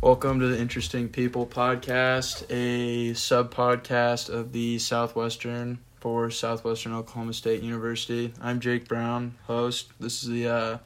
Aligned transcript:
Welcome 0.00 0.40
to 0.40 0.48
the 0.48 0.58
Interesting 0.58 1.10
People 1.10 1.46
podcast, 1.46 2.50
a 2.50 3.12
sub 3.12 3.52
podcast 3.52 4.30
of 4.30 4.52
the 4.52 4.78
Southwestern 4.78 5.80
for 6.00 6.30
Southwestern 6.30 6.94
Oklahoma 6.94 7.34
State 7.34 7.62
University. 7.62 8.32
I'm 8.40 8.60
Jake 8.60 8.88
Brown, 8.88 9.36
host. 9.46 9.92
This 10.00 10.22
is 10.22 10.30
the 10.30 10.48
uh, 10.48 10.78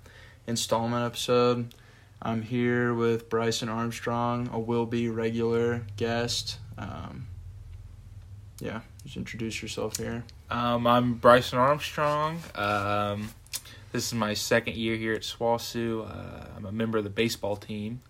installment 0.48 1.06
episode. 1.06 1.72
I'm 2.24 2.42
here 2.42 2.94
with 2.94 3.28
Bryson 3.28 3.68
Armstrong, 3.68 4.48
a 4.52 4.58
will 4.58 4.86
be 4.86 5.08
regular 5.08 5.82
guest. 5.96 6.60
Um, 6.78 7.26
yeah, 8.60 8.82
just 9.02 9.16
introduce 9.16 9.60
yourself 9.60 9.96
here. 9.96 10.22
Um, 10.48 10.86
I'm 10.86 11.14
Bryson 11.14 11.58
Armstrong. 11.58 12.38
Um, 12.54 13.30
this 13.90 14.06
is 14.06 14.14
my 14.14 14.34
second 14.34 14.76
year 14.76 14.94
here 14.94 15.14
at 15.14 15.22
SWOSU. 15.22 16.08
Uh, 16.08 16.46
I'm 16.56 16.64
a 16.64 16.70
member 16.70 16.98
of 16.98 17.02
the 17.02 17.10
baseball 17.10 17.56
team. 17.56 18.02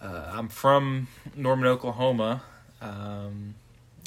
Uh, 0.00 0.30
I'm 0.32 0.48
from 0.48 1.08
Norman, 1.36 1.66
Oklahoma. 1.66 2.42
Um, 2.80 3.54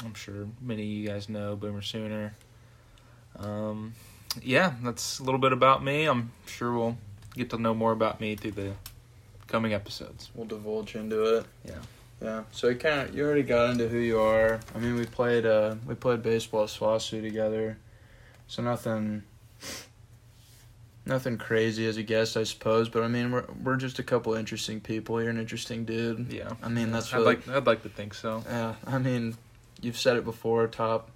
I'm 0.03 0.16
sure 0.16 0.48
many 0.59 0.81
of 0.81 0.88
you 0.88 1.08
guys 1.08 1.30
know 1.30 1.55
Boomer 1.55 1.84
Sooner. 1.84 2.34
Um, 3.38 3.94
yeah, 4.41 4.73
that's 4.81 5.20
a 5.20 5.23
little 5.23 5.39
bit 5.39 5.53
about 5.53 5.84
me. 5.84 6.05
I'm 6.05 6.31
sure 6.48 6.73
we'll 6.73 6.98
get 7.38 7.50
to 7.52 7.58
know 7.58 7.73
more 7.73 7.91
about 7.91 8.20
me 8.20 8.36
through 8.36 8.52
the 8.52 8.73
coming 9.48 9.73
episodes. 9.73 10.30
We'll 10.36 10.48
divulge 10.48 10.95
into 10.95 11.38
it. 11.38 11.45
Yeah. 11.66 11.80
Yeah. 12.22 12.44
So 12.52 12.70
you 12.70 12.75
kind 12.75 13.08
of 13.08 13.16
you 13.16 13.23
already 13.23 13.44
got 13.44 13.70
into 13.70 13.88
who 13.88 14.00
you 14.00 14.20
are. 14.20 14.59
I 14.73 14.80
mean, 14.80 14.95
we 14.95 15.06
played 15.06 15.45
uh 15.45 15.76
we 15.86 15.95
played 15.95 16.23
baseball 16.23 16.64
at 16.64 16.70
SWOSU 16.70 17.22
together, 17.22 17.78
so 18.48 18.64
nothing 18.64 19.23
nothing 21.06 21.38
crazy 21.38 21.86
as 21.88 21.98
a 21.98 22.03
guest, 22.03 22.36
I 22.36 22.44
suppose. 22.44 22.89
But 22.89 23.03
I 23.03 23.08
mean, 23.08 23.31
we're 23.31 23.45
we're 23.64 23.78
just 23.78 24.00
a 24.00 24.04
couple 24.04 24.33
interesting 24.33 24.81
people. 24.81 25.22
You're 25.22 25.30
an 25.30 25.39
interesting 25.39 25.86
dude. 25.86 26.33
Yeah. 26.33 26.54
I 26.64 26.70
mean, 26.70 26.92
that's 26.92 27.14
I'd 27.14 27.20
like 27.20 27.48
I'd 27.48 27.67
like 27.67 27.83
to 27.83 27.89
think 27.89 28.14
so. 28.14 28.44
Yeah. 28.48 28.76
I 28.86 28.98
mean, 28.98 29.38
you've 29.81 29.98
said 29.98 30.17
it 30.17 30.26
before. 30.26 30.67
Top 30.67 31.11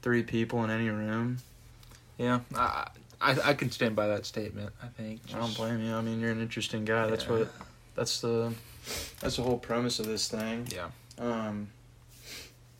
three 0.00 0.22
people 0.22 0.64
in 0.64 0.70
any 0.70 0.88
room. 0.88 1.38
Yeah, 2.16 2.40
I 2.54 2.88
I, 3.20 3.36
I 3.50 3.54
can 3.54 3.70
stand 3.70 3.96
by 3.96 4.08
that 4.08 4.26
statement. 4.26 4.72
I 4.82 4.86
think. 4.86 5.20
I 5.34 5.38
don't 5.38 5.56
blame 5.56 5.84
you. 5.84 5.94
I 5.94 6.00
mean, 6.00 6.20
you're 6.20 6.30
an 6.30 6.40
interesting 6.40 6.84
guy. 6.84 7.08
That's 7.08 7.28
what. 7.28 7.48
That's 7.94 8.20
the. 8.20 8.52
That's 9.20 9.36
the 9.36 9.42
whole 9.42 9.58
premise 9.58 9.98
of 9.98 10.06
this 10.06 10.28
thing. 10.28 10.68
Yeah. 10.74 10.88
Um, 11.18 11.68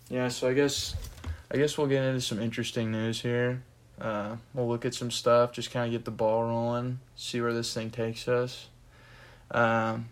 yeah, 0.09 0.29
so 0.29 0.49
I 0.49 0.55
guess 0.55 0.95
I 1.51 1.57
guess 1.57 1.77
we'll 1.77 1.87
get 1.87 2.03
into 2.03 2.21
some 2.21 2.41
interesting 2.41 2.93
news 2.93 3.21
here. 3.21 3.63
Uh, 4.01 4.37
we'll 4.55 4.69
look 4.69 4.85
at 4.85 4.95
some 4.95 5.11
stuff, 5.11 5.53
just 5.53 5.71
kind 5.73 5.87
of 5.87 5.91
get 5.93 6.05
the 6.05 6.11
ball 6.13 6.45
rolling, 6.45 7.01
see 7.17 7.41
where 7.41 7.53
this 7.53 7.75
thing 7.75 7.91
takes 7.91 8.29
us. 8.29 8.69
Um, 9.51 10.09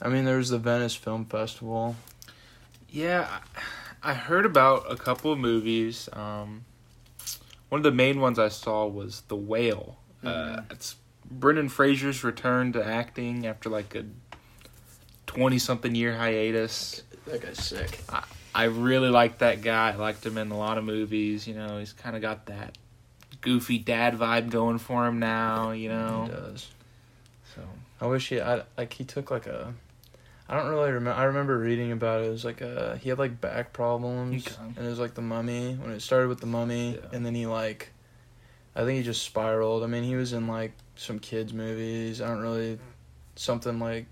I 0.00 0.08
mean, 0.08 0.24
there's 0.24 0.48
the 0.48 0.58
Venice 0.58 0.94
Film 0.94 1.26
Festival. 1.26 1.96
Yeah, 2.88 3.28
I 4.02 4.10
I 4.10 4.14
heard 4.14 4.46
about 4.46 4.90
a 4.90 4.96
couple 4.96 5.32
of 5.32 5.38
movies. 5.38 6.08
Um, 6.12 6.64
one 7.68 7.78
of 7.80 7.82
the 7.82 7.90
main 7.92 8.20
ones 8.20 8.38
I 8.38 8.48
saw 8.48 8.86
was 8.86 9.22
The 9.28 9.36
Whale. 9.36 9.98
Uh, 10.24 10.28
Mhm. 10.28 10.72
it's 10.72 10.96
Brendan 11.30 11.68
Fraser's 11.68 12.22
return 12.24 12.72
to 12.72 12.84
acting 12.84 13.46
after 13.46 13.68
like 13.68 13.94
a 13.94 14.04
twenty-something 15.26 15.94
year 15.94 16.16
hiatus. 16.16 17.02
That 17.26 17.42
guy's 17.42 17.58
sick. 17.64 18.00
I 18.54 18.64
really 18.64 19.10
liked 19.10 19.40
that 19.40 19.60
guy. 19.62 19.90
I 19.90 19.96
liked 19.96 20.24
him 20.24 20.38
in 20.38 20.50
a 20.50 20.56
lot 20.56 20.78
of 20.78 20.84
movies. 20.84 21.46
You 21.46 21.54
know, 21.54 21.78
he's 21.78 21.92
kind 21.92 22.16
of 22.16 22.22
got 22.22 22.46
that 22.46 22.78
goofy 23.40 23.78
dad 23.78 24.14
vibe 24.14 24.50
going 24.50 24.78
for 24.78 25.06
him 25.06 25.18
now. 25.18 25.72
You 25.72 25.88
know, 25.90 26.22
He 26.24 26.32
does. 26.32 26.68
so 27.54 27.62
I 28.00 28.06
wish 28.06 28.28
he, 28.28 28.40
I 28.40 28.62
like 28.78 28.92
he 28.94 29.04
took 29.04 29.30
like 29.30 29.46
a. 29.46 29.74
I 30.48 30.56
don't 30.56 30.68
really 30.68 30.92
remember. 30.92 31.18
I 31.18 31.24
remember 31.24 31.58
reading 31.58 31.90
about 31.92 32.22
it. 32.22 32.26
It 32.26 32.30
was 32.30 32.44
like 32.44 32.60
a 32.60 32.98
he 33.02 33.08
had 33.08 33.18
like 33.18 33.40
back 33.40 33.72
problems, 33.72 34.46
Okay. 34.46 34.56
and 34.76 34.86
it 34.86 34.88
was 34.88 34.98
like 35.00 35.14
the 35.14 35.22
Mummy 35.22 35.74
when 35.74 35.90
it 35.90 36.00
started 36.00 36.28
with 36.28 36.40
the 36.40 36.46
Mummy, 36.46 36.94
Yeah. 36.94 37.00
and 37.12 37.26
then 37.26 37.34
he 37.34 37.46
like, 37.46 37.90
I 38.74 38.84
think 38.84 38.98
he 38.98 39.02
just 39.02 39.22
spiraled. 39.24 39.82
I 39.82 39.86
mean, 39.86 40.04
he 40.04 40.14
was 40.14 40.32
in 40.32 40.46
like 40.46 40.72
some 40.94 41.18
kids 41.18 41.52
movies. 41.52 42.20
I 42.22 42.28
don't 42.28 42.40
really 42.42 42.78
something 43.34 43.78
like 43.80 44.06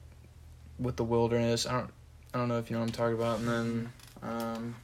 with 0.78 0.96
the 0.96 1.04
wilderness. 1.04 1.66
I 1.66 1.72
don't. 1.78 1.90
I 2.34 2.38
don't 2.38 2.48
know 2.48 2.58
if 2.58 2.68
you 2.68 2.74
know 2.74 2.80
what 2.80 2.88
I'm 2.88 2.92
talking 2.92 3.14
about. 3.14 3.38
And 3.38 3.48
then, 3.48 3.92
um, 4.24 4.74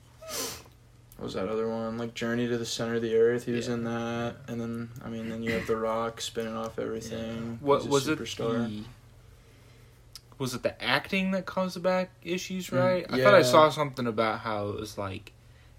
what 1.17 1.25
was 1.25 1.35
that 1.35 1.49
other 1.49 1.69
one? 1.69 1.99
Like 1.99 2.15
Journey 2.15 2.47
to 2.47 2.57
the 2.59 2.65
Center 2.65 2.95
of 2.95 3.03
the 3.03 3.17
Earth. 3.17 3.45
He 3.47 3.51
was 3.53 3.67
Yeah. 3.67 3.75
in 3.75 3.85
that, 3.85 4.37
and 4.47 4.61
then 4.61 4.89
I 5.05 5.09
mean, 5.09 5.29
then 5.29 5.43
you 5.43 5.51
have 5.53 5.67
The 5.67 5.75
Rock 5.77 6.21
spinning 6.21 6.57
off 6.57 6.79
everything. 6.79 7.59
What 7.61 7.79
He's 7.79 7.87
a 7.87 7.91
was 7.91 8.07
it? 8.09 8.19
The, 8.19 8.85
was 10.41 10.55
it 10.55 10.63
the 10.65 10.83
acting 10.83 11.31
that 11.33 11.45
caused 11.47 11.77
the 11.77 11.81
back 11.81 12.11
issues? 12.25 12.69
Mm, 12.71 12.79
Right. 12.79 13.07
I 13.11 13.23
thought 13.23 13.35
I 13.35 13.43
saw 13.43 13.69
something 13.69 14.07
about 14.07 14.41
how 14.41 14.71
it 14.71 14.81
was 14.81 14.97
like 14.99 15.33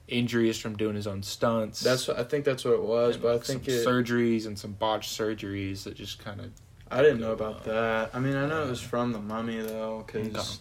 injuries 0.08 0.58
from 0.60 0.78
doing 0.78 0.96
his 0.96 1.08
own 1.08 1.24
stunts. 1.24 1.82
That's 1.82 2.08
what 2.08 2.20
I 2.20 2.24
think. 2.24 2.46
That's 2.46 2.64
what 2.64 2.76
it 2.76 2.84
was, 2.84 3.16
and, 3.16 3.24
but 3.24 3.36
I 3.36 3.40
think 3.40 3.66
some 3.66 3.74
it. 3.74 3.88
surgeries 3.88 4.46
and 4.46 4.58
some 4.58 4.74
botched 4.74 5.10
surgeries 5.18 5.84
that 5.84 5.96
just 5.96 6.20
kind 6.24 6.40
of. 6.40 6.52
I 6.92 7.02
didn't 7.02 7.22
know 7.22 7.32
about 7.32 7.64
that. 7.64 8.12
I 8.14 8.20
mean, 8.20 8.36
I 8.36 8.46
know 8.46 8.64
it 8.64 8.70
was 8.70 8.82
from 8.82 9.14
the 9.14 9.20
Mummy 9.20 9.60
though, 9.62 10.04
because 10.06 10.28
Okay. 10.36 10.60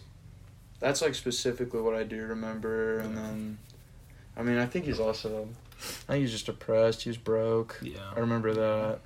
that's 0.79 1.01
like 1.01 1.13
specifically 1.13 1.81
what 1.81 1.93
I 1.93 2.03
do 2.03 2.25
remember. 2.25 2.99
And 2.99 3.15
then, 3.15 3.57
I 4.35 4.41
mean, 4.41 4.57
I 4.57 4.65
think 4.65 4.85
he's 4.85 4.99
also. 4.99 5.47
I 6.07 6.13
think 6.13 6.21
he's 6.21 6.31
just 6.31 6.45
depressed. 6.47 7.03
He 7.03 7.09
was 7.09 7.17
broke. 7.17 7.79
I 8.15 8.19
remember 8.19 8.53
that. 8.53 8.99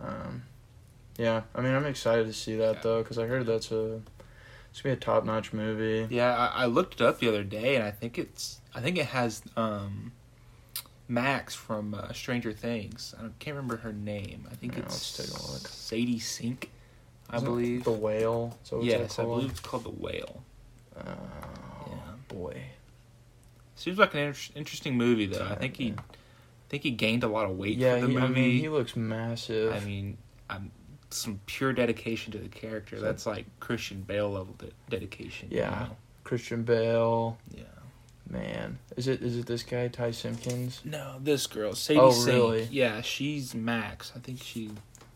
Um, 0.00 0.42
yeah, 1.16 1.42
I 1.54 1.62
mean, 1.62 1.72
I'm 1.74 1.86
excited 1.86 2.26
to 2.26 2.32
see 2.32 2.56
that 2.56 2.74
Yeah. 2.76 2.80
though, 2.82 3.02
because 3.02 3.18
I 3.18 3.26
heard 3.26 3.46
that's 3.46 3.72
a. 3.72 4.00
It's 4.76 4.82
gonna 4.82 4.94
be 4.94 4.98
a 4.98 5.00
top 5.00 5.24
notch 5.24 5.54
movie. 5.54 6.06
Yeah, 6.14 6.36
I, 6.36 6.64
I 6.64 6.66
looked 6.66 6.96
it 6.96 7.00
up 7.00 7.18
the 7.18 7.28
other 7.30 7.42
day, 7.44 7.76
and 7.76 7.82
I 7.82 7.90
think 7.90 8.18
it's. 8.18 8.60
I 8.74 8.82
think 8.82 8.98
it 8.98 9.06
has 9.06 9.40
um, 9.56 10.12
Max 11.08 11.54
from 11.54 11.94
uh, 11.94 12.12
Stranger 12.12 12.52
Things. 12.52 13.14
I 13.18 13.22
don't- 13.22 13.38
can't 13.38 13.56
remember 13.56 13.78
her 13.78 13.94
name. 13.94 14.46
I 14.52 14.54
think 14.54 14.74
Yeah, 14.74 14.80
it's 14.80 15.18
let's 15.18 15.30
take 15.32 15.40
a 15.40 15.50
look. 15.50 15.66
Sadie 15.66 16.18
Sink. 16.18 16.70
I 17.30 17.36
Isn't 17.36 17.48
believe. 17.48 17.84
the 17.84 17.90
whale. 17.90 18.58
So 18.64 18.82
yes, 18.82 19.18
I 19.18 19.22
believe 19.22 19.50
it's 19.52 19.60
called 19.60 19.84
the 19.84 19.88
Whale. 19.88 20.42
Oh 20.94 21.00
Yeah. 21.86 21.94
boy. 22.28 22.62
Seems 23.76 23.96
like 23.96 24.12
an 24.12 24.20
inter- 24.20 24.52
interesting 24.56 24.94
movie, 24.98 25.24
though. 25.24 25.46
I 25.50 25.54
think 25.54 25.76
he, 25.78 25.84
Yeah. 25.86 25.94
I 26.00 26.68
think 26.68 26.82
he 26.82 26.90
gained 26.90 27.24
a 27.24 27.28
lot 27.28 27.46
of 27.50 27.56
weight 27.56 27.78
Yeah, 27.78 27.94
for 27.94 28.02
the 28.08 28.12
he, 28.12 28.16
I 28.18 28.20
movie. 28.28 28.34
mean, 28.42 28.60
he 28.60 28.68
looks 28.68 28.94
massive. 28.94 29.72
I 29.72 29.80
mean, 29.80 30.18
I'm 30.50 30.70
some 31.10 31.40
pure 31.46 31.72
dedication 31.72 32.32
to 32.32 32.38
the 32.38 32.48
character. 32.48 33.00
That's 33.00 33.26
like 33.26 33.46
Christian 33.60 34.02
Bale 34.02 34.30
level 34.30 34.54
de- 34.58 34.70
dedication. 34.90 35.48
you 35.50 35.58
Yeah. 35.58 35.70
know? 35.70 35.96
Christian 36.24 36.62
Bale. 36.64 37.38
Yeah. 37.54 37.62
Man, 38.28 38.80
is 38.96 39.06
it 39.06 39.22
is 39.22 39.38
it 39.38 39.46
this 39.46 39.62
guy 39.62 39.86
Ty 39.86 40.10
Simpkins? 40.10 40.80
No, 40.84 41.16
this 41.20 41.46
girl, 41.46 41.74
Sadie 41.76 42.00
Oh, 42.00 42.10
Sink. 42.10 42.26
really? 42.26 42.62
Yeah, 42.72 43.00
she's 43.00 43.54
Max. 43.54 44.12
I 44.16 44.18
think 44.18 44.42
she. 44.42 44.70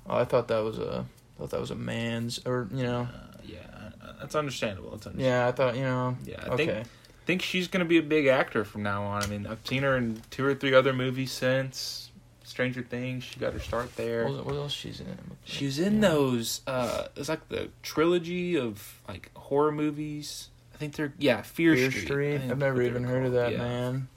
Oh, 0.08 0.16
I 0.16 0.24
thought 0.24 0.46
that 0.48 0.60
was 0.60 0.78
a 0.78 1.06
thought 1.36 1.50
that 1.50 1.60
was 1.60 1.72
a 1.72 1.74
man's 1.74 2.38
or 2.46 2.68
you 2.72 2.84
know. 2.84 3.08
Uh, 3.12 3.38
yeah, 3.44 3.58
uh, 4.00 4.12
that's 4.20 4.36
understandable. 4.36 4.90
That's 4.92 5.08
understandable. 5.08 5.24
Yeah, 5.40 5.48
I 5.48 5.52
thought 5.52 5.74
you 5.76 5.82
know. 5.82 6.16
Yeah, 6.24 6.36
I 6.44 6.48
okay. 6.50 6.66
think 6.66 6.86
think 7.26 7.42
she's 7.42 7.66
gonna 7.66 7.84
be 7.84 7.98
a 7.98 8.02
big 8.02 8.26
actor 8.26 8.64
from 8.64 8.84
now 8.84 9.02
on. 9.02 9.24
I 9.24 9.26
mean, 9.26 9.44
I've 9.44 9.66
seen 9.66 9.82
her 9.82 9.96
in 9.96 10.22
two 10.30 10.44
or 10.46 10.54
three 10.54 10.72
other 10.72 10.92
movies 10.92 11.32
since 11.32 12.09
Stranger 12.50 12.83
Things. 12.83 13.22
She 13.25 13.38
got 13.41 13.53
her 13.53 13.61
start 13.61 13.94
there. 13.97 14.27
What, 14.28 14.44
what 14.47 14.55
else 14.56 14.72
she's 14.72 15.00
in? 15.00 15.16
She 15.44 15.65
was 15.66 15.78
in 15.78 15.94
Yeah. 16.03 16.09
those. 16.09 16.61
Uh, 16.66 17.06
it's 17.16 17.28
like 17.28 17.49
the 17.49 17.71
trilogy 17.83 18.58
of 18.58 19.00
like 19.08 19.31
horror 19.37 19.70
movies. 19.73 20.49
I 20.75 20.79
think 20.79 20.97
they're 20.97 21.12
yeah, 21.19 21.43
Fear, 21.43 21.76
Fear 21.76 21.91
Street. 21.91 22.02
I 22.02 22.05
Street. 22.06 22.38
think 22.38 22.50
I've 22.52 22.58
never 22.58 22.82
even 22.82 23.02
they're 23.05 23.12
heard 23.12 23.26
of 23.26 23.32
that 23.35 23.52
Yeah. 23.52 23.58
man. 23.58 24.08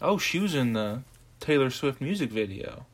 Oh, 0.00 0.18
she 0.18 0.38
was 0.38 0.54
in 0.54 0.74
the 0.74 1.02
Taylor 1.40 1.70
Swift 1.70 2.00
music 2.00 2.30
video. 2.30 2.84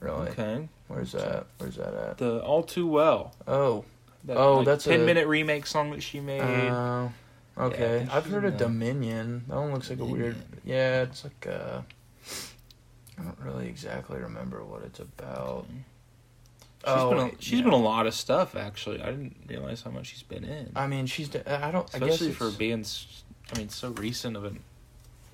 Really? 0.00 0.28
Okay, 0.28 0.68
Where's 0.88 1.12
that? 1.12 1.46
Where's 1.58 1.76
that 1.76 1.94
at? 1.94 2.18
the 2.18 2.40
All 2.40 2.62
Too 2.62 2.86
Well. 2.86 3.32
Oh. 3.48 3.84
That, 4.24 4.36
Oh, 4.36 4.56
like, 4.58 4.66
that's 4.66 4.84
ten 4.84 5.00
a- 5.00 5.04
minute 5.04 5.26
remake 5.26 5.66
song 5.66 5.90
that 5.92 6.02
she 6.02 6.18
made. 6.20 6.40
Uh, 6.40 7.08
okay. 7.58 7.98
think 8.00 8.14
I've 8.14 8.26
heard 8.26 8.44
of. 8.44 8.56
Dominion. 8.56 9.44
That 9.48 9.56
one 9.56 9.72
looks 9.72 9.88
like 9.90 9.98
a 10.00 10.04
weird. 10.04 10.36
Yeah, 10.64 11.02
it's 11.02 11.24
like 11.24 11.46
uh. 11.46 11.80
I 13.18 13.22
don't 13.22 13.38
really 13.38 13.68
exactly 13.68 14.18
remember 14.18 14.64
what 14.64 14.82
it's 14.82 14.98
about. 14.98 15.66
She's 15.70 16.92
oh, 16.92 17.10
been 17.10 17.18
a, 17.18 17.30
she's 17.38 17.58
yeah. 17.58 17.64
been 17.64 17.72
a 17.72 17.76
lot 17.76 18.06
of 18.06 18.14
stuff 18.14 18.56
actually. 18.56 19.00
I 19.02 19.06
didn't 19.06 19.36
realize 19.48 19.82
how 19.82 19.90
much 19.90 20.06
she's 20.06 20.22
been 20.22 20.44
in. 20.44 20.72
I 20.76 20.86
mean, 20.86 21.06
she's 21.06 21.30
I 21.34 21.70
don't. 21.70 21.88
I 21.94 21.98
guess 21.98 22.20
Especially 22.20 22.32
for 22.32 22.50
being, 22.50 22.84
I 23.54 23.58
mean, 23.58 23.68
so 23.70 23.90
recent 23.92 24.36
of 24.36 24.44
a 24.44 24.52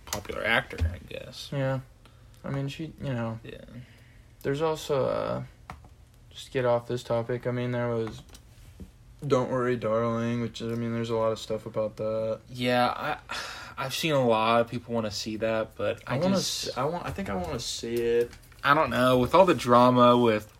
popular 0.06 0.44
actor. 0.44 0.78
I 0.82 0.98
guess. 1.12 1.48
Yeah. 1.52 1.80
I 2.44 2.50
mean, 2.50 2.68
she. 2.68 2.92
You 3.02 3.14
know. 3.14 3.40
Yeah. 3.42 3.58
There's 4.42 4.62
also 4.62 5.06
uh 5.06 5.42
just 6.30 6.46
to 6.46 6.52
get 6.52 6.64
off 6.64 6.86
this 6.86 7.02
topic. 7.02 7.46
I 7.46 7.50
mean, 7.50 7.72
there 7.72 7.88
was 7.88 8.22
Don't 9.26 9.50
Worry 9.50 9.76
Darling, 9.76 10.40
which 10.40 10.60
is, 10.60 10.72
I 10.72 10.76
mean, 10.76 10.92
there's 10.94 11.10
a 11.10 11.16
lot 11.16 11.32
of 11.32 11.38
stuff 11.38 11.66
about 11.66 11.96
that. 11.96 12.40
Yeah, 12.48 12.88
I 12.88 13.16
I've 13.80 13.94
seen 13.94 14.12
a 14.12 14.26
lot 14.26 14.60
of 14.60 14.68
people 14.68 14.92
want 14.92 15.06
to 15.06 15.10
see 15.10 15.36
that, 15.38 15.74
but 15.74 16.02
I, 16.06 16.16
I, 16.16 16.18
want 16.18 16.36
to. 16.36 16.78
I 16.78 16.84
want. 16.84 17.06
I 17.06 17.10
think 17.10 17.30
I 17.30 17.34
want 17.34 17.52
to 17.52 17.60
see 17.60 17.94
it. 17.94 18.30
I 18.62 18.74
don't 18.74 18.90
know 18.90 19.18
with 19.18 19.34
all 19.34 19.46
the 19.46 19.54
drama 19.54 20.18
with 20.18 20.52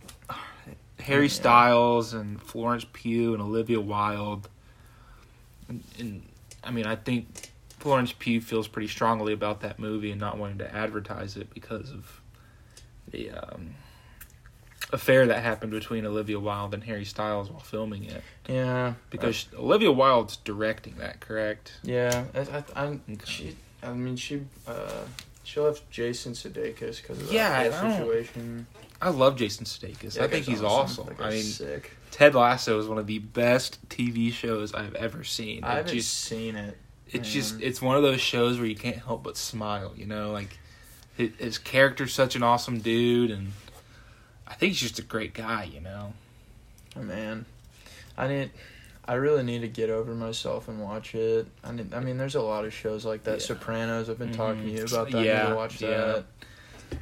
Harry 1.00 1.24
Yeah. 1.26 1.32
Styles 1.32 2.14
and 2.14 2.40
Florence 2.42 2.86
Pugh 2.90 3.34
and 3.34 3.42
Olivia 3.42 3.78
Wilde, 3.78 4.48
and, 5.68 5.84
and 5.98 6.22
I 6.64 6.70
mean 6.70 6.86
I 6.86 6.96
think 6.96 7.50
Florence 7.78 8.14
Pugh 8.18 8.40
feels 8.40 8.68
pretty 8.68 8.88
strongly 8.88 9.34
about 9.34 9.60
that 9.60 9.78
movie 9.78 10.10
and 10.10 10.20
not 10.20 10.38
wanting 10.38 10.58
to 10.58 10.74
advertise 10.74 11.36
it 11.36 11.52
because 11.52 11.90
of 11.90 12.22
the 13.10 13.32
um, 13.32 13.74
affair 14.92 15.26
that 15.26 15.42
happened 15.42 15.72
between 15.72 16.04
Olivia 16.06 16.38
Wilde 16.40 16.74
and 16.74 16.84
Harry 16.84 17.04
Styles 17.04 17.50
while 17.50 17.60
filming 17.60 18.04
it. 18.04 18.22
Yeah, 18.48 18.94
Because 19.10 19.46
Olivia 19.56 19.92
Wilde's 19.92 20.36
directing 20.38 20.96
that, 20.98 21.20
correct? 21.20 21.74
yeah. 21.82 22.24
I, 22.34 22.40
I, 22.40 22.84
I, 22.86 22.98
she. 23.24 23.56
I 23.82 23.92
mean, 23.92 24.16
she. 24.16 24.42
Uh, 24.66 25.04
she 25.42 25.58
left 25.58 25.90
Jason 25.90 26.32
Sudeikis 26.34 27.00
because 27.02 27.18
of 27.20 27.26
that 27.28 27.32
Yeah, 27.34 27.70
whole 27.70 27.90
I 27.90 27.96
situation. 27.96 28.66
I 29.02 29.08
love 29.10 29.36
Jason 29.36 29.64
Sudeikis. 29.64 30.16
Yeah, 30.16 30.24
I 30.24 30.28
think 30.28 30.44
he's 30.46 30.62
awesome. 30.62 31.06
That 31.06 31.20
I 31.24 31.30
mean, 31.30 31.42
sick. 31.42 31.90
Ted 32.10 32.34
Lasso 32.34 32.78
is 32.78 32.86
one 32.86 32.98
of 32.98 33.06
the 33.06 33.18
best 33.18 33.88
TV 33.88 34.30
shows 34.32 34.74
I've 34.74 34.94
ever 34.94 35.24
seen. 35.24 35.64
I 35.64 35.72
It 35.72 35.76
haven't 35.78 35.94
just, 35.94 36.12
seen 36.20 36.54
it. 36.56 36.76
it's 37.08 37.32
just, 37.32 37.60
it's 37.60 37.80
one 37.82 37.96
of 37.96 38.02
those 38.02 38.20
shows 38.20 38.58
where 38.58 38.66
you 38.66 38.76
can't 38.76 38.98
help 38.98 39.22
but 39.24 39.36
smile. 39.36 39.92
You 39.96 40.06
know, 40.06 40.30
like 40.30 40.58
his, 41.16 41.30
his 41.38 41.58
character's 41.58 42.12
such 42.12 42.36
an 42.36 42.42
awesome 42.42 42.78
dude, 42.80 43.30
and 43.30 43.52
I 44.50 44.54
think 44.54 44.72
he's 44.72 44.80
just 44.80 44.98
a 44.98 45.02
great 45.02 45.32
guy. 45.32 45.64
You 45.64 45.80
know, 45.80 46.12
Oh, 46.96 47.02
man, 47.02 47.46
I 48.18 48.28
need. 48.28 48.50
I 49.06 49.14
really 49.14 49.42
need 49.42 49.62
to 49.62 49.68
get 49.68 49.90
over 49.90 50.14
myself 50.14 50.68
and 50.68 50.80
watch 50.80 51.14
it. 51.14 51.46
I 51.64 51.72
need, 51.72 51.92
I 51.94 52.00
mean, 52.00 52.16
there's 52.18 52.34
a 52.36 52.42
lot 52.42 52.64
of 52.64 52.72
shows 52.72 53.04
like 53.04 53.24
that. 53.24 53.40
Yeah. 53.40 53.46
Sopranos. 53.46 54.08
I've 54.10 54.18
been 54.18 54.28
mm-hmm. 54.28 54.36
talking 54.36 54.62
to 54.62 54.70
you 54.70 54.84
about 54.84 55.10
that. 55.10 55.16
I 55.16 55.20
need 55.22 55.26
Yeah, 55.26 55.48
to 55.48 55.54
watch 55.54 55.80
yeah. 55.80 55.88
that. 55.88 56.24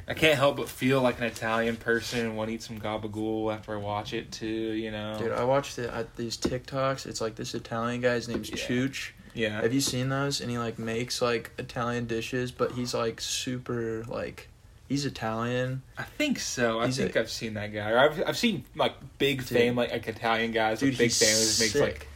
I 0.07 0.13
can't 0.13 0.37
help 0.37 0.57
but 0.57 0.69
feel 0.69 1.01
like 1.01 1.17
an 1.19 1.25
Italian 1.25 1.75
person 1.75 2.19
and 2.19 2.37
want 2.37 2.49
to 2.49 2.55
eat 2.55 2.63
some 2.63 2.79
gabagool 2.79 3.53
after 3.53 3.73
I 3.73 3.77
watch 3.77 4.13
it 4.13 4.31
too. 4.31 4.47
You 4.47 4.91
know, 4.91 5.17
Dude, 5.19 5.31
I 5.31 5.43
watched 5.43 5.77
it 5.79 5.89
at 5.89 6.15
these 6.15 6.37
TikToks. 6.37 7.05
It's 7.05 7.21
like 7.21 7.35
this 7.35 7.53
Italian 7.53 8.01
guy's 8.01 8.25
His 8.27 8.35
name's 8.35 8.49
Yeah. 8.49 8.55
Chooch. 8.57 9.11
yeah, 9.33 9.61
Have 9.61 9.73
you 9.73 9.81
seen 9.81 10.09
those? 10.09 10.41
And 10.41 10.49
he 10.49 10.57
like 10.57 10.79
makes 10.79 11.21
like 11.21 11.51
Italian 11.57 12.05
dishes, 12.07 12.51
but 12.51 12.71
he's 12.73 12.93
like 12.93 13.19
super 13.21 14.03
like 14.07 14.48
he's 14.89 15.05
Italian. 15.05 15.81
I 15.97 16.03
think 16.03 16.39
so. 16.39 16.79
I 16.81 16.87
He's 16.87 16.97
think 16.97 17.15
i 17.15 17.21
I've 17.21 17.29
seen 17.31 17.53
that 17.53 17.71
guy. 17.71 17.89
Or 17.91 17.99
I've 17.99 18.23
I've 18.27 18.37
seen 18.37 18.65
like 18.75 18.93
big 19.17 19.39
Dude. 19.39 19.47
fame 19.47 19.75
like, 19.77 19.91
like 19.91 20.07
Italian 20.07 20.51
guys 20.51 20.79
Dude, 20.81 20.89
with 20.89 20.97
big 20.97 21.11
families 21.11 21.59
makes 21.61 21.75
like 21.75 22.07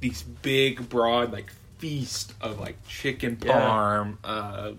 these 0.00 0.22
big 0.22 0.88
broad 0.88 1.30
like 1.32 1.52
feast 1.78 2.32
of 2.40 2.58
like 2.58 2.76
chicken 2.88 3.38
Yeah. 3.44 3.52
parm, 3.60 4.16
uh, 4.24 4.72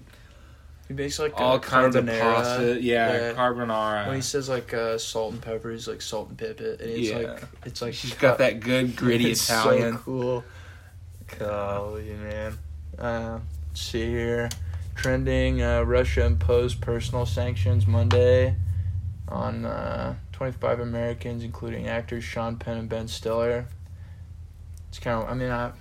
He 0.89 0.93
makes 0.93 1.17
like 1.19 1.33
all 1.39 1.59
kinds 1.59 1.95
of 1.95 2.05
pasta. 2.05 2.79
Yeah, 2.81 3.13
Yeah. 3.29 3.33
carbonara. 3.33 4.07
When 4.07 4.15
he 4.17 4.21
says 4.21 4.49
like 4.49 4.73
uh, 4.73 4.97
salt 4.97 5.33
and 5.33 5.41
pepper, 5.41 5.71
he's 5.71 5.87
like 5.87 6.01
salt 6.01 6.29
and 6.29 6.37
pepper, 6.37 6.71
and 6.79 6.81
it's 6.81 7.09
Yeah. 7.09 7.17
like 7.17 7.43
it's 7.65 7.81
like 7.81 7.93
She's 7.93 8.13
got 8.15 8.39
that 8.39 8.59
good 8.59 8.95
gritty 9.01 9.31
It's 9.31 9.49
Italian. 9.49 9.93
So 9.93 9.99
cool. 9.99 10.43
Golly, 11.39 12.13
man. 12.21 12.57
Uh, 12.97 13.39
let's 13.69 13.81
see 13.81 14.05
here. 14.05 14.49
Trending 14.95 15.61
uh, 15.61 15.81
Russia 15.83 16.25
imposed 16.25 16.81
personal 16.81 17.25
sanctions 17.25 17.87
Monday 17.87 18.55
on 19.27 19.65
uh, 19.65 20.15
25 20.31 20.79
Americans, 20.79 21.43
including 21.43 21.87
actors 21.87 22.23
Sean 22.23 22.57
Penn 22.57 22.77
and 22.77 22.89
Ben 22.89 23.07
Stiller. 23.07 23.65
It's 24.89 24.99
kind 24.99 25.23
of, 25.23 25.29
I 25.29 25.33
mean, 25.33 25.49
I. 25.49 25.71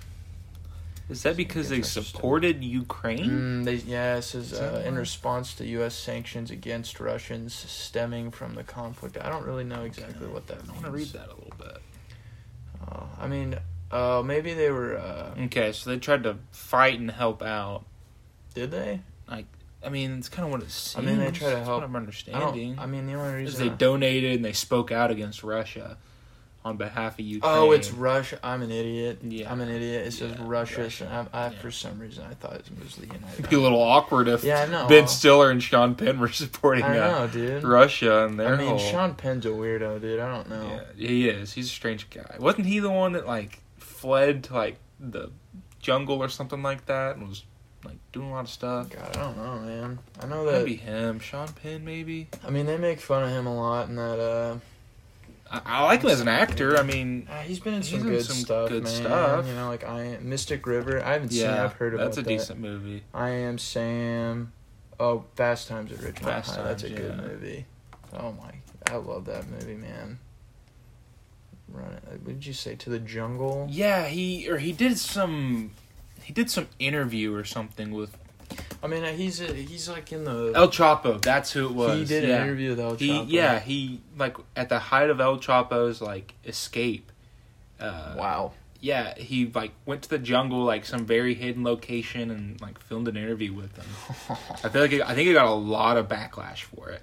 Is 1.09 1.21
that 1.23 1.35
because 1.35 1.69
they 1.69 1.81
supported 1.81 2.63
Ukraine? 2.63 3.29
Mm, 3.29 3.65
they, 3.65 3.75
yeah, 3.75 4.19
says 4.21 4.53
Is 4.53 4.59
uh, 4.59 4.83
in 4.85 4.95
response 4.95 5.53
to 5.55 5.65
U.S. 5.65 5.93
sanctions 5.95 6.49
against 6.49 6.99
Russians 6.99 7.53
stemming 7.53 8.31
from 8.31 8.55
the 8.55 8.63
conflict. 8.63 9.17
I 9.21 9.29
don't 9.29 9.45
really 9.45 9.65
know 9.65 9.83
exactly 9.83 10.27
what 10.27 10.47
that 10.47 10.65
means. 10.65 10.69
I 10.69 10.73
want 10.73 10.85
to 10.85 10.91
read 10.91 11.07
that 11.07 11.27
a 11.27 11.35
little 11.35 11.53
bit. 11.57 11.77
Uh, 12.89 13.03
I 13.19 13.27
mean, 13.27 13.59
uh, 13.91 14.23
maybe 14.25 14.53
they 14.53 14.71
were. 14.71 14.97
Uh, 14.97 15.35
Okay, 15.43 15.73
so 15.73 15.89
they 15.89 15.99
tried 15.99 16.23
to 16.23 16.37
fight 16.51 16.99
and 16.99 17.11
help 17.11 17.43
out. 17.43 17.83
Did 18.53 18.71
they? 18.71 19.01
Like, 19.29 19.45
I 19.85 19.89
mean, 19.89 20.17
it's 20.17 20.29
kind 20.29 20.45
of 20.45 20.51
what 20.51 20.61
it 20.61 20.71
seems. 20.71 21.05
I 21.05 21.09
mean, 21.09 21.19
they 21.19 21.31
try 21.31 21.51
to 21.51 21.63
help- 21.63 21.83
I'm 21.83 21.95
understanding. 21.95 22.75
don't. 22.75 22.79
I 22.79 22.85
mean, 22.85 23.05
the 23.05 23.13
only 23.13 23.43
Is 23.43 23.51
reason. 23.53 23.67
they 23.67 23.73
I- 23.73 23.77
donated 23.77 24.35
and 24.35 24.45
they 24.45 24.53
spoke 24.53 24.91
out 24.91 25.11
against 25.11 25.43
Russia 25.43 25.97
on 26.65 26.77
behalf 26.77 27.19
of 27.19 27.25
Ukraine. 27.25 27.53
Oh, 27.53 27.71
it's 27.73 27.91
Russia. 27.91 28.39
I'm 28.41 28.61
an 28.61 28.71
idiot. 28.71 29.19
Yeah. 29.21 29.51
I'm 29.51 29.59
an 29.59 29.67
idiot. 29.67 30.07
It 30.07 30.11
says 30.13 30.31
Yeah, 30.37 30.45
Russia. 30.47 30.83
Russia. 30.83 31.27
I, 31.33 31.37
I, 31.37 31.43
Yeah. 31.51 31.59
For 31.59 31.71
some 31.71 31.99
reason, 31.99 32.23
I 32.29 32.33
thought 32.35 32.53
it 32.55 32.65
was 32.81 32.95
the 32.95 33.05
United. 33.07 33.33
It'd 33.39 33.49
be 33.49 33.57
a 33.57 33.59
little 33.59 33.81
awkward 33.81 34.29
if 34.29 34.45
Yeah, 34.45 34.61
I 34.61 34.67
know. 34.67 34.87
Ben 34.87 35.09
Stiller 35.09 35.51
and 35.51 35.61
Sean 35.61 35.93
Penn 35.95 36.19
were 36.21 36.27
supporting 36.31 36.85
I 36.85 36.99
uh, 36.99 37.11
know, 37.25 37.27
dude. 37.27 37.63
Russia 37.63 38.23
and 38.25 38.39
their 38.39 38.53
I 38.53 38.57
mean, 38.57 38.67
whole. 38.69 38.77
Sean 38.79 39.15
Penn's 39.15 39.45
a 39.45 39.49
weirdo, 39.49 39.99
dude. 39.99 40.21
I 40.21 40.29
don't 40.33 40.49
know. 40.49 40.79
Yeah, 40.95 41.07
he 41.07 41.27
is. 41.27 41.51
He's 41.51 41.65
a 41.65 41.69
strange 41.69 42.09
guy. 42.09 42.37
Wasn't 42.39 42.65
he 42.65 42.79
the 42.79 42.89
one 42.91 43.11
that 43.11 43.27
like 43.27 43.59
fled 43.77 44.45
to 44.45 44.53
like 44.53 44.77
the 45.01 45.31
jungle 45.81 46.23
or 46.23 46.29
something 46.29 46.63
like 46.63 46.85
that 46.85 47.17
and 47.17 47.27
was 47.27 47.43
like 47.85 47.97
doing 48.11 48.29
a 48.29 48.31
lot 48.33 48.41
of 48.45 48.49
stuff? 48.49 48.89
God, 48.89 49.15
I 49.17 49.19
don't 49.21 49.37
know, 49.37 49.59
man. 49.59 49.99
I 50.21 50.25
know 50.27 50.45
that. 50.45 50.59
Maybe 50.63 50.75
him, 50.75 51.19
Sean 51.19 51.47
Penn, 51.49 51.83
maybe. 51.85 52.27
I 52.45 52.49
mean, 52.49 52.65
they 52.65 52.77
make 52.77 52.99
fun 52.99 53.23
of 53.23 53.29
him 53.29 53.45
a 53.47 53.55
lot, 53.55 53.89
and 53.89 53.97
that. 53.97 54.19
uh 54.19 54.57
I, 55.51 55.61
I 55.65 55.83
like 55.83 56.01
him 56.01 56.09
as 56.09 56.19
an 56.21 56.27
actor. 56.27 56.77
I 56.77 56.83
mean, 56.83 57.27
uh, 57.29 57.41
He's 57.41 57.59
been 57.59 57.75
in 57.75 57.83
some 57.83 57.99
in 57.99 58.05
good 58.07 58.25
some 58.25 58.37
stuff, 58.37 58.69
good 58.69 58.83
man. 58.85 58.91
stuff. 58.91 59.47
You 59.47 59.53
know, 59.53 59.67
like 59.67 59.83
I 59.87 60.17
Mystic 60.21 60.65
River. 60.65 61.03
I 61.03 61.13
haven't 61.13 61.29
seen. 61.29 61.45
it. 61.45 61.49
I've 61.51 61.73
heard 61.73 61.93
about 61.93 62.05
that's 62.05 62.17
a 62.17 62.21
that. 62.23 62.29
decent 62.29 62.59
movie. 62.59 63.03
I 63.13 63.29
am 63.29 63.57
Sam. 63.59 64.51
Oh, 64.99 65.25
Fast 65.35 65.67
Times 65.67 65.91
at 65.91 65.99
Ridgemont 65.99 66.19
Fast 66.23 66.55
High. 66.55 66.63
That's 66.63 66.83
a 66.83 66.89
Times, 66.89 66.99
good 67.01 67.17
movie. 67.17 67.65
Oh 68.13 68.31
my, 68.31 68.51
I 68.91 68.95
love 68.97 69.25
that 69.25 69.47
movie, 69.49 69.75
man. 69.75 70.17
Run 71.67 71.91
it. 71.93 72.03
What 72.23 72.25
did 72.25 72.45
you 72.45 72.53
say? 72.53 72.75
To 72.75 72.89
the 72.89 72.99
jungle. 72.99 73.67
Yeah, 73.69 74.05
he 74.07 74.49
or 74.49 74.57
he 74.57 74.71
did 74.71 74.97
some. 74.97 75.71
He 76.23 76.33
did 76.33 76.49
some 76.49 76.67
interview 76.79 77.33
or 77.33 77.43
something 77.43 77.91
with 77.91 78.15
I 78.83 78.87
mean, 78.87 79.03
uh, 79.03 79.13
he's 79.13 79.39
a, 79.41 79.51
he's 79.53 79.87
like 79.89 80.11
in 80.11 80.25
the. 80.25 80.51
El 80.55 80.67
Chapo. 80.67 81.21
That's 81.21 81.51
who 81.51 81.65
it 81.67 81.73
was. 81.73 81.99
he 81.99 82.05
did 82.05 82.27
yeah. 82.27 82.35
an 82.37 82.43
interview 82.43 82.69
with 82.71 82.79
El 82.79 82.95
He 82.95 83.09
Chapo. 83.09 83.25
yeah 83.29 83.59
he 83.59 84.01
like 84.17 84.35
at 84.55 84.69
the 84.69 84.79
height 84.79 85.09
of 85.09 85.19
El 85.21 85.37
Chapo's 85.37 86.01
like 86.01 86.33
escape. 86.45 87.11
Uh, 87.79 88.15
Wow. 88.17 88.51
Yeah, 88.79 89.17
he 89.17 89.45
like 89.45 89.71
went 89.85 90.01
to 90.01 90.09
the 90.09 90.19
jungle, 90.19 90.65
like 90.65 90.85
some 90.85 91.05
very 91.05 91.35
hidden 91.35 91.63
location, 91.63 92.29
and 92.29 92.59
like 92.59 92.79
filmed 92.79 93.07
an 93.07 93.15
interview 93.15 93.53
with 93.53 93.73
them. 93.75 93.85
I 94.61 94.67
feel 94.67 94.81
like 94.81 94.91
it, 94.91 95.01
I 95.01 95.15
think 95.15 95.27
he 95.29 95.33
got 95.33 95.45
a 95.45 95.53
lot 95.53 95.95
of 95.95 96.09
backlash 96.09 96.63
for 96.63 96.89
it. 96.89 97.01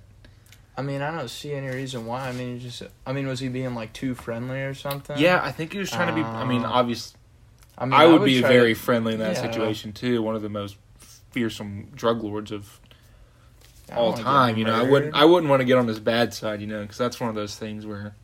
I 0.77 0.83
mean, 0.83 1.01
I 1.01 1.11
don't 1.17 1.29
see 1.31 1.53
any 1.53 1.69
reason 1.69 2.05
why. 2.05 2.29
I 2.29 2.33
mean, 2.33 2.61
just. 2.61 2.83
I 3.07 3.13
mean, 3.15 3.27
was 3.27 3.41
he 3.41 3.49
being 3.49 3.75
like 3.75 3.95
too 3.95 4.15
friendly 4.15 4.61
or 4.61 4.75
something? 4.75 5.17
Yeah, 5.19 5.41
I 5.43 5.53
think 5.53 5.73
he 5.73 5.79
was 5.79 5.91
trying 5.91 6.09
to 6.09 6.15
be. 6.15 6.21
I 6.23 6.45
mean, 6.45 6.65
Uh, 6.67 6.71
obviously, 6.71 7.19
I 7.81 7.85
mean, 7.87 7.95
I 7.95 8.05
would, 8.07 8.23
be 8.25 8.41
very 8.43 8.75
To, 8.75 8.81
friendly 8.81 9.15
in 9.15 9.21
that 9.21 9.37
Yeah. 9.37 9.43
situation 9.43 9.93
too. 9.93 10.23
One 10.23 10.37
of 10.37 10.43
the 10.43 10.49
most 10.51 10.77
fearsome 11.31 11.89
drug 11.95 12.23
lords 12.23 12.53
of 12.53 12.79
all 13.97 14.13
time. 14.13 14.57
You 14.57 14.65
know, 14.67 14.75
I 14.75 14.83
wouldn't. 14.83 15.15
I 15.15 15.25
wouldn't 15.25 15.49
want 15.51 15.61
to 15.61 15.65
get 15.65 15.79
on 15.79 15.89
his 15.89 15.99
bad 15.99 16.33
side. 16.35 16.61
You 16.61 16.67
know, 16.67 16.83
because 16.83 16.99
that's 16.99 17.19
one 17.21 17.29
of 17.31 17.35
those 17.35 17.57
things 17.57 17.87
where 17.87 18.15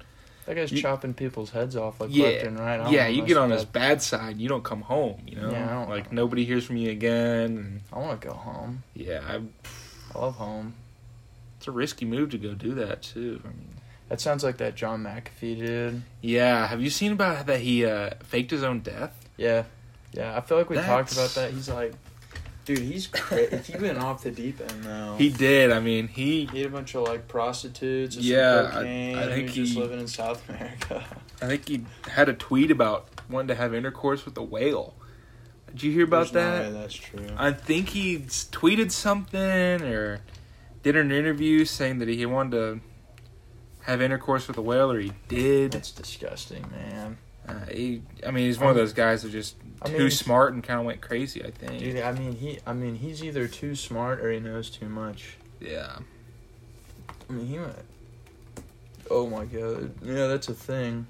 That 0.45 0.55
guy's 0.55 0.71
you- 0.71 0.81
chopping 0.81 1.15
people's 1.15 1.51
heads 1.51 1.75
off 1.75 2.01
like 2.01 2.11
Yeah. 2.13 2.27
left 2.27 2.45
and 2.45 2.59
right. 2.61 2.81
I 2.81 2.91
yeah, 2.91 3.07
you 3.09 3.23
get 3.25 3.37
on 3.37 3.51
his 3.51 3.65
bad 3.65 4.01
side, 4.03 4.37
you 4.39 4.49
don't 4.49 4.63
come 4.63 4.83
home. 4.83 5.23
You 5.27 5.37
know, 5.41 5.51
Yeah, 5.51 5.71
I 5.71 5.73
don't- 5.75 5.89
like 5.89 6.13
nobody 6.13 6.45
hears 6.45 6.65
from 6.65 6.77
you 6.77 6.91
again. 6.91 7.57
And 7.57 7.81
I 7.93 7.99
want 7.99 8.21
to 8.21 8.29
go 8.29 8.35
home. 8.35 8.85
yeah, 8.95 9.23
I, 9.27 9.37
I 10.15 10.19
love 10.21 10.37
home. 10.37 10.75
it's 11.59 11.67
a 11.67 11.73
risky 11.73 12.05
move 12.05 12.31
to 12.31 12.39
go 12.39 12.53
do 12.55 12.75
that 12.75 13.03
too. 13.03 13.41
I 13.45 13.49
mean, 13.49 13.69
That 14.09 14.21
sounds 14.21 14.45
like 14.45 14.59
that 14.59 14.77
John 14.77 15.03
McAfee 15.03 15.59
did. 15.59 16.03
yeah, 16.21 16.69
have 16.69 16.81
you 16.81 16.91
seen 16.91 17.11
about 17.13 17.47
that 17.47 17.61
he 17.61 17.85
uh, 17.85 18.11
faked 18.23 18.53
his 18.53 18.63
own 18.63 18.81
death? 18.81 19.26
Yeah, 19.37 19.65
yeah. 20.13 20.37
I 20.37 20.41
feel 20.41 20.59
like 20.59 20.71
we 20.71 20.77
talked 20.77 21.13
about 21.13 21.31
that. 21.31 21.51
He's 21.53 21.69
like, 21.69 21.93
dude, 22.65 22.79
he's 22.79 23.07
cra- 23.13 23.57
he 23.59 23.77
went 23.79 23.99
off 23.99 24.23
the 24.23 24.31
deep 24.31 24.61
end 24.61 24.85
though. 24.85 25.17
He 25.19 25.29
did. 25.31 25.73
I 25.73 25.81
mean, 25.81 26.09
he. 26.09 26.47
He 26.47 26.59
had 26.63 26.69
a 26.69 26.71
bunch 26.75 26.95
of 26.95 27.03
like 27.05 27.29
prostitutes. 27.29 28.17
Yeah, 28.17 28.71
I- 28.73 28.81
I 28.81 29.27
think 29.29 29.51
he 29.51 29.61
was 29.61 29.71
just 29.71 29.79
living 29.81 30.01
in 30.01 30.09
South 30.09 30.49
America. 30.49 31.05
I 31.43 31.47
think 31.47 31.69
he 31.69 31.85
had 32.09 32.29
a 32.29 32.33
tweet 32.33 32.71
about 32.71 33.09
wanting 33.29 33.49
to 33.49 33.55
have 33.57 33.75
intercourse 33.75 34.25
with 34.25 34.37
a 34.39 34.43
whale. 34.43 34.95
Did 35.69 35.83
you 35.83 35.93
hear 35.93 36.05
about 36.05 36.33
There's 36.33 36.47
no 36.47 36.57
that? 36.63 36.73
way 36.73 36.81
that's 36.81 36.95
true. 36.95 37.27
I 37.37 37.53
think 37.53 37.91
he 37.91 38.19
tweeted 38.21 38.91
something 38.91 39.83
or 39.83 40.21
did 40.83 40.97
an 40.97 41.13
interview 41.13 41.67
saying 41.67 41.99
that 41.99 42.09
he 42.09 42.25
wanted 42.25 42.53
to 42.53 42.81
have 43.83 44.01
intercourse 44.01 44.49
with 44.49 44.57
a 44.57 44.63
whale, 44.63 44.91
or 44.91 44.99
he 44.99 45.13
did. 45.29 45.73
That's 45.73 45.91
disgusting, 45.91 46.65
man. 46.71 47.19
Uh, 47.49 47.55
he, 47.73 48.03
I 48.27 48.31
mean, 48.31 48.45
he's 48.47 48.59
one 48.59 48.71
of 48.71 48.77
those 48.77 48.93
guys 48.93 49.23
that 49.23 49.31
just 49.31 49.57
I 49.83 49.89
too 49.89 49.99
mean- 49.99 50.11
smart 50.11 50.53
and 50.55 50.65
kind 50.65 50.81
of 50.81 50.87
went 50.87 51.01
crazy. 51.01 51.45
I 51.45 51.51
think. 51.51 51.79
Dude, 51.79 52.01
I 52.01 52.13
mean 52.13 52.33
he. 52.33 52.59
I 52.67 52.73
mean 52.73 52.97
he's 52.97 53.23
either 53.23 53.47
too 53.47 53.75
smart 53.75 54.21
or 54.21 54.31
he 54.33 54.41
knows 54.41 54.69
too 54.71 54.89
much. 54.89 55.37
Yeah. 55.61 55.99
I 57.29 57.33
mean 57.33 57.47
he 57.47 57.59
might. 57.59 57.75
Oh 59.11 59.29
my 59.29 59.45
god. 59.45 59.95
Yeah, 60.03 60.27
that's 60.27 60.49
a 60.49 60.55
thing. 60.55 61.07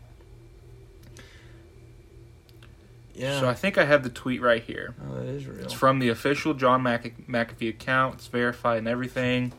Yeah. 3.14 3.40
So 3.40 3.49
I 3.49 3.55
think 3.55 3.78
I 3.78 3.85
have 3.87 4.02
the 4.02 4.11
tweet 4.11 4.43
right 4.43 4.62
here. 4.62 4.95
oh, 5.09 5.14
that 5.14 5.25
is 5.26 5.47
real. 5.47 5.64
It's 5.64 5.73
from 5.73 6.00
the 6.00 6.11
official 6.11 6.52
John 6.52 6.83
Mc- 6.83 7.26
McAfee 7.26 7.71
account. 7.71 8.16
It's 8.16 8.26
verified 8.26 8.78
and 8.78 8.88
everything. 8.88 9.52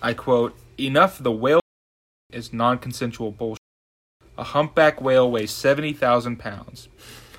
I 0.00 0.14
quote, 0.14 0.56
Enough 0.78 1.18
the 1.18 1.32
whale 1.32 1.60
is 2.32 2.52
non 2.54 2.78
consensual 2.78 3.30
bullshit. 3.30 3.60
A 4.38 4.44
humpback 4.44 5.00
whale 5.00 5.30
weighs 5.30 5.50
70,000 5.50 6.36
pounds, 6.38 6.88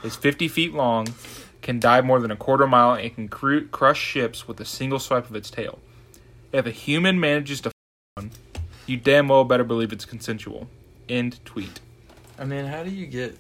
is 0.04 0.16
50 0.16 0.48
feet 0.48 0.74
long, 0.74 1.08
can 1.62 1.80
dive 1.80 2.06
more 2.06 2.20
than 2.20 2.32
a 2.32 2.36
quarter 2.36 2.66
mile, 2.68 2.94
and 2.94 3.13
can 3.13 3.27
cru- 3.27 3.68
crush 3.68 4.00
ships 4.00 4.48
with 4.48 4.60
a 4.60 4.66
single 4.66 5.00
swipe 5.00 5.30
of 5.30 5.36
its 5.36 5.50
tail. 5.51 5.80
If 6.51 6.66
a 6.66 6.72
human 6.72 7.20
manages 7.20 7.62
to 7.62 7.70
f- 7.70 7.74
one, 8.16 8.32
you 8.86 8.98
damn 8.98 9.27
well 9.27 9.44
better 9.44 9.63
believe 9.63 9.92
it's 9.92 10.06
consensual. 10.06 10.68
End 11.10 11.44
tweet. 11.46 11.80
I 12.39 12.46
mean, 12.46 12.66
how 12.66 12.84
do 12.84 12.89
you 12.89 13.06
get? 13.06 13.38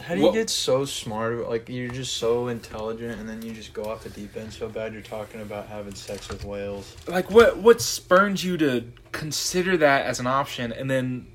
How 0.00 0.14
do 0.14 0.20
you 0.20 0.26
Well- 0.26 0.32
get 0.34 0.48
so 0.50 0.84
smart? 0.84 1.48
Like 1.48 1.68
you're 1.68 1.90
just 1.90 2.16
so 2.16 2.48
intelligent, 2.48 3.20
and 3.20 3.28
then 3.28 3.40
you 3.42 3.52
just 3.52 3.72
go 3.72 3.84
off 3.84 4.02
the 4.02 4.10
deep 4.10 4.36
end 4.36 4.52
so 4.52 4.68
bad. 4.68 4.92
You're 4.92 5.02
talking 5.02 5.40
about 5.42 5.68
having 5.68 5.94
sex 5.94 6.28
with 6.28 6.44
whales. 6.44 6.96
like 7.06 7.30
what 7.30 7.58
what 7.58 7.80
spurns 7.80 8.42
you 8.44 8.56
to 8.58 8.84
consider 9.12 9.76
that 9.76 10.06
as 10.06 10.18
an 10.20 10.26
option 10.26 10.72
and 10.72 10.90
then 10.90 11.26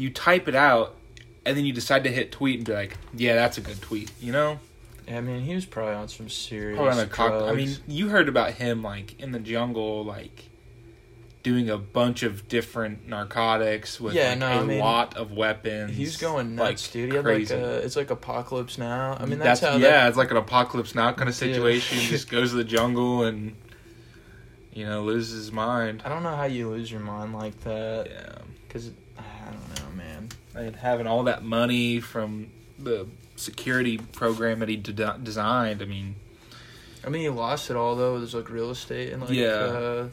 you 0.00 0.10
type 0.10 0.48
it 0.48 0.54
out 0.54 0.96
and 1.44 1.56
then 1.56 1.64
you 1.64 1.72
decide 1.72 2.04
to 2.04 2.10
hit 2.10 2.32
tweet 2.32 2.56
and 2.58 2.66
be 2.66 2.72
like 2.72 2.96
yeah 3.14 3.34
that's 3.34 3.58
a 3.58 3.60
good 3.60 3.80
tweet 3.82 4.10
you 4.20 4.32
know 4.32 4.58
Yeah, 5.08 5.18
I 5.18 5.20
mean, 5.20 5.40
he 5.42 5.54
was 5.54 5.66
probably 5.66 5.94
on 5.94 6.08
some 6.08 6.28
serious. 6.28 6.76
Probably 6.76 6.92
on 7.00 7.06
a 7.06 7.06
cock- 7.08 7.42
i 7.50 7.52
mean 7.52 7.76
you 7.88 8.08
heard 8.08 8.28
about 8.28 8.52
him 8.52 8.82
like 8.82 9.18
in 9.20 9.32
the 9.32 9.38
jungle 9.40 10.04
like 10.04 10.46
doing 11.42 11.70
a 11.70 11.78
bunch 11.78 12.22
of 12.22 12.46
different 12.48 13.08
narcotics 13.08 13.98
with 13.98 14.12
Yeah, 14.14 14.30
like, 14.30 14.38
no, 14.40 14.46
a 14.46 14.60
I 14.60 14.62
mean, 14.64 14.78
lot 14.78 15.16
of 15.16 15.32
weapons 15.32 15.96
He's 15.96 16.18
going 16.18 16.54
like, 16.56 16.68
nuts, 16.72 16.90
dude. 16.90 17.08
He 17.10 17.16
had 17.16 17.24
crazy. 17.24 17.54
like 17.54 17.62
a, 17.64 17.76
it's 17.78 17.96
like 17.96 18.10
apocalypse 18.10 18.76
now. 18.76 19.16
I 19.18 19.24
mean, 19.24 19.38
that's, 19.38 19.60
how. 19.60 19.72
yeah 19.76 19.78
That, 19.90 20.08
it's 20.08 20.18
like 20.18 20.30
an 20.30 20.36
apocalypse 20.36 20.94
now 20.94 21.12
kind 21.14 21.30
of 21.30 21.34
situation 21.34 21.96
he 21.98 22.08
just 22.08 22.28
goes 22.36 22.50
to 22.50 22.56
the 22.56 22.64
jungle 22.64 23.24
and 23.24 23.56
you 24.72 24.84
know 24.86 25.02
loses 25.02 25.34
his 25.44 25.50
mind 25.52 26.02
I 26.04 26.10
don't 26.10 26.22
know 26.22 26.36
how 26.36 26.44
you 26.44 26.68
lose 26.68 26.90
your 26.92 27.00
mind 27.00 27.32
like 27.34 27.58
that. 27.60 28.08
yeah 28.10 28.42
Because 28.68 28.90
I 29.18 29.50
don't 29.50 29.68
know, 29.82 29.96
man. 29.96 30.28
And 30.54 30.76
having 30.76 31.06
all 31.06 31.22
that 31.24 31.42
money 31.44 32.00
from 32.00 32.50
the 32.78 33.06
security 33.36 33.98
program 33.98 34.58
that 34.60 34.68
he 34.68 34.76
de- 34.76 35.18
designed. 35.22 35.82
I 35.82 35.84
mean, 35.86 36.16
I 37.04 37.08
mean, 37.08 37.22
he 37.22 37.28
lost 37.28 37.70
it 37.70 37.76
all 37.76 37.96
though. 37.96 38.16
It 38.16 38.20
was 38.20 38.34
like 38.34 38.50
real 38.50 38.70
estate 38.70 39.12
and 39.12 39.22
like 39.22 39.30
Yeah. 39.30 39.48
uh, 39.48 40.08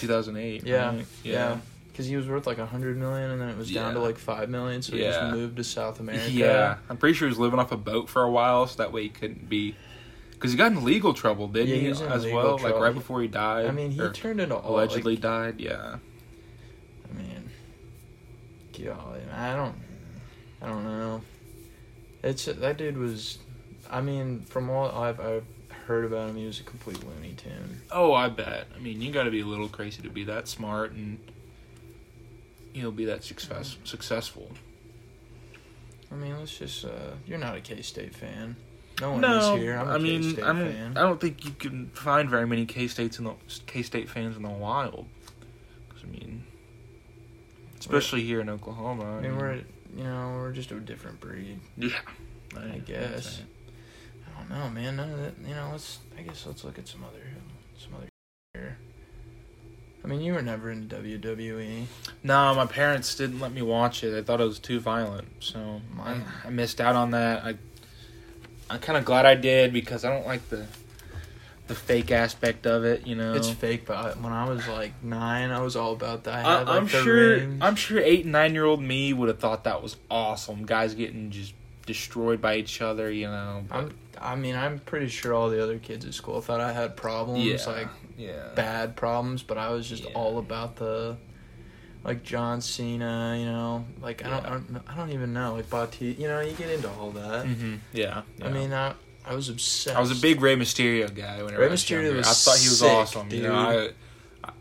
2008. 0.00 0.64
Yeah, 0.64 0.88
right? 0.96 1.06
yeah. 1.24 1.58
Because 1.90 2.06
he 2.06 2.16
was 2.16 2.28
worth 2.28 2.46
like 2.46 2.58
a 2.58 2.66
hundred 2.66 2.96
million, 2.96 3.30
and 3.32 3.40
then 3.40 3.48
it 3.48 3.56
was 3.56 3.70
down 3.72 3.94
to 3.94 4.00
like 4.00 4.18
five 4.18 4.48
million. 4.48 4.82
So 4.82 4.92
he 4.94 5.02
Yeah. 5.02 5.10
just 5.10 5.34
moved 5.34 5.56
to 5.56 5.64
South 5.64 5.98
America. 6.00 6.30
Yeah, 6.30 6.76
I'm 6.88 6.96
pretty 6.96 7.14
sure 7.14 7.26
he 7.26 7.30
was 7.30 7.38
living 7.40 7.58
off 7.58 7.72
a 7.72 7.76
boat 7.76 8.08
for 8.08 8.22
a 8.22 8.30
while, 8.30 8.66
so 8.68 8.76
that 8.76 8.92
way 8.92 9.02
he 9.02 9.08
couldn't 9.08 9.48
be. 9.48 9.74
Because 10.30 10.52
he 10.52 10.56
got 10.56 10.70
in 10.70 10.84
legal 10.84 11.12
trouble, 11.14 11.48
didn't 11.48 11.70
Yeah, 11.70 11.74
he? 11.74 11.80
he 11.80 11.88
was 11.88 12.00
in 12.00 12.12
as 12.12 12.22
legal 12.24 12.38
well, 12.40 12.58
like 12.58 12.76
right 12.76 12.94
before 12.94 13.20
he 13.20 13.26
died. 13.26 13.66
I 13.66 13.72
mean, 13.72 13.90
he 13.90 14.08
turned 14.10 14.40
into 14.40 14.54
all 14.54 14.76
allegedly 14.76 15.14
Like, 15.14 15.22
died. 15.22 15.54
Yeah. 15.58 15.96
I 17.10 17.16
mean, 17.18 17.37
golly, 18.84 19.20
I 19.34 19.54
don't, 19.54 19.74
I 20.62 20.66
don't 20.68 20.84
know. 20.84 21.20
It's 22.22 22.46
that 22.46 22.76
dude 22.76 22.96
was. 22.98 23.38
I 23.90 24.00
mean, 24.00 24.42
from 24.42 24.68
all 24.70 24.90
I've 24.90 25.20
I've 25.20 25.44
heard 25.86 26.04
about 26.04 26.30
him, 26.30 26.36
he 26.36 26.46
was 26.46 26.60
a 26.60 26.64
complete 26.64 27.02
Looney 27.06 27.34
Tune. 27.34 27.80
Oh, 27.90 28.12
I 28.12 28.28
bet. 28.28 28.66
I 28.74 28.78
mean, 28.80 29.00
you 29.00 29.12
got 29.12 29.22
to 29.24 29.30
be 29.30 29.40
a 29.40 29.46
little 29.46 29.68
crazy 29.68 30.02
to 30.02 30.10
be 30.10 30.24
that 30.24 30.48
smart 30.48 30.92
and 30.92 31.18
you 32.74 32.82
know 32.82 32.90
be 32.90 33.04
that 33.06 33.24
success 33.24 33.76
successful. 33.84 34.50
I 36.10 36.14
mean, 36.16 36.38
let's 36.38 36.56
just. 36.58 36.84
uh 36.84 37.12
You're 37.26 37.38
not 37.38 37.56
a 37.56 37.60
K 37.60 37.82
State 37.82 38.14
fan. 38.14 38.56
No 39.00 39.12
one 39.12 39.20
No, 39.20 39.54
is 39.54 39.60
here. 39.60 39.76
I'm 39.78 39.88
a 39.88 39.92
I 39.92 39.98
mean, 39.98 40.22
K-State 40.22 40.44
I 40.44 40.52
don't. 40.52 40.72
fan. 40.72 40.96
I 40.96 41.02
don't 41.02 41.20
think 41.20 41.44
you 41.44 41.52
can 41.52 41.86
find 41.90 42.28
very 42.28 42.46
many 42.48 42.66
K 42.66 42.88
states 42.88 43.18
in 43.20 43.26
the 43.26 43.34
K 43.66 43.82
State 43.82 44.08
fans 44.10 44.36
in 44.36 44.42
the 44.42 44.48
wild. 44.48 45.06
'Cause, 45.88 46.00
I 46.02 46.06
mean, 46.08 46.44
especially 47.78 48.22
here 48.22 48.40
in 48.40 48.48
Oklahoma. 48.48 49.18
I 49.18 49.20
mean, 49.20 49.36
we're 49.36 49.54
you 49.96 50.04
know 50.04 50.34
we're 50.36 50.52
just 50.52 50.70
a 50.70 50.80
different 50.80 51.20
breed. 51.20 51.60
yeah. 51.76 51.98
I 52.56 52.78
guess. 52.78 53.42
I 54.26 54.38
don't 54.38 54.50
know, 54.50 54.70
man. 54.70 54.96
None 54.96 55.10
of 55.10 55.18
that. 55.18 55.34
You 55.46 55.54
know, 55.54 55.68
let's. 55.72 55.98
I 56.16 56.22
guess 56.22 56.46
let's 56.46 56.64
look 56.64 56.78
at 56.78 56.88
some 56.88 57.04
other 57.04 57.22
some 57.78 57.94
other 57.94 58.08
here. 58.54 58.78
I 60.04 60.06
mean, 60.06 60.20
you 60.20 60.32
were 60.32 60.42
never 60.42 60.70
in 60.70 60.88
WWE. 60.88 61.84
No, 62.22 62.54
my 62.54 62.66
parents 62.66 63.14
didn't 63.14 63.40
let 63.40 63.52
me 63.52 63.62
watch 63.62 64.02
it. 64.02 64.10
They 64.10 64.22
thought 64.22 64.40
it 64.40 64.44
was 64.44 64.58
too 64.58 64.80
violent, 64.80 65.28
so 65.40 65.80
I, 66.00 66.20
I 66.44 66.50
missed 66.50 66.80
out 66.80 66.94
on 66.94 67.10
that. 67.10 67.44
I 67.44 67.56
I'm 68.70 68.80
kind 68.80 68.96
of 68.98 69.04
glad 69.04 69.26
I 69.26 69.34
did 69.34 69.72
because 69.72 70.04
I 70.04 70.10
don't 70.10 70.26
like 70.26 70.48
the 70.50 70.66
the 71.68 71.74
fake 71.74 72.10
aspect 72.10 72.66
of 72.66 72.84
it. 72.84 73.06
You 73.06 73.14
know, 73.14 73.34
It's 73.34 73.48
fake, 73.50 73.86
but 73.86 73.96
I, 73.96 74.10
when 74.20 74.32
I 74.32 74.48
was 74.48 74.66
like 74.66 74.92
nine, 75.02 75.50
I 75.50 75.60
was 75.60 75.76
all 75.76 75.92
about 75.92 76.24
that. 76.24 76.34
I 76.34 76.38
I, 76.54 76.58
had, 76.58 76.66
like, 76.68 76.76
I'm 76.76 76.84
the 76.84 76.90
sure. 77.02 77.36
rings. 77.36 77.58
I'm 77.62 77.76
sure 77.76 78.00
eight 78.00 78.24
and 78.24 78.32
nine 78.32 78.54
year 78.54 78.64
old 78.64 78.82
me 78.82 79.12
would 79.12 79.28
have 79.28 79.38
thought 79.38 79.64
that 79.64 79.82
was 79.82 79.96
awesome. 80.10 80.64
Guys 80.66 80.94
getting 80.94 81.30
just 81.30 81.54
destroyed 81.86 82.40
by 82.40 82.56
each 82.56 82.82
other. 82.82 83.10
You 83.10 83.28
know. 83.28 83.64
but- 83.68 83.76
I'm. 83.76 83.94
I 84.20 84.34
mean, 84.34 84.56
I'm 84.56 84.80
pretty 84.80 85.06
sure 85.06 85.32
all 85.32 85.48
the 85.48 85.62
other 85.62 85.78
kids 85.78 86.04
at 86.04 86.12
school 86.12 86.40
thought 86.40 86.60
I 86.60 86.72
had 86.72 86.96
problems, 86.96 87.44
yeah. 87.44 87.64
like 87.72 87.88
yeah. 88.16 88.48
bad 88.56 88.96
problems, 88.96 89.44
but 89.44 89.58
I 89.58 89.68
was 89.70 89.88
just 89.88 90.02
Yeah. 90.02 90.10
all 90.14 90.38
about 90.40 90.74
the, 90.74 91.16
like 92.02 92.24
John 92.24 92.60
Cena. 92.60 93.36
You 93.38 93.44
know, 93.46 93.84
like 94.02 94.24
I 94.26 94.30
don't. 94.30 94.44
I 94.44 94.48
don't, 94.48 94.82
I 94.88 94.96
don't 94.96 95.10
even 95.12 95.32
know. 95.32 95.54
Like 95.54 95.70
Batista. 95.70 96.20
You 96.20 96.26
know, 96.26 96.40
you 96.40 96.50
get 96.54 96.68
into 96.70 96.90
all 96.90 97.10
that. 97.12 97.46
hmm 97.46 97.76
Yeah, 97.92 98.22
I 98.42 98.48
mean, 98.48 98.72
I 98.72 98.94
I 99.28 99.34
was 99.34 99.48
obsessed. 99.48 99.96
I 99.96 100.00
was 100.00 100.10
a 100.10 100.20
big 100.20 100.40
Rey 100.40 100.56
Mysterio 100.56 101.14
guy. 101.14 101.42
Whenever 101.42 101.60
Rey 101.62 101.68
I 101.68 101.70
was 101.70 101.84
Mysterio 101.84 102.16
was 102.16 102.26
I 102.26 102.32
thought 102.32 102.58
he 102.58 102.68
was 102.68 102.78
sick, 102.78 102.90
awesome. 102.92 103.30
You 103.30 103.42
know, 103.42 103.54
I 103.54 103.90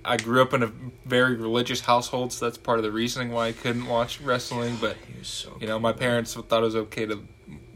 I 0.04 0.18
grew 0.18 0.42
up 0.42 0.54
in 0.54 0.64
a 0.64 0.72
very 1.06 1.36
religious 1.36 1.80
household, 1.82 2.34
so 2.34 2.46
that's 2.46 2.58
part 2.58 2.78
of 2.80 2.84
the 2.84 2.92
reasoning 2.92 3.32
why 3.32 3.48
I 3.48 3.52
couldn't 3.54 3.86
watch 3.86 4.20
wrestling. 4.22 4.78
But 4.82 4.98
so. 5.24 5.58
you 5.62 5.68
know, 5.68 5.80
my 5.80 5.94
parents 5.94 6.34
thought 6.34 6.60
it 6.62 6.66
was 6.66 6.76
okay 6.76 7.06
to 7.06 7.24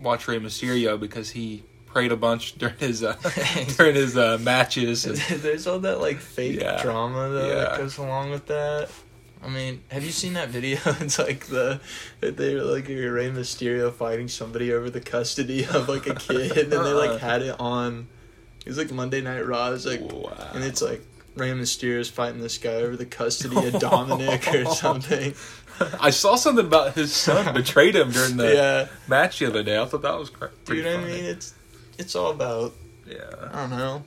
watch 0.01 0.27
Rey 0.27 0.39
Mysterio 0.39 0.99
because 0.99 1.29
he 1.31 1.63
prayed 1.85 2.11
a 2.11 2.17
bunch 2.17 2.53
during 2.57 2.77
his 2.77 3.03
uh, 3.03 3.15
during 3.77 3.95
his 3.95 4.17
uh, 4.17 4.37
matches. 4.41 5.05
And, 5.05 5.15
There's 5.17 5.67
all 5.67 5.79
that 5.79 6.01
like 6.01 6.17
fake 6.17 6.59
Yeah. 6.59 6.81
drama 6.81 7.29
though 7.29 7.47
Yeah. 7.47 7.55
that 7.55 7.77
goes 7.77 7.97
along 7.97 8.31
with 8.31 8.47
that. 8.47 8.89
I 9.43 9.49
mean, 9.49 9.81
have 9.89 10.03
you 10.03 10.11
seen 10.11 10.33
that 10.33 10.49
video? 10.49 10.79
It's 10.99 11.17
like 11.17 11.47
the 11.47 11.81
that 12.19 12.37
they're 12.37 12.63
like 12.63 12.87
Rey 12.87 13.31
Mysterio 13.31 13.91
fighting 13.91 14.27
somebody 14.27 14.71
over 14.71 14.89
the 14.89 15.01
custody 15.01 15.65
of 15.65 15.89
like 15.89 16.07
a 16.07 16.15
kid, 16.15 16.57
and 16.57 16.71
they 16.71 16.93
like 16.93 17.11
uh-uh. 17.11 17.17
had 17.17 17.41
it 17.41 17.59
on. 17.59 18.07
It 18.65 18.69
was 18.69 18.77
like 18.77 18.91
Monday 18.91 19.21
Night 19.21 19.41
Raw. 19.41 19.71
It's 19.71 19.85
like, 19.85 20.01
wow. 20.01 20.51
and 20.53 20.63
it's 20.63 20.81
like 20.81 21.01
Rey 21.35 21.51
Mysterio's 21.51 22.09
fighting 22.09 22.41
this 22.41 22.57
guy 22.57 22.73
over 22.73 22.95
the 22.95 23.05
custody 23.05 23.55
of 23.67 23.79
Dominic 23.79 24.47
or 24.53 24.65
something. 24.75 25.33
I 25.99 26.11
saw 26.11 26.35
something 26.35 26.65
about 26.65 26.93
his 26.93 27.13
son 27.13 27.53
betrayed 27.55 27.95
him 27.95 28.11
during 28.11 28.37
the 28.37 28.53
yeah, 28.53 28.87
match 29.07 29.39
the 29.39 29.47
other 29.47 29.63
day. 29.63 29.81
I 29.81 29.85
thought 29.85 30.03
that 30.03 30.17
was 30.17 30.29
cra- 30.29 30.51
pretty 30.65 30.83
dude. 30.83 30.99
I 30.99 31.03
mean, 31.03 31.25
it's 31.25 31.55
it's 31.97 32.15
all 32.15 32.31
about 32.31 32.73
yeah, 33.07 33.49
I 33.51 33.61
don't 33.61 33.71
know. 33.71 34.03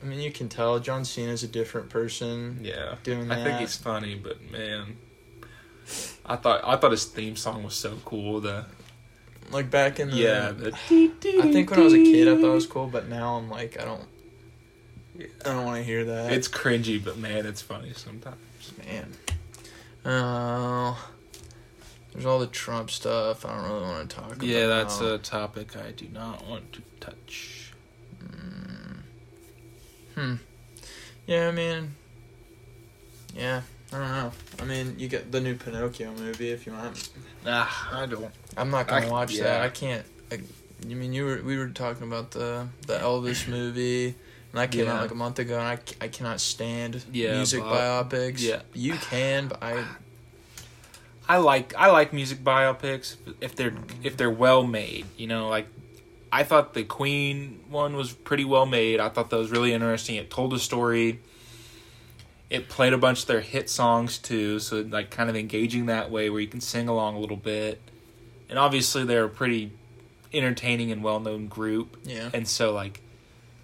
I 0.00 0.06
mean, 0.06 0.20
you 0.20 0.30
can 0.30 0.48
tell 0.48 0.78
John 0.78 1.04
Cena's 1.04 1.42
a 1.42 1.48
different 1.48 1.88
person 1.90 2.60
yeah. 2.62 2.96
doing 3.02 3.30
I 3.30 3.42
think 3.42 3.58
he's 3.58 3.76
funny, 3.76 4.14
but 4.14 4.50
man, 4.50 4.96
I 6.24 6.36
thought 6.36 6.62
I 6.64 6.76
thought 6.76 6.92
his 6.92 7.04
theme 7.04 7.36
song 7.36 7.64
was 7.64 7.74
so 7.74 7.98
cool. 8.04 8.40
The 8.40 8.66
like 9.50 9.70
back 9.70 9.98
in 9.98 10.10
the 10.10 10.16
yeah, 10.16 10.52
the, 10.52 10.68
I 10.72 11.52
think 11.52 11.70
when 11.70 11.80
I 11.80 11.82
was 11.82 11.94
a 11.94 12.02
kid, 12.02 12.28
I 12.28 12.36
thought 12.36 12.50
it 12.50 12.54
was 12.54 12.66
cool, 12.66 12.86
but 12.86 13.08
now 13.08 13.36
I'm 13.36 13.50
like, 13.50 13.80
I 13.80 13.84
don't, 13.84 14.04
I 15.18 15.52
don't 15.52 15.64
want 15.64 15.78
to 15.78 15.82
hear 15.82 16.04
that. 16.04 16.32
it's 16.32 16.48
cringy, 16.48 17.02
but 17.02 17.18
man, 17.18 17.46
it's 17.46 17.62
funny 17.62 17.92
sometimes. 17.94 18.36
man. 18.78 19.12
Oh, 20.04 21.10
there's 22.12 22.24
all 22.24 22.38
the 22.38 22.46
Trump 22.46 22.90
stuff. 22.90 23.44
I 23.44 23.56
don't 23.56 23.64
really 23.64 23.82
want 23.82 24.10
to 24.10 24.16
talk. 24.16 24.36
about. 24.36 24.42
Yeah, 24.42 24.66
that's 24.66 25.00
a 25.00 25.18
topic 25.18 25.76
I 25.76 25.90
do 25.90 26.06
not 26.12 26.46
want 26.46 26.72
to 26.74 26.82
touch. 27.00 27.57
Hmm. 30.18 30.34
Yeah, 31.26 31.48
I 31.48 31.52
mean, 31.52 31.94
yeah, 33.36 33.60
I 33.92 33.98
don't 33.98 34.08
know. 34.08 34.32
I 34.60 34.64
mean, 34.64 34.96
you 34.98 35.08
get 35.08 35.30
the 35.30 35.40
new 35.40 35.54
Pinocchio 35.54 36.10
movie 36.12 36.50
if 36.50 36.66
you 36.66 36.72
want. 36.72 37.08
Nah, 37.44 37.66
I 37.92 38.06
don't. 38.06 38.30
I'm 38.56 38.70
not 38.70 38.88
gonna 38.88 39.06
I- 39.06 39.10
watch 39.10 39.32
yeah. 39.32 39.44
that. 39.44 39.60
I 39.62 39.68
can't. 39.68 40.04
I, 40.32 40.40
you 40.86 40.96
mean 40.96 41.12
you 41.12 41.24
were 41.24 41.40
we 41.44 41.56
were 41.56 41.68
talking 41.68 42.06
about 42.06 42.32
the 42.32 42.66
the 42.86 42.98
Elvis 42.98 43.46
movie, 43.56 44.06
and 44.06 44.14
that 44.54 44.70
came 44.72 44.88
out 44.88 45.02
like 45.02 45.10
a 45.12 45.14
month 45.14 45.38
ago, 45.38 45.58
and 45.58 45.68
I, 45.68 45.78
I 46.00 46.08
cannot 46.08 46.40
stand 46.40 47.02
Yeah, 47.12 47.34
music 47.36 47.60
but- 47.62 48.08
biopics. 48.10 48.40
yeah. 48.40 48.62
you 48.74 48.94
can, 48.94 49.48
but 49.48 49.62
I 49.62 49.84
I 51.28 51.36
like 51.36 51.74
I 51.76 51.90
like 51.90 52.12
music 52.12 52.38
biopics 52.42 53.16
if 53.40 53.54
they're 53.54 53.74
if 54.02 54.16
they're 54.16 54.30
well 54.30 54.64
made. 54.66 55.04
You 55.16 55.26
know, 55.28 55.48
like 55.48 55.68
I 56.30 56.42
thought 56.42 56.74
the 56.74 56.84
Queen 56.84 57.60
one 57.70 57.96
was 57.96 58.12
pretty 58.12 58.44
well 58.44 58.66
made. 58.66 59.00
I 59.00 59.08
thought 59.08 59.30
that 59.30 59.36
was 59.36 59.50
really 59.50 59.72
interesting. 59.72 60.16
It 60.16 60.30
told 60.30 60.52
a 60.52 60.58
story. 60.58 61.20
It 62.50 62.68
played 62.68 62.92
a 62.94 62.98
bunch 62.98 63.22
of 63.22 63.26
their 63.26 63.40
hit 63.40 63.68
songs 63.68 64.16
too, 64.18 64.58
so 64.58 64.80
like 64.80 65.10
kind 65.10 65.28
of 65.28 65.36
engaging 65.36 65.86
that 65.86 66.10
way 66.10 66.30
where 66.30 66.40
you 66.40 66.46
can 66.48 66.60
sing 66.60 66.88
along 66.88 67.16
a 67.16 67.18
little 67.18 67.36
bit. 67.36 67.80
And 68.48 68.58
obviously 68.58 69.04
they're 69.04 69.24
a 69.24 69.28
pretty 69.28 69.72
entertaining 70.32 70.90
and 70.90 71.02
well 71.02 71.20
known 71.20 71.46
group, 71.46 71.98
Yeah. 72.04 72.30
and 72.32 72.48
so 72.48 72.72
like 72.72 73.02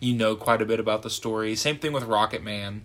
you 0.01 0.15
know 0.15 0.37
quite 0.37 0.61
a 0.61 0.67
bit 0.67 0.81
about 0.81 1.03
the 1.03 1.09
story. 1.11 1.57
Same 1.57 1.79
thing 1.79 1.93
with 1.93 2.05
Rocket 2.05 2.43
Man, 2.43 2.85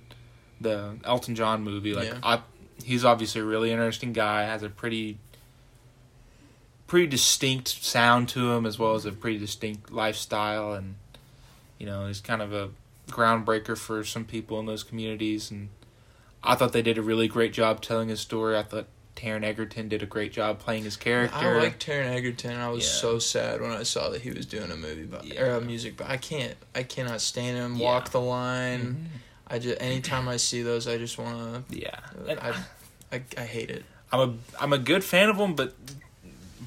the 0.61 0.95
Elton 1.03 1.35
John 1.35 1.63
movie. 1.63 1.93
Like 1.93 2.07
Yeah. 2.07 2.19
I, 2.23 2.41
he's 2.83 3.03
obviously 3.03 3.41
a 3.41 3.45
really 3.45 3.71
interesting 3.71 4.13
guy. 4.13 4.43
Has 4.43 4.63
a 4.63 4.69
pretty 4.69 5.17
pretty 6.89 7.07
distinct 7.07 7.67
sound 7.69 8.27
to 8.29 8.51
him 8.51 8.65
as 8.65 8.77
well 8.77 8.95
as 8.95 9.05
a 9.05 9.11
pretty 9.11 9.37
distinct 9.37 9.91
lifestyle 9.91 10.73
and 10.73 10.95
you 11.77 11.85
know 11.85 12.07
he's 12.07 12.19
kind 12.19 12.41
of 12.41 12.51
a 12.51 12.69
groundbreaker 13.09 13.77
for 13.77 14.03
some 14.03 14.25
people 14.25 14.59
in 14.59 14.65
those 14.65 14.83
communities 14.83 15.49
and 15.51 15.69
I 16.43 16.55
thought 16.55 16.73
they 16.73 16.81
did 16.81 16.97
a 16.97 17.01
really 17.01 17.27
great 17.27 17.51
job 17.53 17.81
telling 17.81 18.07
his 18.09 18.19
story. 18.21 18.57
I 18.57 18.63
thought 18.63 18.87
Taron 19.15 19.43
Egerton 19.43 19.89
did 19.89 20.01
a 20.01 20.05
great 20.05 20.31
job 20.31 20.59
playing 20.59 20.85
his 20.85 20.95
character. 20.95 21.35
I 21.37 21.57
like 21.61 21.79
Taron 21.79 22.07
Egerton. 22.15 22.55
I 22.57 22.69
was 22.69 22.85
Yeah. 22.85 22.91
so 23.01 23.19
sad 23.19 23.59
when 23.61 23.71
I 23.71 23.83
saw 23.83 24.09
that 24.11 24.21
he 24.21 24.31
was 24.31 24.45
doing 24.45 24.71
a 24.71 24.77
movie 24.77 25.03
about 25.03 25.25
Yeah. 25.25 25.41
or 25.41 25.51
a 25.57 25.61
music, 25.61 25.97
but 25.97 26.07
I 26.09 26.15
can't. 26.15 26.55
I 26.73 26.83
cannot 26.83 27.19
stand 27.19 27.57
him. 27.57 27.75
Yeah. 27.75 27.85
Walk 27.85 28.11
the 28.11 28.21
line. 28.21 28.81
Mhm. 29.11 29.19
I 29.53 29.59
just 29.59 29.81
anytime 29.81 30.29
I 30.29 30.37
see 30.37 30.61
those, 30.61 30.87
I 30.87 30.97
just 30.97 31.17
want 31.17 31.65
Yeah. 31.69 31.89
to. 32.25 32.25
And 32.31 32.39
I, 32.39 32.55
I 33.11 33.21
I 33.37 33.45
hate 33.45 33.69
it. 33.69 33.83
I'm 34.13 34.19
a 34.21 34.33
I'm 34.61 34.71
a 34.71 34.77
good 34.77 35.03
fan 35.03 35.27
of 35.29 35.35
him, 35.35 35.55
but 35.55 35.75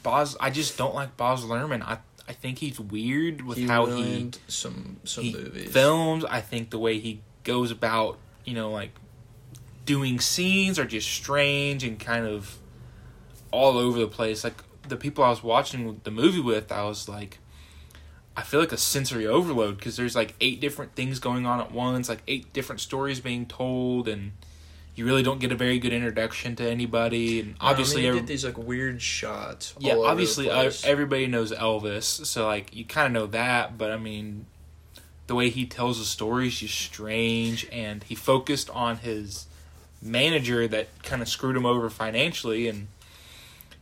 Baz 0.02 0.36
I 0.40 0.50
just 0.50 0.76
don't 0.76 0.94
like 0.94 1.16
Baz 1.16 1.42
Luhrmann. 1.44 1.82
I 1.82 1.98
I 2.28 2.32
think 2.32 2.58
he's 2.58 2.78
weird 2.78 3.42
with 3.42 3.58
he 3.58 3.66
how 3.66 3.86
he 3.86 4.30
some 4.48 4.98
some 5.04 5.24
he 5.24 5.32
movies. 5.32 5.72
films. 5.72 6.24
I 6.24 6.40
think 6.40 6.70
the 6.70 6.78
way 6.78 6.98
he 6.98 7.20
goes 7.44 7.70
about, 7.70 8.18
you 8.44 8.54
know, 8.54 8.70
like 8.70 8.90
doing 9.84 10.20
scenes 10.20 10.78
are 10.78 10.84
just 10.84 11.08
strange 11.08 11.82
and 11.84 11.98
kind 11.98 12.26
of 12.26 12.58
all 13.50 13.76
over 13.76 13.98
the 13.98 14.06
place. 14.06 14.44
Like 14.44 14.62
the 14.88 14.96
people 14.96 15.24
I 15.24 15.30
was 15.30 15.42
watching 15.42 16.00
the 16.04 16.10
movie 16.10 16.40
with, 16.40 16.70
I 16.70 16.84
was 16.84 17.08
like, 17.08 17.38
I 18.36 18.42
feel 18.42 18.60
like 18.60 18.72
a 18.72 18.78
sensory 18.78 19.26
overload 19.26 19.76
because 19.76 19.96
there's 19.96 20.16
like 20.16 20.34
eight 20.40 20.60
different 20.60 20.94
things 20.94 21.18
going 21.18 21.44
on 21.44 21.60
at 21.60 21.72
once, 21.72 22.08
like 22.08 22.22
eight 22.26 22.52
different 22.52 22.80
stories 22.80 23.20
being 23.20 23.46
told, 23.46 24.08
and 24.08 24.32
you 24.94 25.04
really 25.06 25.22
don't 25.22 25.40
get 25.40 25.50
a 25.52 25.54
very 25.54 25.78
good 25.78 25.92
introduction 25.92 26.54
to 26.56 26.68
anybody. 26.68 27.40
And 27.40 27.54
obviously, 27.60 28.02
I 28.06 28.10
mean, 28.10 28.18
every- 28.18 28.26
these 28.28 28.44
like 28.44 28.58
weird 28.58 29.00
shots. 29.00 29.74
yeah, 29.78 29.92
all 29.92 29.98
over 30.00 30.04
the 30.06 30.10
obviously, 30.10 30.50
uh, 30.50 30.70
everybody 30.84 31.26
knows 31.26 31.50
Elvis, 31.52 32.26
so 32.26 32.46
like 32.46 32.74
you 32.74 32.84
kind 32.84 33.06
of 33.06 33.12
know 33.12 33.26
that. 33.28 33.78
But 33.78 33.90
I 33.90 33.96
mean, 33.96 34.46
the 35.28 35.34
way 35.34 35.48
he 35.50 35.64
tells 35.66 35.98
the 35.98 36.04
story 36.04 36.48
is 36.48 36.58
just 36.60 36.78
strange, 36.78 37.66
and 37.72 38.04
he 38.04 38.14
focused 38.14 38.68
on 38.70 38.98
his 38.98 39.46
manager 40.02 40.66
that 40.68 40.88
kind 41.02 41.22
of 41.22 41.28
screwed 41.28 41.56
him 41.56 41.64
over 41.64 41.88
financially, 41.88 42.68
and 42.68 42.88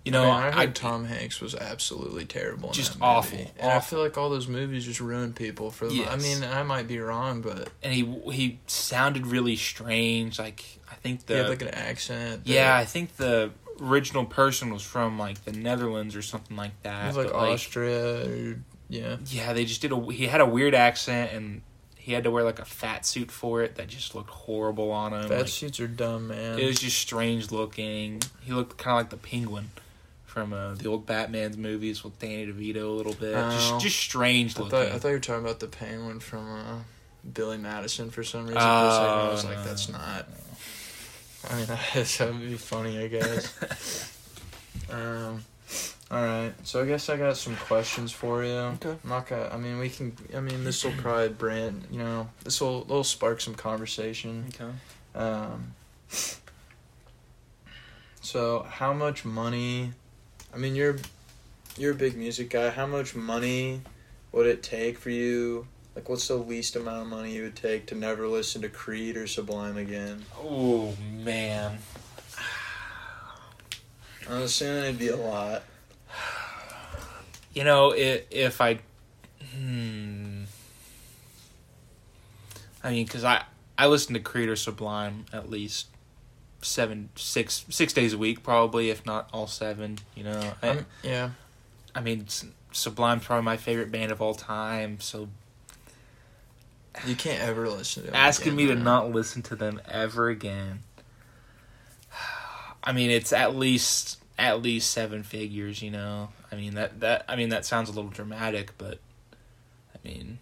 you 0.04 0.12
know, 0.12 0.30
I, 0.30 0.44
mean, 0.44 0.54
I 0.54 0.62
I, 0.62 0.66
heard 0.66 0.74
Tom 0.74 1.04
Hanks 1.04 1.40
was 1.40 1.54
absolutely 1.54 2.24
terrible. 2.24 2.68
In 2.70 2.74
Just 2.74 2.96
awful, 3.00 3.50
And 3.58 3.70
I 3.70 3.80
feel 3.80 3.98
like 4.00 4.16
all 4.16 4.30
those 4.30 4.48
movies 4.48 4.86
just 4.86 5.00
ruin 5.00 5.32
people 5.34 5.70
for. 5.70 5.86
them. 5.88 6.00
I 6.08 6.16
mean, 6.16 6.42
I 6.42 6.62
might 6.62 6.88
be 6.88 6.98
wrong, 6.98 7.42
but 7.42 7.68
and 7.82 7.92
he 7.92 8.04
he 8.32 8.58
sounded 8.66 9.26
really 9.26 9.56
strange. 9.56 10.38
Like 10.38 10.64
I 10.90 10.94
think 10.94 11.20
he 11.20 11.26
the 11.34 11.36
had 11.42 11.48
like 11.48 11.62
an 11.62 11.68
accent. 11.68 12.44
that- 12.44 12.50
yeah, 12.50 12.76
I 12.76 12.84
think 12.84 13.16
the 13.16 13.50
original 13.80 14.24
person 14.24 14.72
was 14.72 14.82
from 14.82 15.18
like 15.18 15.44
the 15.44 15.52
Netherlands 15.52 16.14
or 16.16 16.22
something 16.22 16.56
like 16.56 16.70
it 16.70 16.82
that. 16.84 17.06
was 17.08 17.16
like 17.16 17.32
but, 17.32 17.36
Austria. 17.52 18.26
Or, 18.26 18.58
yeah, 18.88 19.16
Yeah, 19.26 19.52
they 19.52 19.64
just 19.64 19.82
did 19.82 19.92
a. 19.92 20.12
He 20.12 20.26
had 20.26 20.40
a 20.40 20.46
weird 20.46 20.74
accent, 20.74 21.32
and 21.32 21.62
he 21.96 22.12
had 22.14 22.24
to 22.24 22.30
wear 22.30 22.42
like 22.42 22.58
a 22.58 22.64
fat 22.64 23.04
suit 23.06 23.30
for 23.30 23.62
it 23.62 23.76
that 23.76 23.86
just 23.88 24.14
looked 24.14 24.30
horrible 24.30 24.90
on 24.90 25.12
him. 25.12 25.28
fat 25.28 25.38
Like, 25.40 25.48
suits 25.48 25.78
are 25.78 25.86
dumb, 25.86 26.28
man. 26.28 26.58
it 26.58 26.66
was 26.66 26.80
just 26.80 26.98
strange 26.98 27.52
looking. 27.52 28.20
He 28.40 28.52
looked 28.52 28.78
kind 28.78 28.96
of 28.96 29.00
like 29.02 29.10
the 29.10 29.16
Penguin 29.28 29.70
from 30.30 30.52
uh, 30.52 30.74
the 30.74 30.88
old 30.88 31.06
Batman's 31.06 31.56
movies 31.56 32.04
with 32.04 32.16
Danny 32.20 32.46
DeVito 32.46 32.84
a 32.84 32.86
little 32.86 33.14
bit. 33.14 33.34
Oh. 33.36 33.50
just 33.50 33.80
just 33.80 33.96
strange 33.98 34.56
I 34.56 34.60
looking. 34.62 34.70
thought 34.70 34.86
I 34.92 34.98
thought 34.98 35.08
you 35.08 35.14
were 35.14 35.20
talking 35.20 35.44
about 35.44 35.58
the 35.58 35.66
penguin 35.66 36.20
from 36.20 36.48
uh, 36.52 36.78
Billy 37.34 37.58
Madison 37.58 38.10
for 38.10 38.22
some 38.22 38.42
reason. 38.42 38.54
for 38.54 38.60
a 38.60 38.62
Oh, 38.62 38.90
second. 38.90 39.10
I 39.10 39.28
was 39.32 39.44
like, 39.44 39.56
no, 39.58 39.64
that's 39.64 39.88
no, 39.88 39.98
not. 39.98 40.28
I 41.50 41.56
mean, 41.56 41.66
that 41.94 42.28
would 42.32 42.40
be 42.48 42.54
funny, 42.56 43.02
I 43.02 43.08
guess. 43.08 44.12
um, 44.90 45.44
all 46.12 46.22
right. 46.22 46.52
So 46.62 46.82
I 46.82 46.86
guess 46.86 47.08
I 47.08 47.16
got 47.16 47.36
some 47.36 47.56
questions 47.56 48.12
for 48.12 48.44
you. 48.44 48.52
Okay. 48.52 48.90
I'm 49.02 49.08
not 49.10 49.26
gonna. 49.28 49.48
I 49.52 49.56
mean, 49.56 49.78
we 49.78 49.88
can. 49.88 50.16
I 50.36 50.38
mean, 50.40 50.62
this 50.62 50.84
will 50.84 50.92
probably 50.92 51.30
brand. 51.30 51.88
You 51.90 51.98
know, 51.98 52.28
this 52.44 52.60
will 52.60 52.84
will 52.84 53.02
spark 53.04 53.40
some 53.40 53.54
conversation. 53.56 54.44
Okay. 54.54 54.70
Um. 55.14 55.74
So 58.22 58.62
how 58.68 58.92
much 58.92 59.24
money? 59.24 59.92
I 60.52 60.56
mean, 60.56 60.74
you're 60.74 60.96
you're 61.76 61.92
a 61.92 61.96
big 61.96 62.16
music 62.16 62.50
guy. 62.50 62.70
How 62.70 62.86
much 62.86 63.14
money 63.14 63.82
would 64.32 64.46
it 64.46 64.62
take 64.62 64.98
for 64.98 65.10
you? 65.10 65.66
Like, 65.94 66.08
what's 66.08 66.28
the 66.28 66.36
least 66.36 66.76
amount 66.76 67.02
of 67.02 67.08
money 67.08 67.34
you 67.34 67.42
would 67.42 67.56
take 67.56 67.86
to 67.86 67.94
never 67.94 68.28
listen 68.28 68.62
to 68.62 68.68
Creed 68.68 69.16
or 69.16 69.26
Sublime 69.26 69.76
again? 69.76 70.24
Oh 70.38 70.94
man. 71.12 71.78
I'm 74.28 74.42
assuming 74.42 74.84
it'd 74.84 74.98
be 74.98 75.08
a 75.08 75.16
lot. 75.16 75.62
You 77.52 77.64
know, 77.64 77.90
if, 77.90 78.26
if 78.30 78.60
I, 78.60 78.78
hmm, 79.52 80.44
I 82.84 82.90
mean, 82.90 83.04
because 83.04 83.24
I 83.24 83.44
I 83.76 83.86
listen 83.86 84.14
to 84.14 84.20
Creed 84.20 84.48
or 84.48 84.56
Sublime 84.56 85.26
at 85.32 85.50
least 85.50 85.88
seven, 86.62 87.08
six, 87.16 87.64
six 87.70 87.92
days 87.92 88.12
a 88.12 88.18
week, 88.18 88.42
probably, 88.42 88.90
if 88.90 89.04
not 89.06 89.28
all 89.32 89.46
seven. 89.46 89.98
You 90.14 90.24
know, 90.24 90.52
I, 90.62 90.68
Um, 90.68 90.86
yeah. 91.02 91.30
I 91.94 92.00
mean, 92.00 92.26
Sublime's 92.72 93.24
probably 93.24 93.44
my 93.44 93.56
favorite 93.56 93.90
band 93.90 94.12
of 94.12 94.20
all 94.22 94.34
time. 94.34 95.00
So 95.00 95.28
You 97.06 97.14
can't 97.16 97.40
ever 97.42 97.68
listen 97.68 98.02
to 98.04 98.06
them. 98.10 98.16
asking 98.16 98.54
again, 98.54 98.56
me 98.56 98.66
to 98.66 98.74
not 98.74 99.10
listen 99.10 99.42
to 99.42 99.56
them 99.56 99.80
ever 99.88 100.28
again. 100.28 100.80
I 102.84 102.92
mean, 102.92 103.10
it's 103.10 103.32
at 103.32 103.54
least 103.56 104.18
at 104.38 104.62
least 104.62 104.90
seven 104.90 105.22
figures. 105.22 105.82
You 105.82 105.90
know, 105.90 106.30
I 106.50 106.56
mean 106.56 106.74
that 106.74 107.00
that 107.00 107.24
I 107.28 107.36
mean 107.36 107.50
that 107.50 107.64
sounds 107.64 107.88
a 107.88 107.92
little 107.92 108.10
dramatic, 108.10 108.72
but 108.78 108.98
I 109.94 109.98
mean, 110.08 110.38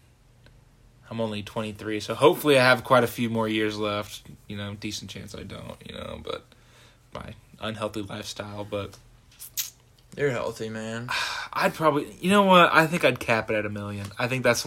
I'm 1.10 1.20
only 1.20 1.42
23, 1.42 2.00
so 2.00 2.14
hopefully 2.14 2.58
I 2.58 2.64
have 2.64 2.84
quite 2.84 3.02
a 3.04 3.06
few 3.08 3.30
more 3.30 3.48
years 3.48 3.78
left. 3.78 4.22
You 4.46 4.56
know, 4.56 4.74
decent 4.74 5.10
chance 5.10 5.34
I 5.34 5.42
don't. 5.42 5.76
You 5.86 5.94
know, 5.94 6.20
but 6.22 6.44
my 7.14 7.34
unhealthy 7.60 8.02
lifestyle, 8.02 8.64
but 8.64 8.96
You're 10.16 10.30
healthy, 10.30 10.68
man. 10.68 11.08
I'd 11.52 11.74
probably, 11.74 12.14
you 12.20 12.30
know 12.30 12.42
what? 12.42 12.70
I 12.72 12.86
think 12.86 13.04
I'd 13.04 13.20
cap 13.20 13.50
it 13.50 13.54
at 13.54 13.64
a 13.66 13.70
million. 13.70 14.06
I 14.18 14.28
think 14.28 14.42
that's, 14.44 14.66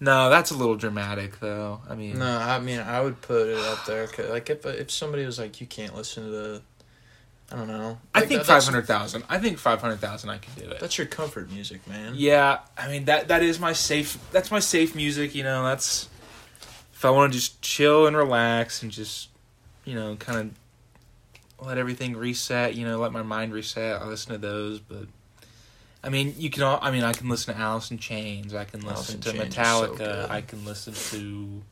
no, 0.00 0.30
that's 0.30 0.50
a 0.50 0.56
little 0.56 0.76
dramatic 0.76 1.40
though. 1.40 1.80
I 1.88 1.94
mean, 1.94 2.18
No, 2.18 2.38
I 2.38 2.58
mean 2.60 2.80
I 2.80 3.00
would 3.00 3.20
put 3.20 3.48
it 3.48 3.58
up 3.58 3.84
there. 3.86 4.06
'cause, 4.06 4.30
like 4.30 4.48
if 4.50 4.64
if 4.66 4.90
somebody 4.90 5.24
was 5.26 5.38
like, 5.38 5.60
you 5.60 5.66
can't 5.66 5.94
listen 5.96 6.24
to 6.24 6.30
the, 6.30 6.62
I 7.52 7.56
don't 7.56 7.68
know. 7.68 7.98
I 8.14 8.22
think 8.22 8.40
that- 8.40 8.46
five 8.46 8.64
hundred 8.64 8.86
thousand. 8.86 9.24
I 9.28 9.38
think 9.38 9.58
five 9.58 9.80
hundred 9.80 10.00
thousand. 10.00 10.30
I 10.30 10.38
can 10.38 10.54
do 10.54 10.70
it. 10.70 10.80
That's 10.80 10.96
your 10.98 11.06
comfort 11.06 11.50
music, 11.50 11.86
man. 11.86 12.14
Yeah, 12.16 12.60
I 12.76 12.88
mean 12.88 13.04
that 13.04 13.28
that 13.28 13.42
is 13.42 13.60
my 13.60 13.72
safe. 13.72 14.18
That's 14.32 14.50
my 14.50 14.60
safe 14.60 14.94
music. 14.94 15.34
You 15.34 15.42
know, 15.44 15.64
that's 15.64 16.08
if 16.92 17.04
I 17.04 17.10
want 17.10 17.32
to 17.32 17.38
just 17.38 17.60
chill 17.60 18.06
and 18.06 18.16
relax 18.16 18.82
and 18.82 18.90
just, 18.90 19.28
you 19.84 19.94
know, 19.94 20.16
kind 20.16 20.38
of 21.60 21.66
let 21.66 21.78
everything 21.78 22.16
reset. 22.16 22.74
You 22.74 22.86
know, 22.86 22.98
let 22.98 23.12
my 23.12 23.22
mind 23.22 23.52
reset. 23.52 24.00
I 24.00 24.06
listen 24.06 24.32
to 24.32 24.38
those, 24.38 24.80
but. 24.80 25.06
I 26.02 26.10
mean, 26.10 26.34
you 26.36 26.50
can. 26.50 26.62
All, 26.62 26.78
I 26.82 26.90
mean, 26.90 27.02
I 27.02 27.14
can 27.14 27.30
listen 27.30 27.54
to 27.54 27.58
Alice 27.60 27.90
in 27.90 27.96
Chains. 27.96 28.52
I 28.54 28.64
can 28.64 28.80
listen 28.82 29.20
to 29.22 29.30
is 29.30 29.36
so 29.36 29.42
Metallica. 29.42 30.28
I 30.28 30.42
can 30.42 30.62
listen 30.66 30.92
to 30.92 31.62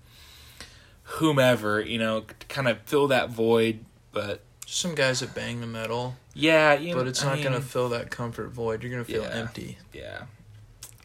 whomever. 1.03 1.83
You 1.83 1.99
know, 1.99 2.21
to 2.21 2.47
kind 2.47 2.67
of 2.67 2.81
fill 2.83 3.09
that 3.09 3.29
void. 3.29 3.81
But 4.11 4.41
Just 4.67 4.81
some 4.81 4.95
guys 4.95 5.21
that 5.21 5.35
bang 5.35 5.61
the 5.61 5.67
metal, 5.67 6.17
yeah, 6.35 6.75
you 6.75 6.91
know, 6.95 7.01
but 7.01 7.09
it's 7.09 7.23
I 7.23 7.27
not 7.27 7.35
mean, 7.37 7.45
gonna 7.45 7.61
fill 7.61 7.89
that 7.91 8.11
comfort 8.11 8.49
void. 8.51 8.83
You're 8.83 8.91
gonna 8.93 9.05
feel 9.05 9.23
Yeah. 9.23 9.29
empty. 9.31 9.79
Yeah, 9.93 10.23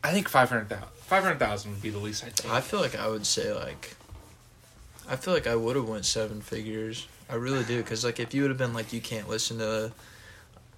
I 0.04 0.12
think 0.12 0.30
five 0.30 0.50
hundred 0.50 0.70
thousand. 0.70 0.88
Five 1.02 1.24
hundred 1.24 1.40
thousand 1.40 1.72
would 1.72 1.82
be 1.82 1.90
the 1.90 1.98
least 2.00 2.24
I 2.24 2.30
take. 2.30 2.52
I 2.52 2.62
feel 2.62 2.80
like 2.80 2.96
I 2.98 3.08
would 3.08 3.26
say 3.26 3.52
like, 3.54 3.96
I 5.10 5.16
feel 5.16 5.34
like 5.34 5.48
I 5.48 5.56
would 5.56 5.76
have 5.76 5.88
went 5.88 6.06
seven 6.06 6.42
figures. 6.42 7.08
I 7.30 7.36
really 7.36 7.64
do, 7.66 7.82
cause 7.84 8.06
like 8.06 8.20
if 8.20 8.34
you 8.34 8.44
would 8.44 8.52
have 8.52 8.58
been 8.58 8.74
like 8.74 8.94
you 8.94 9.02
can't 9.02 9.28
listen 9.28 9.58
to, 9.58 9.92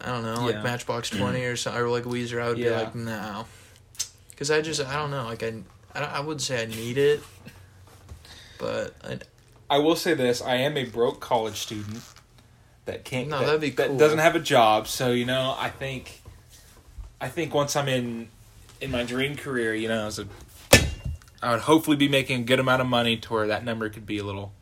I 0.02 0.08
don't 0.08 0.24
know, 0.24 0.46
like 0.46 0.56
Yeah. 0.56 0.64
Matchbox 0.64 1.10
Twenty 1.18 1.44
or 1.44 1.56
something, 1.56 1.82
or 1.82 1.90
like 1.90 2.06
Weezer, 2.06 2.42
I 2.42 2.48
would 2.48 2.58
be 2.58 2.70
like 2.72 2.96
no, 2.96 3.46
cause 4.36 4.50
I 4.50 4.62
just 4.62 4.84
I 4.84 4.96
don't 4.96 5.12
know, 5.12 5.26
like 5.26 5.44
I 5.44 5.54
I, 5.94 6.00
I 6.04 6.20
wouldn't 6.22 6.42
say 6.42 6.62
I 6.62 6.66
need 6.66 6.98
it, 6.98 7.22
but 8.58 8.96
I, 9.04 9.20
I 9.76 9.78
will 9.80 9.96
say 9.96 10.14
this: 10.16 10.42
I 10.42 10.56
am 10.56 10.76
a 10.78 10.86
broke 10.86 11.20
college 11.20 11.58
student 11.58 12.02
that 12.90 13.06
can't. 13.06 13.28
No, 13.30 13.40
that, 13.40 13.46
that'd 13.46 13.62
be 13.62 13.70
that 13.72 13.88
cool. 13.88 13.98
doesn't 13.98 14.20
have 14.20 14.36
a 14.36 14.40
job. 14.40 14.88
So 14.88 15.12
you 15.12 15.26
know, 15.26 15.56
I 15.58 15.70
think, 15.70 16.22
I 17.22 17.28
think 17.30 17.54
once 17.54 17.76
I'm 17.76 17.88
in, 17.88 18.30
in 18.82 18.92
my 18.92 19.04
dream 19.04 19.36
career, 19.36 19.74
you 19.74 19.88
know, 19.88 20.08
as 20.08 20.20
a, 20.20 20.28
I 21.42 21.52
would 21.52 21.62
hopefully 21.62 21.98
be 21.98 22.08
making 22.10 22.42
a 22.42 22.44
good 22.44 22.60
amount 22.60 22.82
of 22.82 22.88
money 22.88 23.18
to 23.18 23.34
where 23.34 23.48
that 23.48 23.64
number 23.64 23.90
could 23.90 24.06
be 24.06 24.18
a 24.18 24.24
little, 24.24 24.54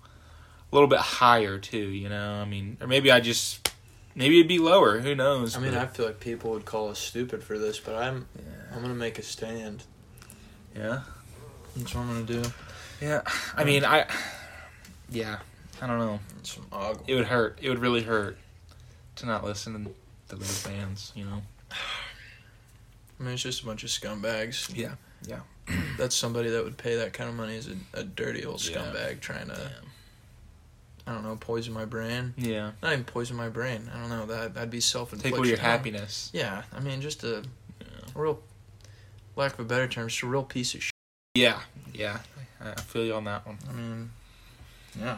a 0.71 0.75
little 0.75 0.87
bit 0.87 0.99
higher 0.99 1.57
too. 1.57 1.77
You 1.77 2.09
know, 2.09 2.33
I 2.35 2.45
mean, 2.45 2.77
or 2.81 2.87
maybe 2.87 3.11
I 3.11 3.19
just 3.19 3.71
maybe 4.15 4.37
it'd 4.39 4.47
be 4.47 4.59
lower. 4.59 4.99
Who 4.99 5.15
knows? 5.15 5.55
I 5.55 5.59
mean, 5.59 5.71
but- 5.73 5.81
I 5.81 5.87
feel 5.87 6.05
like 6.05 6.19
people 6.19 6.51
would 6.51 6.65
call 6.65 6.89
us 6.89 6.99
stupid 6.99 7.43
for 7.43 7.57
this, 7.57 7.79
but 7.79 7.95
I'm 7.95 8.27
yeah. 8.37 8.75
I'm 8.75 8.81
gonna 8.81 8.93
make 8.93 9.17
a 9.17 9.23
stand. 9.23 9.83
yeah, 10.75 11.01
That's 11.75 11.95
what 11.95 12.01
I'm 12.01 12.07
gonna 12.25 12.41
do. 12.41 12.49
yeah. 13.01 13.21
I 13.55 13.63
mean, 13.63 13.83
I, 13.85 14.05
yeah, 15.09 15.37
I 15.81 15.87
don't 15.87 15.99
know. 15.99 16.19
It 17.07 17.15
would 17.15 17.25
hurt. 17.25 17.59
It 17.61 17.69
would 17.69 17.79
really 17.79 18.01
hurt 18.03 18.37
to 19.17 19.25
not 19.25 19.43
listen 19.43 19.85
to 20.29 20.35
those 20.35 20.63
bands. 20.63 21.11
You 21.15 21.25
know. 21.25 21.41
I 23.19 23.23
mean, 23.23 23.33
it's 23.33 23.41
just 23.43 23.63
a 23.63 23.65
bunch 23.65 23.83
of 23.83 23.89
scumbags. 23.89 24.75
Yeah. 24.75 24.95
Yeah. 25.27 25.39
That's 25.97 26.15
somebody 26.15 26.49
that 26.49 26.63
would 26.63 26.77
pay 26.77 26.95
that 26.97 27.13
kind 27.13 27.29
of 27.29 27.35
money 27.35 27.55
is 27.55 27.67
a, 27.67 27.99
a 27.99 28.03
dirty 28.03 28.45
old 28.45 28.63
Yeah. 28.67 28.77
scumbag 28.77 29.19
trying 29.21 29.47
to, 29.47 29.71
I 31.07 31.13
don't 31.13 31.23
know, 31.23 31.35
poison 31.35 31.73
my 31.73 31.85
brain. 31.85 32.33
Yeah. 32.37 32.71
Not 32.83 32.93
even 32.93 33.03
poison 33.05 33.35
my 33.35 33.49
brain. 33.49 33.89
I 33.93 33.99
don't 33.99 34.09
know. 34.09 34.25
That 34.27 34.53
that'd 34.53 34.69
be 34.69 34.79
self 34.81 35.09
Take 35.09 35.15
infliction. 35.15 35.39
away 35.39 35.47
your 35.49 35.57
happiness. 35.57 36.29
Yeah, 36.33 36.63
I 36.73 36.79
mean, 36.79 37.01
just 37.01 37.23
a, 37.23 37.43
Yeah. 37.81 37.87
a 38.15 38.19
real, 38.21 38.39
lack 39.35 39.53
of 39.53 39.59
a 39.61 39.63
better 39.65 39.87
term, 39.87 40.07
just 40.09 40.21
a 40.21 40.27
real 40.27 40.43
piece 40.43 40.75
of 40.75 40.83
shit. 40.83 40.91
Yeah. 41.35 41.59
Yeah. 41.93 42.19
I 42.61 42.71
I 42.71 42.81
feel 42.81 43.03
you 43.03 43.13
on 43.15 43.23
that 43.25 43.45
one. 43.47 43.57
I 43.67 43.73
mean, 43.73 44.11
yeah. 44.99 45.17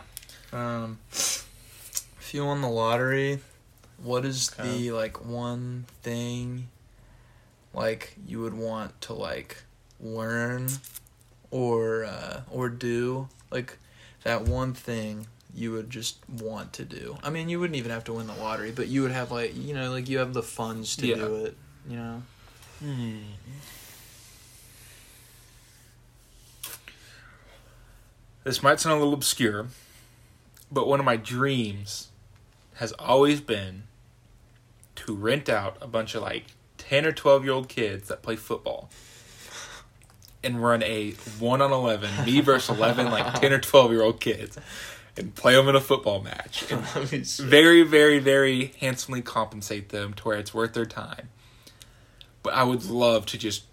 Um, 0.52 1.00
if 1.12 2.32
you 2.34 2.46
won 2.46 2.62
the 2.62 2.70
lottery, 2.70 3.40
what 4.02 4.26
is 4.26 4.50
Okay. 4.54 4.64
the 4.64 4.92
like 4.92 5.24
one 5.26 5.86
thing, 6.02 6.68
like 7.74 8.16
you 8.26 8.42
would 8.42 8.54
want 8.54 9.00
to 9.02 9.14
like 9.14 9.64
learn, 10.00 10.68
or 11.52 12.06
uh, 12.06 12.42
or 12.52 12.70
do 12.70 13.30
like 13.52 13.78
that 14.24 14.44
one 14.44 14.74
thing 14.74 15.28
you 15.54 15.72
would 15.72 15.90
just 15.90 16.18
want 16.30 16.74
to 16.74 16.86
do. 16.86 17.18
I 17.24 17.30
mean, 17.30 17.50
you 17.50 17.60
wouldn't 17.60 17.78
even 17.78 17.92
have 17.92 18.04
to 18.06 18.14
win 18.14 18.28
the 18.28 18.34
lottery, 18.36 18.72
but 18.72 18.88
you 18.88 19.02
would 19.04 19.12
have 19.12 19.32
like 19.32 19.56
you 19.56 19.74
know 19.74 19.92
like 19.92 20.10
you 20.10 20.18
have 20.20 20.34
the 20.34 20.44
funds 20.44 20.96
to 20.98 21.08
Yeah. 21.08 21.16
do 21.16 21.36
it. 21.46 21.58
You 21.88 21.98
know. 21.98 22.24
Hmm. 22.80 23.18
This 28.44 28.64
might 28.64 28.80
sound 28.80 28.96
a 28.96 29.00
little 29.00 29.14
obscure, 29.14 29.68
but 30.72 30.88
one 30.88 31.00
of 31.00 31.06
my 31.06 31.18
dreams 31.18 32.10
has 32.76 32.92
always 32.94 33.42
been 33.42 33.84
to 34.96 35.16
rent 35.16 35.50
out 35.50 35.78
a 35.82 35.88
bunch 35.88 36.16
of 36.16 36.22
like 36.22 36.46
10 36.78 37.06
or 37.06 37.12
12 37.12 37.44
year 37.44 37.54
old 37.54 37.70
kids 37.70 38.08
that 38.08 38.22
play 38.22 38.36
football 38.36 38.90
and 40.44 40.64
run 40.64 40.82
a 40.84 41.12
1 41.12 41.62
on 41.62 41.72
11, 41.72 42.26
me 42.26 42.40
versus 42.42 42.78
11, 42.78 43.12
like 43.12 43.34
10 43.42 43.52
or 43.54 43.60
12 43.60 43.92
year 43.92 44.02
old 44.02 44.20
kids, 44.22 44.58
and 45.18 45.36
play 45.36 45.54
them 45.56 45.68
in 45.68 45.76
a 45.76 45.82
football 45.82 46.22
match. 46.22 46.66
And 46.72 46.84
That'd 46.84 47.12
be 47.12 47.24
sick. 47.24 47.46
very, 47.46 47.84
very, 47.84 48.20
very 48.20 48.74
handsomely 48.80 49.22
compensate 49.22 49.90
them 49.90 50.14
to 50.14 50.24
where 50.24 50.38
it's 50.38 50.54
worth 50.54 50.74
their 50.74 50.86
time. 50.86 51.30
But 52.42 52.54
I 52.54 52.64
would 52.64 52.86
love 52.86 53.26
to 53.28 53.38
just 53.38 53.64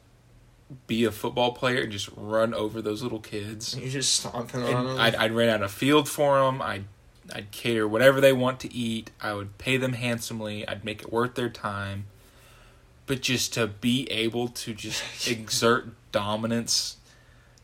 be 0.87 1.05
a 1.05 1.13
football 1.13 1.53
player 1.53 1.83
and 1.83 1.93
just 1.93 2.09
run 2.17 2.53
over 2.55 2.83
those 2.83 3.03
little 3.03 3.21
kids. 3.21 3.77
you 3.77 3.89
just 3.89 4.15
stomping 4.15 4.63
on 4.63 4.69
And 4.75 4.89
them. 4.89 4.99
I'd, 4.99 5.15
I'd 5.15 5.33
rent 5.33 5.51
out 5.51 5.63
a 5.63 5.69
field 5.69 6.09
for 6.09 6.41
them. 6.41 6.61
I'd, 6.61 6.85
I'd 7.33 7.51
cater 7.53 7.87
whatever 7.87 8.21
they 8.21 8.33
want 8.33 8.61
to 8.61 8.75
eat. 8.75 9.11
I 9.21 9.35
would 9.35 9.59
pay 9.59 9.77
them 9.77 9.93
handsomely. 9.93 10.67
I'd 10.67 10.85
make 10.85 11.03
it 11.03 11.13
worth 11.13 11.35
their 11.37 11.49
time. 11.49 12.07
But 13.07 13.21
just 13.21 13.55
to 13.55 13.69
be 13.69 14.11
able 14.11 14.49
to 14.49 14.75
just 14.75 15.29
exert 15.29 15.89
dominance 16.13 16.97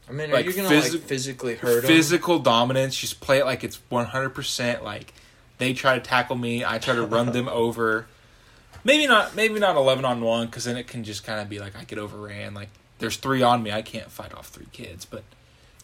I 0.09 0.13
mean, 0.13 0.31
like, 0.31 0.47
are 0.47 0.51
you 0.51 0.57
gonna 0.57 0.69
physi- 0.69 0.93
like 0.95 1.03
physically 1.03 1.55
hurt 1.55 1.83
them? 1.83 1.87
physical 1.89 2.39
dominance. 2.41 2.97
Just 2.97 3.21
play 3.21 3.39
it 3.39 3.45
like 3.47 3.65
it's 3.65 3.77
one 3.89 4.05
hundred 4.07 4.31
percent. 4.31 4.83
Like 4.85 5.15
they 5.59 5.73
try 5.73 5.95
to 5.95 6.01
tackle 6.01 6.37
me, 6.37 6.65
I 6.65 6.79
try 6.79 6.95
to 6.97 7.07
run 7.07 7.27
them 7.33 7.49
over. 7.49 8.07
Maybe 8.85 9.07
not. 9.07 9.37
Maybe 9.37 9.59
not 9.61 9.77
eleven 9.77 10.05
on 10.05 10.21
one, 10.21 10.47
because 10.47 10.65
then 10.65 10.77
it 10.77 10.87
can 10.89 11.05
just 11.05 11.25
kind 11.25 11.41
of 11.41 11.49
be 11.49 11.61
like 11.61 11.77
I 11.77 11.85
get 11.85 11.99
overran. 11.99 12.53
Like 12.53 12.69
there's 13.03 13.17
three 13.17 13.43
on 13.43 13.63
me, 13.63 13.73
I 13.73 13.83
can't 13.83 14.11
fight 14.11 14.33
off 14.33 14.49
three 14.49 14.69
kids. 14.73 15.05
But 15.05 15.25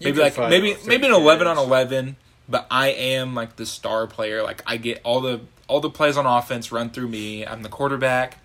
maybe 0.01 0.21
like 0.21 0.39
maybe 0.39 0.77
maybe 0.87 1.07
an 1.07 1.13
eleven 1.13 1.47
on 1.47 1.59
eleven. 1.59 2.17
But 2.49 2.67
I 2.71 2.89
am 2.89 3.35
like 3.35 3.57
the 3.57 3.67
star 3.67 4.07
player. 4.07 4.43
Like 4.43 4.63
I 4.67 4.79
get 4.79 5.01
all 5.05 5.21
the 5.21 5.41
all 5.67 5.81
the 5.81 5.91
plays 5.91 6.17
on 6.17 6.25
offense 6.25 6.73
run 6.73 6.91
through 6.91 7.09
me. 7.09 7.45
I'm 7.45 7.63
the 7.63 7.69
quarterback. 7.69 8.39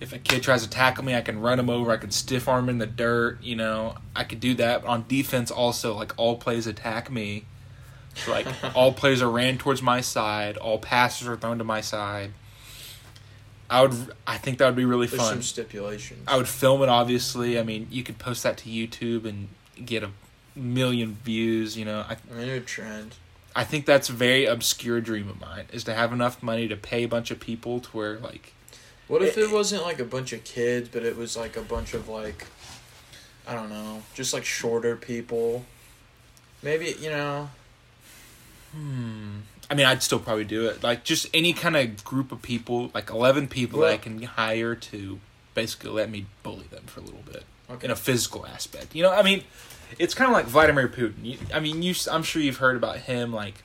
If 0.00 0.12
a 0.12 0.18
kid 0.18 0.42
tries 0.42 0.62
to 0.64 0.68
tackle 0.70 1.04
me, 1.04 1.14
I 1.14 1.20
can 1.20 1.40
run 1.40 1.58
him 1.60 1.70
over. 1.70 1.90
I 1.92 1.96
can 1.96 2.10
stiff 2.10 2.48
arm 2.48 2.64
him 2.64 2.70
in 2.70 2.78
the 2.78 2.86
dirt. 2.86 3.42
You 3.42 3.54
know, 3.54 3.96
I 4.16 4.24
could 4.24 4.40
do 4.40 4.54
that. 4.54 4.84
on 4.84 5.04
defense, 5.06 5.50
also, 5.50 5.94
like 5.94 6.12
all 6.16 6.36
plays 6.36 6.66
attack 6.66 7.10
me. 7.10 7.44
So, 8.14 8.32
like 8.32 8.46
all 8.74 8.92
plays 8.92 9.22
are 9.22 9.30
ran 9.30 9.58
towards 9.58 9.80
my 9.80 10.00
side. 10.00 10.56
All 10.56 10.78
passes 10.78 11.28
are 11.28 11.36
thrown 11.36 11.58
to 11.58 11.64
my 11.64 11.82
side. 11.82 12.32
I 13.70 13.82
would. 13.82 13.94
I 14.26 14.36
think 14.36 14.58
that 14.58 14.66
would 14.66 14.76
be 14.76 14.84
really 14.84 15.06
There's 15.06 15.22
fun. 15.22 15.34
some 15.34 15.42
stipulations. 15.42 16.24
I 16.26 16.36
would 16.36 16.48
film 16.48 16.82
it. 16.82 16.88
Obviously, 16.88 17.58
I 17.58 17.62
mean, 17.62 17.86
you 17.90 18.02
could 18.02 18.18
post 18.18 18.42
that 18.42 18.56
to 18.58 18.68
YouTube 18.68 19.24
and 19.24 19.48
get 19.84 20.02
a 20.02 20.10
million 20.56 21.16
views. 21.24 21.78
You 21.78 21.84
know, 21.84 22.04
I 22.08 22.16
it 22.36 22.66
trend. 22.66 23.14
I 23.54 23.64
think 23.64 23.86
that's 23.86 24.08
a 24.08 24.12
very 24.12 24.44
obscure 24.44 25.00
dream 25.00 25.28
of 25.28 25.40
mine 25.40 25.66
is 25.72 25.84
to 25.84 25.94
have 25.94 26.12
enough 26.12 26.42
money 26.42 26.68
to 26.68 26.76
pay 26.76 27.04
a 27.04 27.08
bunch 27.08 27.30
of 27.30 27.40
people 27.40 27.80
to 27.80 27.88
where 27.90 28.18
like 28.18 28.52
What 29.08 29.22
if 29.22 29.38
it 29.38 29.50
wasn't 29.50 29.82
like 29.82 30.00
a 30.00 30.04
bunch 30.04 30.32
of 30.32 30.44
kids, 30.44 30.88
but 30.88 31.04
it 31.04 31.16
was 31.16 31.36
like 31.36 31.56
a 31.56 31.62
bunch 31.62 31.94
of 31.94 32.08
like, 32.08 32.46
I 33.46 33.54
don't 33.54 33.70
know, 33.70 34.02
just 34.14 34.32
like 34.34 34.44
shorter 34.44 34.96
people. 34.96 35.64
Maybe 36.62 36.96
you 37.00 37.10
know. 37.10 37.50
Hmm. 38.72 39.38
I 39.70 39.74
mean, 39.74 39.86
I'd 39.86 40.02
still 40.02 40.18
probably 40.18 40.44
do 40.44 40.66
it. 40.66 40.82
Like 40.82 41.04
just 41.04 41.28
any 41.32 41.52
kind 41.52 41.76
of 41.76 42.02
group 42.04 42.32
of 42.32 42.42
people, 42.42 42.90
like 42.92 43.08
eleven 43.10 43.46
people 43.48 43.80
that 43.80 43.92
I 43.92 43.96
can 43.98 44.20
hire 44.22 44.74
to 44.74 45.20
basically 45.54 45.90
let 45.90 46.10
me 46.10 46.26
bully 46.42 46.66
them 46.70 46.84
for 46.86 47.00
a 47.00 47.02
little 47.04 47.22
bit 47.30 47.44
Okay. 47.70 47.84
in 47.86 47.90
a 47.90 47.96
physical 47.96 48.44
aspect. 48.46 48.94
You 48.96 49.02
know, 49.04 49.12
I 49.12 49.22
mean, 49.22 49.44
it's 49.98 50.12
kind 50.14 50.28
of 50.28 50.32
like 50.34 50.46
Vladimir 50.46 50.88
Putin. 50.88 51.24
You, 51.24 51.38
I 51.54 51.60
mean, 51.60 51.82
you. 51.82 51.94
I'm 52.10 52.24
sure 52.24 52.42
you've 52.42 52.56
heard 52.56 52.76
about 52.76 52.96
him 52.98 53.32
like 53.32 53.62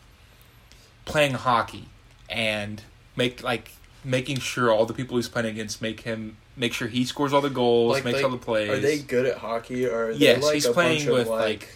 playing 1.06 1.34
hockey 1.34 1.86
and 2.30 2.82
make 3.16 3.44
like 3.44 3.72
making 4.04 4.40
sure 4.40 4.72
all 4.72 4.86
the 4.86 4.94
people 4.94 5.18
he's 5.18 5.28
playing 5.30 5.48
against 5.48 5.82
make 5.82 6.02
him 6.02 6.38
make 6.56 6.74
sure 6.74 6.88
he 6.88 7.04
scores 7.04 7.34
all 7.34 7.42
the 7.42 7.50
goals, 7.50 7.94
Like, 7.96 8.06
makes 8.06 8.16
like, 8.18 8.26
all 8.26 8.32
the 8.32 8.38
plays. 8.38 8.70
Are 8.70 8.78
they 8.80 9.00
good 9.00 9.26
at 9.26 9.38
hockey, 9.38 9.86
or 9.88 10.10
are 10.10 10.14
they 10.14 10.20
Yes, 10.20 10.44
like 10.44 10.54
he's 10.54 10.68
playing 10.68 11.12
with, 11.12 11.28
like, 11.28 11.40
like, 11.40 11.70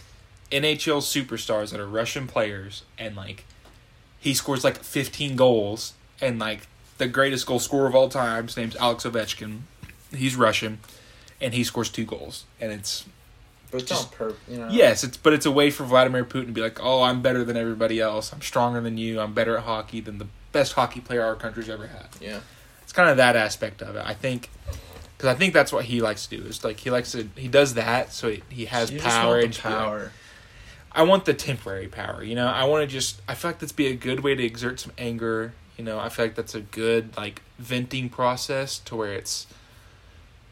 NHL 0.62 1.00
superstars 1.02 1.70
that 1.72 1.80
are 1.80 1.86
Russian 1.86 2.26
players, 2.26 2.84
and 2.98 3.14
like 3.16 3.44
he 4.20 4.34
scores 4.34 4.62
like 4.62 4.78
15 4.82 5.34
goals, 5.36 5.94
and 6.20 6.38
like 6.38 6.68
the 6.98 7.08
greatest 7.08 7.46
goal 7.46 7.58
scorer 7.58 7.86
of 7.86 7.94
all 7.94 8.08
time, 8.08 8.46
his 8.46 8.56
name's 8.56 8.76
Alex 8.76 9.04
Ovechkin. 9.04 9.60
He's 10.14 10.36
Russian, 10.36 10.78
and 11.40 11.54
he 11.54 11.64
scores 11.64 11.88
two 11.90 12.04
goals, 12.04 12.44
and 12.60 12.70
it's 12.72 13.04
but 13.70 13.82
it's 13.82 13.90
just- 13.90 14.12
you 14.48 14.58
know. 14.58 14.68
yes, 14.70 15.04
it's 15.04 15.16
but 15.16 15.32
it's 15.32 15.46
a 15.46 15.50
way 15.50 15.70
for 15.70 15.84
Vladimir 15.84 16.24
Putin 16.24 16.46
to 16.46 16.52
be 16.52 16.60
like, 16.60 16.78
oh, 16.82 17.02
I'm 17.02 17.22
better 17.22 17.44
than 17.44 17.56
everybody 17.56 18.00
else. 18.00 18.32
I'm 18.32 18.40
stronger 18.42 18.80
than 18.80 18.98
you. 18.98 19.20
I'm 19.20 19.32
better 19.32 19.56
at 19.56 19.62
hockey 19.64 20.00
than 20.00 20.18
the 20.18 20.26
best 20.52 20.72
hockey 20.72 21.00
player 21.00 21.22
our 21.24 21.36
country's 21.36 21.68
ever 21.68 21.86
had. 21.86 22.08
Yeah. 22.20 22.40
It's 22.82 22.92
kind 22.92 23.08
of 23.08 23.16
that 23.18 23.36
aspect 23.36 23.82
of 23.82 23.94
it. 23.96 24.02
I 24.04 24.14
think. 24.14 24.50
Because 25.16 25.34
I 25.34 25.38
think 25.38 25.54
that's 25.54 25.72
what 25.72 25.84
he 25.84 26.00
likes 26.00 26.26
to 26.26 26.36
do. 26.38 26.44
Is 26.46 26.64
like 26.64 26.80
he 26.80 26.90
likes 26.90 27.12
to 27.12 27.28
he 27.36 27.46
does 27.46 27.74
that 27.74 28.12
so 28.12 28.30
he, 28.30 28.42
he 28.48 28.64
has 28.64 28.90
power 28.90 29.36
and 29.36 29.44
the 29.44 29.48
just 29.48 29.62
be 29.62 29.68
power. 29.68 30.12
I 30.92 31.02
want 31.04 31.24
the 31.24 31.34
temporary 31.34 31.88
power. 31.88 32.22
You 32.22 32.34
know, 32.34 32.46
I 32.46 32.64
want 32.64 32.82
to 32.82 32.86
just. 32.86 33.20
I 33.28 33.34
feel 33.34 33.50
like 33.50 33.60
that's 33.60 33.72
be 33.72 33.86
a 33.86 33.94
good 33.94 34.20
way 34.20 34.34
to 34.34 34.44
exert 34.44 34.80
some 34.80 34.92
anger. 34.98 35.52
You 35.76 35.84
know, 35.84 35.98
I 35.98 36.08
feel 36.08 36.26
like 36.26 36.34
that's 36.34 36.54
a 36.54 36.60
good 36.60 37.16
like 37.16 37.42
venting 37.58 38.08
process 38.08 38.78
to 38.80 38.96
where 38.96 39.12
it's. 39.12 39.46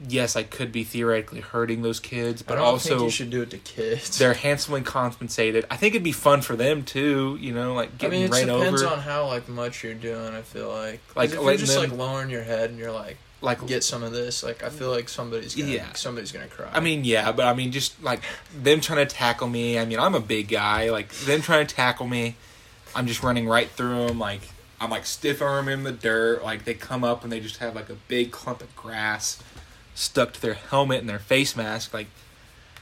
Yes, 0.07 0.37
I 0.37 0.45
could 0.45 0.71
be 0.71 0.85
theoretically 0.85 1.41
hurting 1.41 1.83
those 1.83 1.99
kids, 1.99 2.41
I 2.43 2.45
but 2.47 2.55
don't 2.55 2.65
also 2.65 2.89
think 2.91 3.03
you 3.03 3.11
should 3.11 3.31
do 3.31 3.43
it 3.43 3.51
to 3.51 3.59
kids. 3.59 4.17
they're 4.17 4.33
handsomely 4.35 4.83
compensated. 4.83 5.67
I 5.73 5.77
think 5.77 5.95
it'd 5.95 6.05
be 6.05 6.13
fun 6.13 6.41
for 6.41 6.55
them 6.55 6.85
too. 6.85 7.37
You 7.41 7.53
know, 7.53 7.75
like 7.75 7.99
getting 7.99 8.23
I 8.23 8.29
mean, 8.29 8.49
it 8.49 8.53
depends 8.53 8.83
over, 8.83 8.93
on 8.95 9.01
how 9.01 9.27
like 9.27 9.49
much 9.49 9.83
you're 9.83 9.95
doing. 9.95 10.35
I 10.35 10.43
feel 10.43 10.69
like 10.69 11.01
Like, 11.17 11.31
if 11.31 11.35
you're 11.35 11.57
just 11.57 11.75
them- 11.75 11.91
like 11.91 11.99
lowering 11.99 12.31
your 12.31 12.45
head 12.45 12.71
and 12.71 12.79
you're 12.79 12.93
like, 12.93 13.17
like 13.41 13.65
get 13.67 13.85
some 13.85 14.03
of 14.03 14.13
this. 14.13 14.43
Like, 14.43 14.63
I 14.65 14.69
feel 14.69 14.91
like 14.91 15.09
somebody's 15.09 15.55
gonna, 15.55 15.69
Yeah. 15.71 15.93
somebody's 15.95 16.33
gonna 16.33 16.49
cry. 16.49 16.69
I 16.73 16.81
mean, 16.81 17.05
yeah, 17.05 17.31
but 17.33 17.47
I 17.47 17.55
mean, 17.55 17.71
just 17.73 18.03
like 18.03 18.23
them 18.57 18.81
trying 18.81 19.07
to 19.07 19.15
tackle 19.15 19.49
me. 19.49 19.79
I 19.79 19.85
mean, 19.85 19.99
I'm 20.01 20.15
a 20.15 20.21
big 20.21 20.49
guy. 20.49 20.91
Like 20.91 21.11
them 21.13 21.41
trying 21.43 21.67
to 21.67 21.75
tackle 21.75 22.07
me, 22.07 22.37
I'm 22.95 23.07
just 23.07 23.23
running 23.23 23.47
right 23.49 23.71
through 23.71 24.07
them. 24.09 24.19
Like 24.19 24.41
I'm 24.81 24.91
like 24.91 25.07
stiff 25.07 25.41
arm 25.43 25.69
in 25.69 25.85
the 25.85 25.93
dirt. 25.93 26.43
Like 26.43 26.65
they 26.65 26.75
come 26.75 27.05
up 27.05 27.23
and 27.23 27.33
they 27.33 27.41
just 27.41 27.59
have 27.59 27.75
like 27.75 27.89
a 27.91 27.95
big 28.09 28.31
clump 28.33 28.61
of 28.63 28.75
grass 28.77 29.39
stuck 29.95 30.33
to 30.33 30.41
their 30.41 30.55
helmet 30.55 31.01
and 31.01 31.09
their 31.09 31.19
face 31.19 31.57
mask. 31.57 31.93
Like 31.95 32.07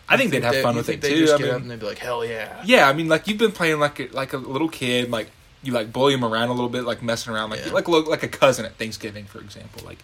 I 0.08 0.16
think, 0.16 0.30
they'd 0.30 0.44
have 0.44 0.54
they- 0.54 0.62
fun 0.62 0.76
with 0.76 0.86
think 0.86 0.98
it 0.98 1.02
they 1.02 1.14
too. 1.14 1.20
Just 1.20 1.34
I 1.34 1.38
get 1.38 1.44
mean, 1.46 1.54
up 1.54 1.60
and 1.62 1.70
they'd 1.70 1.80
be 1.80 1.86
like, 1.86 1.98
hell 1.98 2.24
yeah. 2.24 2.62
yeah, 2.64 2.88
I 2.88 2.92
mean, 2.92 3.08
like 3.08 3.26
you've 3.26 3.38
been 3.38 3.52
playing 3.52 3.78
like 3.80 3.98
a, 3.98 4.06
like 4.12 4.32
a 4.32 4.36
little 4.38 4.68
kid. 4.68 5.10
Like 5.10 5.28
you 5.62 5.72
like 5.72 5.92
bully 5.92 6.14
them 6.14 6.24
around 6.24 6.48
a 6.48 6.52
little 6.52 6.68
bit, 6.68 6.84
like 6.84 7.02
messing 7.02 7.32
around, 7.34 7.50
like 7.50 7.66
Yeah. 7.66 7.72
like 7.72 7.88
look 7.88 8.06
like 8.06 8.22
a 8.22 8.28
cousin 8.28 8.64
at 8.64 8.76
Thanksgiving, 8.78 9.24
for 9.24 9.40
example. 9.40 9.82
Like 9.84 9.98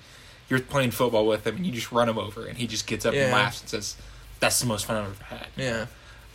you're 0.53 0.61
playing 0.61 0.91
football 0.91 1.27
with 1.27 1.47
him 1.47 1.57
and 1.57 1.65
you 1.65 1.73
just 1.73 1.91
run 1.91 2.11
him 2.11 2.19
over, 2.19 2.45
and 2.45 2.59
he 2.59 2.67
just 2.67 2.87
gets 2.87 3.07
up 3.07 3.15
and 3.15 3.33
laughs 3.33 3.63
and 3.63 3.71
says, 3.71 3.97
"That's 4.39 4.61
the 4.61 4.67
most 4.67 4.85
fun 4.85 4.99
I've 4.99 5.07
ever 5.07 5.25
had." 5.25 5.47
Yeah. 5.57 5.87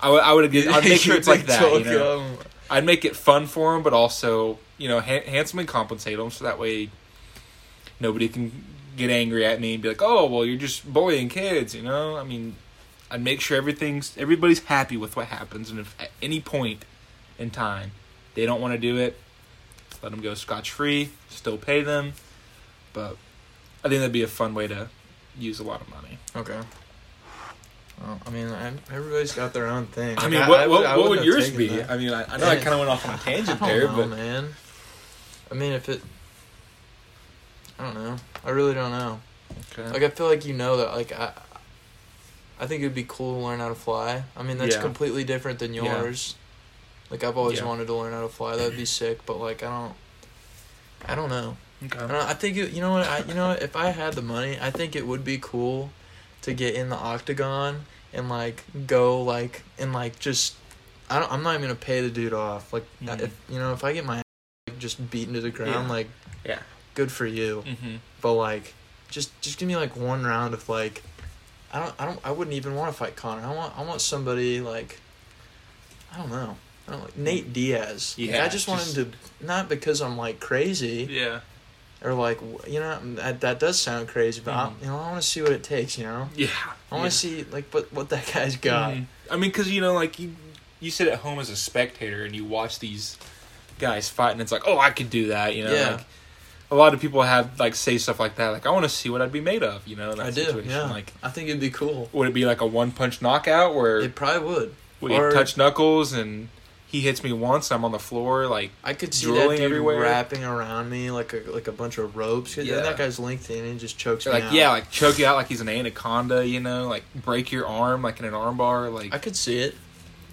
I 0.02 0.10
would, 0.10 0.24
I 0.24 0.34
would, 0.34 0.56
I'd 0.56 0.84
make 0.90 1.00
sure 1.00 1.16
it's 1.16 1.28
like 1.28 1.46
that. 1.46 1.62
You 1.62 1.84
know, 1.84 2.38
I'd 2.68 2.84
make 2.84 3.06
it 3.06 3.16
fun 3.16 3.46
for 3.46 3.76
him, 3.76 3.84
but 3.84 3.94
also 3.94 4.58
you 4.80 4.88
know 4.88 5.00
ha- 5.02 5.24
handsomely 5.24 5.66
compensate 5.66 6.18
him 6.18 6.32
so 6.32 6.46
that 6.46 6.58
way 6.58 6.90
nobody 8.00 8.28
can 8.28 8.64
get 8.96 9.12
angry 9.12 9.46
at 9.46 9.62
me 9.62 9.76
and 9.76 9.84
be 9.84 9.90
like, 9.90 10.02
"Oh, 10.02 10.26
well, 10.26 10.44
you're 10.44 10.58
just 10.58 10.92
bullying 10.92 11.30
kids," 11.30 11.76
you 11.76 11.84
know? 11.84 12.18
I 12.18 12.24
mean, 12.24 12.56
I'd 13.12 13.24
make 13.24 13.40
sure 13.40 13.56
everything's 13.56 14.18
everybody's 14.18 14.64
happy 14.64 14.98
with 14.98 15.16
what 15.16 15.28
happens, 15.28 15.70
and 15.70 15.80
if 15.80 15.96
at 16.02 16.10
any 16.24 16.42
point 16.42 16.86
in 17.38 17.52
time 17.52 17.92
they 18.34 18.48
don't 18.48 18.62
want 18.62 18.74
to 18.74 18.80
do 18.80 18.98
it, 18.98 19.16
let 20.02 20.10
them 20.10 20.22
go 20.22 20.34
scotch 20.34 20.72
free. 20.72 21.10
Still 21.30 21.58
pay 21.58 21.84
them, 21.84 22.14
but 22.94 23.18
I 23.84 23.90
think 23.90 24.00
that'd 24.00 24.12
be 24.12 24.24
a 24.24 24.28
fun 24.28 24.54
way 24.54 24.68
to 24.68 24.90
use 25.38 25.60
a 25.60 25.64
lot 25.64 25.82
of 25.82 25.90
money. 25.90 26.18
Okay. 26.36 26.60
Well, 28.02 28.20
I 28.26 28.30
mean, 28.30 28.48
I, 28.50 28.68
everybody's 28.94 29.34
got 29.34 29.54
their 29.54 29.66
own 29.68 29.88
thing. 29.88 30.18
I 30.18 30.22
Like, 30.24 30.32
mean, 30.32 30.48
what 30.48 30.60
I 30.60 30.68
what, 30.68 30.86
I 30.86 30.98
what 30.98 31.10
wouldn't 31.10 31.26
would 31.28 31.34
yours 31.34 31.50
be? 31.50 31.68
that. 31.68 31.90
I 31.90 31.98
mean, 31.98 32.12
I, 32.14 32.26
I 32.26 32.38
know 32.38 32.48
I 32.48 32.56
kind 32.58 32.70
of 32.70 32.80
went 32.80 32.90
off 32.92 33.08
on 33.08 33.16
a 33.16 33.18
tangent 33.18 33.62
I 33.62 33.68
there, 33.68 33.88
know, 33.88 33.96
but 33.96 34.08
man. 34.10 34.50
I 35.50 35.54
mean, 35.56 35.74
if 35.74 35.90
it, 35.90 36.02
I 37.80 37.84
don't 37.86 37.96
know. 37.96 38.18
I 38.46 38.50
really 38.52 38.74
don't 38.74 38.92
know. 38.92 39.20
okay. 39.72 39.90
Like, 39.92 40.04
I 40.04 40.10
feel 40.10 40.28
like 40.28 40.46
you 40.46 40.54
know 40.54 40.78
that. 40.78 40.94
Like, 40.94 41.12
I, 41.12 41.32
I 42.60 42.68
think 42.68 42.82
it'd 42.82 42.94
be 42.96 43.06
cool 43.08 43.40
to 43.40 43.46
learn 43.46 43.60
how 43.60 43.70
to 43.70 43.76
fly. 43.76 44.24
I 44.36 44.44
mean, 44.44 44.58
that's 44.58 44.76
Yeah. 44.76 44.82
completely 44.82 45.24
different 45.24 45.60
than 45.60 45.74
Yeah. 45.74 46.02
yours. 46.02 46.36
Like, 47.10 47.24
I've 47.24 47.38
always 47.38 47.60
Yeah. 47.60 47.66
wanted 47.66 47.88
to 47.88 47.94
learn 47.94 48.14
how 48.14 48.22
to 48.22 48.30
fly. 48.30 48.56
That'd 48.58 48.76
be 48.78 48.86
sick. 48.86 49.26
But 49.26 49.40
like, 49.40 49.64
I 49.64 49.70
don't. 49.70 49.96
I 51.08 51.16
don't 51.16 51.30
know. 51.30 51.56
I, 51.82 51.86
okay. 51.86 51.98
don't, 52.00 52.12
I 52.12 52.34
think 52.34 52.58
it, 52.58 52.72
you 52.72 52.82
know 52.82 52.92
what 52.92 53.06
I 53.08 53.20
you 53.20 53.34
know 53.34 53.52
if 53.52 53.76
I 53.76 53.88
had 53.92 54.14
the 54.14 54.22
money, 54.22 54.58
I 54.60 54.72
think 54.72 54.96
it 54.96 55.06
would 55.06 55.24
be 55.24 55.38
cool 55.40 55.92
to 56.42 56.54
get 56.54 56.76
in 56.76 56.90
the 56.90 56.96
octagon 56.96 57.86
and 58.14 58.30
like 58.30 58.64
go 58.88 59.22
like 59.22 59.64
and 59.78 59.94
like 59.94 60.18
just 60.20 60.56
I 61.10 61.20
don't 61.20 61.32
I'm 61.32 61.44
not 61.44 61.52
even 61.56 61.64
gonna 61.64 61.76
pay 61.76 62.02
the 62.02 62.10
dude 62.10 62.34
off 62.34 62.74
like 62.74 62.86
Mhm. 63.04 63.22
if 63.22 63.38
you 63.50 63.60
know 63.60 63.74
if 63.74 63.84
I 63.84 63.94
get 63.94 64.06
my 64.06 64.22
like, 64.68 64.80
just 64.80 65.10
beaten 65.12 65.34
to 65.34 65.42
the 65.42 65.50
ground 65.52 65.88
Yeah. 65.88 65.94
like 65.94 66.10
Yeah. 66.46 66.60
good 66.96 67.12
for 67.12 67.26
you 67.26 67.64
Mm-hmm. 67.68 67.96
but 68.22 68.34
like 68.34 68.74
just 69.10 69.40
just 69.42 69.58
give 69.60 69.68
me 69.68 69.76
like 69.76 69.96
one 69.96 70.24
round 70.26 70.54
of 70.54 70.68
like 70.70 71.04
I 71.72 71.80
don't 71.80 71.94
I 72.00 72.06
don't 72.06 72.20
I 72.24 72.32
wouldn't 72.32 72.56
even 72.56 72.76
want 72.76 72.92
to 72.92 72.98
fight 72.98 73.16
Conor 73.16 73.46
I 73.46 73.54
want 73.54 73.78
I 73.78 73.84
want 73.84 74.02
somebody 74.02 74.62
like 74.62 75.00
I 76.14 76.18
don't 76.18 76.30
know 76.30 76.58
I 76.88 76.92
don't 76.92 77.02
like 77.04 77.18
Nate 77.18 77.52
Diaz 77.54 78.16
Like, 78.18 78.30
Yeah, 78.30 78.46
I 78.46 78.48
just 78.48 78.68
want 78.68 78.82
him 78.88 79.12
to 79.40 79.46
not 79.46 79.68
because 79.70 80.02
I'm 80.02 80.18
like 80.18 80.40
crazy 80.40 81.08
Yeah. 81.10 81.42
Or 82.04 82.14
like 82.14 82.40
you 82.68 82.80
know 82.80 83.00
that, 83.16 83.42
that 83.42 83.60
does 83.60 83.80
sound 83.80 84.08
crazy 84.08 84.42
but 84.44 84.54
I, 84.54 84.66
Mhm. 84.68 84.82
you 84.82 84.88
know 84.88 84.98
I 84.98 85.10
want 85.12 85.22
to 85.22 85.28
see 85.28 85.42
what 85.42 85.52
it 85.52 85.64
takes 85.64 85.98
you 85.98 86.04
know 86.06 86.30
Yeah. 86.36 86.48
I 86.92 86.96
want 86.96 87.06
yeah. 87.06 87.10
to 87.10 87.16
see 87.16 87.44
like 87.52 87.74
what 87.74 87.92
what 87.94 88.10
that 88.10 88.30
guy's 88.34 88.56
got 88.56 88.94
Mhm. 88.94 89.06
I 89.30 89.36
mean, 89.36 89.50
because 89.50 89.70
you 89.70 89.82
know, 89.82 89.94
like 89.94 90.20
you, 90.20 90.36
you 90.80 90.90
sit 90.90 91.08
at 91.10 91.20
home 91.20 91.38
as 91.40 91.50
a 91.50 91.56
spectator 91.58 92.24
and 92.24 92.34
you 92.34 92.46
watch 92.46 92.80
these 92.80 93.18
guys 93.78 94.08
fight, 94.08 94.32
and 94.32 94.40
it's 94.42 94.54
like, 94.54 94.64
oh, 94.66 94.80
I 94.80 94.92
could 94.92 95.10
do 95.10 95.28
that. 95.28 95.54
You 95.54 95.66
know, 95.66 95.74
Yeah. 95.74 95.90
like 95.92 96.06
a 96.72 96.76
lot 96.76 96.94
of 96.94 97.02
people 97.02 97.22
have 97.24 97.60
like 97.60 97.76
say 97.76 97.98
stuff 97.98 98.22
like 98.22 98.36
that. 98.36 98.50
Like, 98.50 98.66
I 98.66 98.70
want 98.70 98.84
to 98.86 98.90
see 98.90 99.10
what 99.10 99.22
I'd 99.22 99.32
be 99.34 99.42
made 99.42 99.64
of. 99.64 99.86
You 99.86 99.98
know, 99.98 100.12
in 100.12 100.18
that 100.20 100.28
I 100.28 100.32
do 100.32 100.46
situation. 100.46 100.70
yeah 100.72 100.90
Like, 100.90 101.12
I 101.22 101.30
think 101.30 101.50
it'd 101.50 101.60
be 101.60 101.70
cool 101.70 102.10
would 102.14 102.30
it 102.30 102.34
be 102.34 102.46
like 102.46 102.62
a 102.62 102.66
one 102.66 102.92
punch 102.92 103.22
knockout 103.22 103.76
where 103.76 104.00
it 104.00 104.16
probably 104.16 104.48
would 104.48 104.76
we 105.02 105.14
or- 105.18 105.32
touch 105.34 105.58
knuckles 105.58 106.14
and 106.14 106.48
he 106.88 107.02
hits 107.02 107.24
me 107.24 107.34
once, 107.34 107.72
I'm 107.72 107.84
on 107.84 107.92
the 107.92 108.00
floor, 108.00 108.48
like. 108.48 108.72
I 108.84 108.94
could 108.94 109.14
see 109.14 109.32
that 109.32 109.50
dude 109.50 109.60
everywhere. 109.60 110.00
wrapping 110.00 110.44
around 110.44 110.90
me 110.90 111.12
like 111.12 111.34
a 111.34 111.42
like 111.52 111.68
a 111.68 111.72
bunch 111.72 111.98
of 111.98 112.16
ropes 112.16 112.58
yeah. 112.58 112.64
Yeah. 112.64 112.82
that 112.82 112.98
guy's 112.98 113.20
lengthy 113.20 113.60
and 113.60 113.80
just 113.80 113.98
chokes 113.98 114.26
me 114.26 114.32
Like 114.32 114.46
out 114.46 114.54
yeah, 114.54 114.70
like 114.70 114.90
choke 114.90 115.20
you 115.20 115.26
out 115.26 115.36
like 115.36 115.48
he's 115.48 115.62
an 115.62 115.70
anaconda, 115.70 116.48
you 116.48 116.60
know, 116.60 116.88
like 116.88 117.04
break 117.16 117.52
your 117.52 117.68
arm 117.68 118.02
like 118.02 118.20
in 118.20 118.26
an 118.26 118.34
armbar, 118.34 118.92
like 118.94 119.14
I 119.14 119.18
could 119.18 119.36
see 119.36 119.60
it 119.60 119.76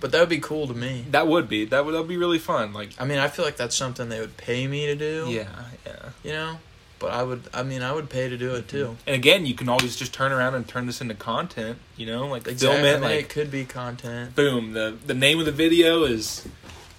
but 0.01 0.13
that 0.13 0.21
would 0.21 0.29
be 0.29 0.39
cool 0.39 0.67
to 0.67 0.75
me 0.75 1.03
that 1.13 1.27
would 1.27 1.49
be 1.49 1.65
that 1.65 1.83
would 1.83 1.95
that 1.95 2.01
would 2.01 2.09
be 2.09 2.19
really 2.19 2.39
fun. 2.39 2.73
Like 2.75 2.91
I 2.99 3.07
mean 3.07 3.19
I 3.19 3.29
feel 3.29 3.45
like 3.45 3.57
that's 3.57 3.75
something 3.75 4.11
they 4.11 4.21
would 4.21 4.37
pay 4.37 4.67
me 4.67 4.87
to 4.87 4.95
do 4.95 5.27
yeah, 5.31 5.49
yeah. 5.87 6.11
you 6.23 6.33
know 6.33 6.59
but 7.05 7.13
I 7.13 7.23
would 7.23 7.43
I 7.53 7.63
mean 7.63 7.83
I 7.83 7.93
would 7.93 8.09
pay 8.09 8.31
to 8.31 8.39
do 8.39 8.55
it 8.55 8.67
too 8.67 8.97
And 9.07 9.15
again, 9.15 9.45
you 9.45 9.55
can 9.55 9.69
always 9.69 9.95
just 9.95 10.15
turn 10.15 10.33
around 10.33 10.55
and 10.55 10.67
turn 10.67 10.87
this 10.87 11.03
into 11.03 11.15
content. 11.15 11.79
You 11.99 12.07
know, 12.07 12.27
like 12.27 12.49
exactly 12.49 12.83
film 12.83 13.03
it. 13.03 13.05
Like 13.05 13.25
it 13.25 13.29
could 13.29 13.51
be 13.51 13.65
content 13.67 14.35
boom, 14.35 14.73
the 14.73 14.97
the 15.07 15.13
name 15.13 15.39
of 15.39 15.45
the 15.45 15.53
video 15.53 16.05
is 16.05 16.49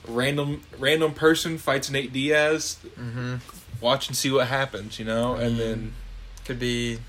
random 0.07 0.61
random 0.77 1.13
person 1.13 1.57
fights 1.57 1.89
Nate 1.89 2.13
Diaz. 2.13 2.77
mm-hmm 2.85 3.37
Watch 3.81 4.07
and 4.07 4.15
see 4.15 4.31
what 4.31 4.47
happens. 4.47 4.99
You 4.99 5.05
know, 5.05 5.35
and 5.35 5.59
then 5.59 5.93
could 6.45 6.59
be 6.59 6.99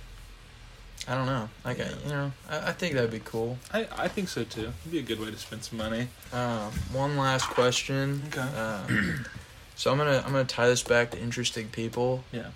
I 1.06 1.14
don't 1.14 1.26
know 1.26 1.48
like 1.64 1.78
I, 1.78 1.90
you 2.04 2.10
know 2.10 2.32
I, 2.48 2.70
I 2.70 2.72
think 2.72 2.94
that'd 2.94 3.10
be 3.10 3.20
cool 3.20 3.58
I 3.72 3.86
I 3.96 4.08
think 4.08 4.28
so 4.28 4.42
too. 4.44 4.72
It'd 4.80 4.92
be 4.92 4.98
a 4.98 5.02
good 5.02 5.20
way 5.20 5.30
to 5.30 5.36
spend 5.36 5.62
some 5.64 5.78
money. 5.78 6.08
Um, 6.32 6.72
one 6.92 7.16
last 7.18 7.44
question. 7.50 8.22
Okay. 8.28 8.40
Um, 8.40 9.26
so 9.76 9.92
I'm 9.92 9.98
gonna 9.98 10.22
I'm 10.24 10.32
gonna 10.32 10.44
tie 10.44 10.68
this 10.68 10.82
back 10.82 11.10
to 11.12 11.20
interesting 11.20 11.68
people. 11.68 12.24
Yeah. 12.32 12.48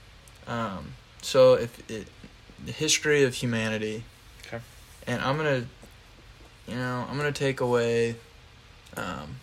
Um, 0.51 0.95
so 1.23 1.55
if 1.55 1.91
it, 1.91 2.09
the 2.65 2.73
history 2.73 3.25
of 3.25 3.35
humanity. 3.35 4.05
Okay. 4.47 4.61
And 5.07 5.23
I'm 5.23 5.37
gonna, 5.37 5.65
you 6.67 6.77
know, 6.77 7.07
I'm 7.09 7.17
gonna 7.17 7.33
take 7.33 7.61
away, 7.61 8.17
um, 8.97 9.37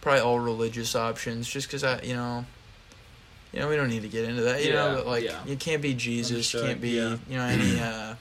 probably 0.00 0.20
all 0.20 0.38
religious 0.38 0.94
options, 0.94 1.48
just 1.48 1.66
because 1.66 1.84
I, 1.84 2.00
you 2.02 2.14
know. 2.14 2.44
You 3.52 3.60
know, 3.60 3.68
we 3.70 3.76
don't 3.76 3.88
need 3.88 4.02
to 4.02 4.08
get 4.08 4.26
into 4.26 4.42
that. 4.42 4.62
You 4.62 4.74
know, 4.74 4.96
but 4.96 5.06
like, 5.06 5.24
yeah. 5.24 5.42
you 5.46 5.56
can't 5.56 5.80
be 5.80 5.94
Jesus, 5.94 6.32
Understood, 6.32 6.66
can't 6.66 6.80
be, 6.82 6.90
yeah. 6.90 7.16
you 7.30 7.38
know, 7.38 7.44
any 7.44 7.80
uh, 7.80 8.14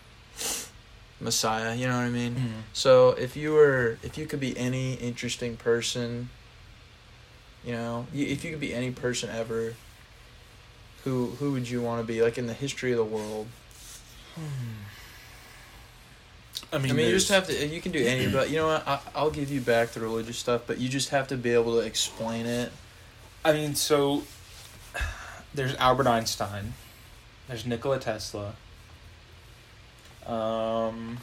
Messiah. 1.20 1.76
You 1.76 1.88
know 1.88 1.98
what 1.98 2.06
I 2.06 2.10
mean? 2.10 2.36
Mm-hmm. 2.36 2.60
So 2.72 3.10
if 3.10 3.36
you 3.36 3.52
were, 3.52 3.98
if 4.04 4.18
you 4.18 4.26
could 4.26 4.40
be 4.40 4.58
any 4.58 4.94
interesting 4.94 5.58
person, 5.58 6.30
you 7.66 7.74
know, 7.74 8.08
you, 8.14 8.26
if 8.26 8.46
you 8.46 8.52
could 8.52 8.62
be 8.62 8.74
any 8.74 8.92
person 8.92 9.30
ever, 9.30 9.74
who 11.08 11.28
who 11.40 11.52
would 11.54 11.70
you 11.70 11.82
want 11.82 12.02
to 12.02 12.08
be? 12.08 12.22
Like 12.22 12.38
in 12.38 12.48
the 12.48 12.54
history 12.54 12.92
of 12.92 12.98
the 12.98 13.04
world. 13.04 13.48
I 16.74 16.80
mean, 16.80 16.92
I 16.92 16.94
mean, 16.94 17.06
you 17.08 17.14
just 17.14 17.30
have 17.30 17.48
to. 17.48 17.68
You 17.68 17.80
can 17.82 17.92
do 17.94 18.06
any, 18.06 18.30
but 18.32 18.50
you 18.50 18.58
know 18.58 18.68
what? 18.68 18.88
I, 18.88 19.00
I'll 19.16 19.32
give 19.32 19.50
you 19.50 19.62
back 19.62 19.90
the 19.90 20.02
religious 20.02 20.38
stuff, 20.38 20.64
but 20.68 20.80
you 20.80 20.90
just 20.90 21.10
have 21.10 21.28
to 21.30 21.38
be 21.38 21.52
able 21.52 21.80
to 21.80 21.86
explain 21.86 22.46
it. 22.46 22.72
I 23.46 23.54
mean, 23.54 23.76
so 23.76 24.24
there's 25.54 25.76
Albert 25.76 26.08
Einstein. 26.08 26.74
There's 27.48 27.66
Nikola 27.66 28.00
Tesla. 28.00 28.56
Um, 30.26 31.20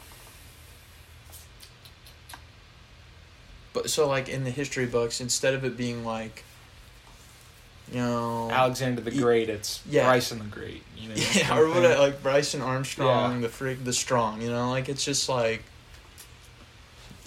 But 3.75 3.91
so 3.91 4.09
like 4.09 4.29
in 4.29 4.45
the 4.45 4.51
history 4.51 4.87
books, 4.87 5.21
instead 5.21 5.53
of 5.53 5.65
it 5.65 5.77
being 5.77 6.05
like, 6.05 6.45
you 7.93 7.99
know, 8.01 8.51
Alexander 8.51 9.01
the 9.03 9.11
Great. 9.11 9.49
It's 9.49 9.83
yeah. 9.89 10.05
Bryson 10.05 10.39
the 10.39 10.45
Great. 10.47 10.83
You 10.97 11.09
know, 11.11 11.15
yeah, 11.35 11.59
or 11.59 11.69
what 11.69 11.99
like 11.99 12.23
Bryson 12.23 12.61
Armstrong, 12.63 13.35
Yeah. 13.37 13.41
the 13.43 13.49
freak, 13.49 13.85
the 13.85 13.93
strong. 13.93 14.41
You 14.43 14.51
know, 14.51 14.71
like 14.71 14.89
it's 14.89 15.05
just 15.05 15.29
like 15.29 15.63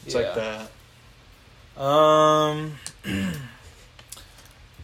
it's 0.06 0.16
like 0.16 0.34
that. 0.36 1.82
Um, 1.82 2.74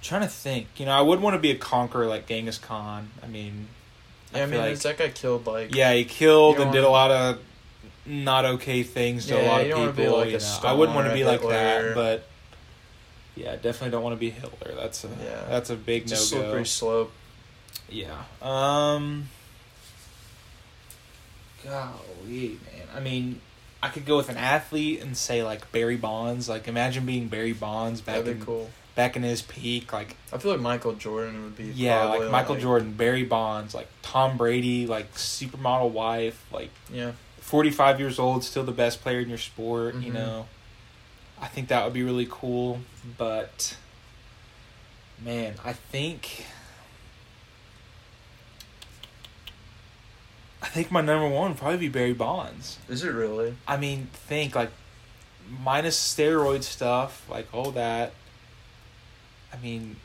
trying 0.02 0.22
to 0.22 0.28
think. 0.28 0.68
You 0.78 0.86
know, 0.86 0.92
I 0.92 1.02
would 1.02 1.20
want 1.22 1.34
to 1.36 1.40
be 1.40 1.52
a 1.52 1.56
conqueror 1.58 2.06
like 2.06 2.28
Genghis 2.28 2.58
Khan. 2.58 3.10
I 3.24 3.28
mean, 3.28 3.68
I, 4.34 4.38
Yeah, 4.40 4.44
I 4.44 4.48
mean, 4.48 4.60
like 4.60 4.80
that 4.80 4.98
guy 4.98 5.10
killed 5.10 5.46
like 5.48 5.74
yeah, 5.76 5.94
he 5.94 6.04
killed 6.06 6.60
and 6.60 6.72
did 6.72 6.84
a 6.84 6.90
lot 6.90 7.12
of 7.12 7.40
not 8.06 8.46
okay 8.46 8.84
things 8.84 9.28
to 9.28 9.36
Yeah, 9.36 9.42
a 9.42 9.48
lot 9.48 9.62
of 9.62 9.70
don't 9.70 9.80
wanna 9.80 9.92
be 9.94 10.04
people. 10.04 10.18
like 10.18 10.32
you 10.32 10.38
know. 10.38 10.60
I 10.64 10.74
wouldn't 10.74 10.96
want 10.96 11.08
to 11.08 11.14
be 11.14 11.24
like 11.24 11.42
that, 11.42 11.96
but 11.96 12.28
yeah, 13.36 13.56
definitely 13.56 13.91
don't 13.91 14.04
want 14.04 14.15
to 14.15 14.19
be 14.19 14.30
Hitler. 14.30 14.76
That's 14.76 15.04
a 15.04 15.08
Yeah. 15.24 15.46
that's 15.50 15.69
a 15.69 15.76
big 15.76 16.08
no 16.10 16.13
a 16.13 16.17
slippery 16.17 16.65
slope. 16.65 17.12
Yeah. 17.89 18.24
Um. 18.41 19.30
Golly, 21.63 22.60
man. 22.65 22.88
I 22.96 23.00
mean, 23.00 23.39
I 23.82 23.89
could 23.89 24.06
go 24.06 24.17
with 24.17 24.30
an 24.30 24.38
athlete 24.38 25.02
and 25.02 25.15
say 25.15 25.43
like 25.43 25.72
Barry 25.72 25.96
Bonds. 25.96 26.50
Like, 26.50 26.67
imagine 26.67 27.06
being 27.06 27.28
Barry 27.28 27.54
Bonds 27.54 28.02
back 28.02 28.17
That'd 28.26 28.38
in 28.38 28.46
cool. 28.46 28.69
back 28.96 29.15
in 29.15 29.24
his 29.24 29.41
peak. 29.41 29.93
Like, 29.93 30.17
I 30.34 30.38
feel 30.38 30.52
like 30.52 30.60
Michael 30.62 30.93
Jordan 30.93 31.43
would 31.43 31.56
be. 31.58 31.65
yeah, 31.65 32.04
like 32.06 32.30
Michael 32.30 32.58
Jordan, 32.58 32.93
Barry 32.93 33.24
Bonds, 33.24 33.74
like 33.74 33.88
Tom 34.02 34.38
Brady, 34.38 34.88
like 34.88 35.13
supermodel 35.15 35.91
wife, 35.91 36.43
like 36.52 36.69
Yeah, 36.91 37.13
forty 37.39 37.69
five 37.72 38.00
years 38.00 38.19
old, 38.19 38.43
still 38.43 38.63
the 38.63 38.72
best 38.74 39.02
player 39.02 39.19
in 39.22 39.30
your 39.30 39.38
sport. 39.38 39.96
You 39.96 40.12
Mhm. 40.12 40.15
know, 40.15 40.46
I 41.43 41.47
think 41.47 41.67
that 41.67 41.84
would 41.84 41.93
be 41.93 42.03
really 42.03 42.27
cool. 42.29 42.79
But 43.17 43.75
man, 45.23 45.56
I 45.65 45.73
think. 45.73 46.45
I 50.62 50.67
think 50.67 50.89
my 50.89 51.01
number 51.01 51.27
one 51.27 51.49
would 51.51 51.58
probably 51.60 51.77
be 51.77 51.89
Barry 51.89 52.13
Bonds. 52.13 52.79
is 52.88 53.03
it 53.03 53.10
really? 53.10 53.56
I 53.67 53.75
mean, 53.75 54.08
think 54.13 54.56
like 54.56 54.71
minus 55.62 55.97
steroid 55.99 56.63
stuff, 56.63 57.27
like 57.29 57.47
all 57.53 57.71
that. 57.71 58.13
I 59.53 59.58
mean, 59.62 59.97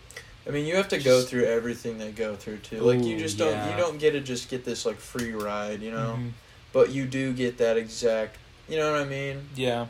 I 0.47 0.51
mean, 0.51 0.67
you 0.67 0.75
have 0.75 0.89
to 0.89 0.99
go 0.99 1.23
through 1.23 1.45
everything 1.45 1.99
they 1.99 2.11
go 2.11 2.35
through 2.35 2.59
too. 2.59 2.81
Like 2.81 3.05
you 3.05 3.17
just 3.17 3.39
don't. 3.39 3.53
yeah. 3.53 3.71
You 3.71 3.77
don't 3.77 3.99
get 3.99 4.11
to 4.13 4.21
just 4.21 4.51
get 4.51 4.65
this 4.65 4.85
like 4.85 4.97
free 4.97 5.33
ride, 5.33 5.81
you 5.81 5.93
know. 5.93 6.17
mhm, 6.19 6.31
But 6.73 6.91
you 6.91 7.07
do 7.07 7.33
get 7.33 7.59
that 7.59 7.77
exact. 7.77 8.37
You 8.69 8.77
know 8.79 8.91
what 8.93 9.01
I 9.01 9.05
mean? 9.05 9.49
yeah, 9.55 9.87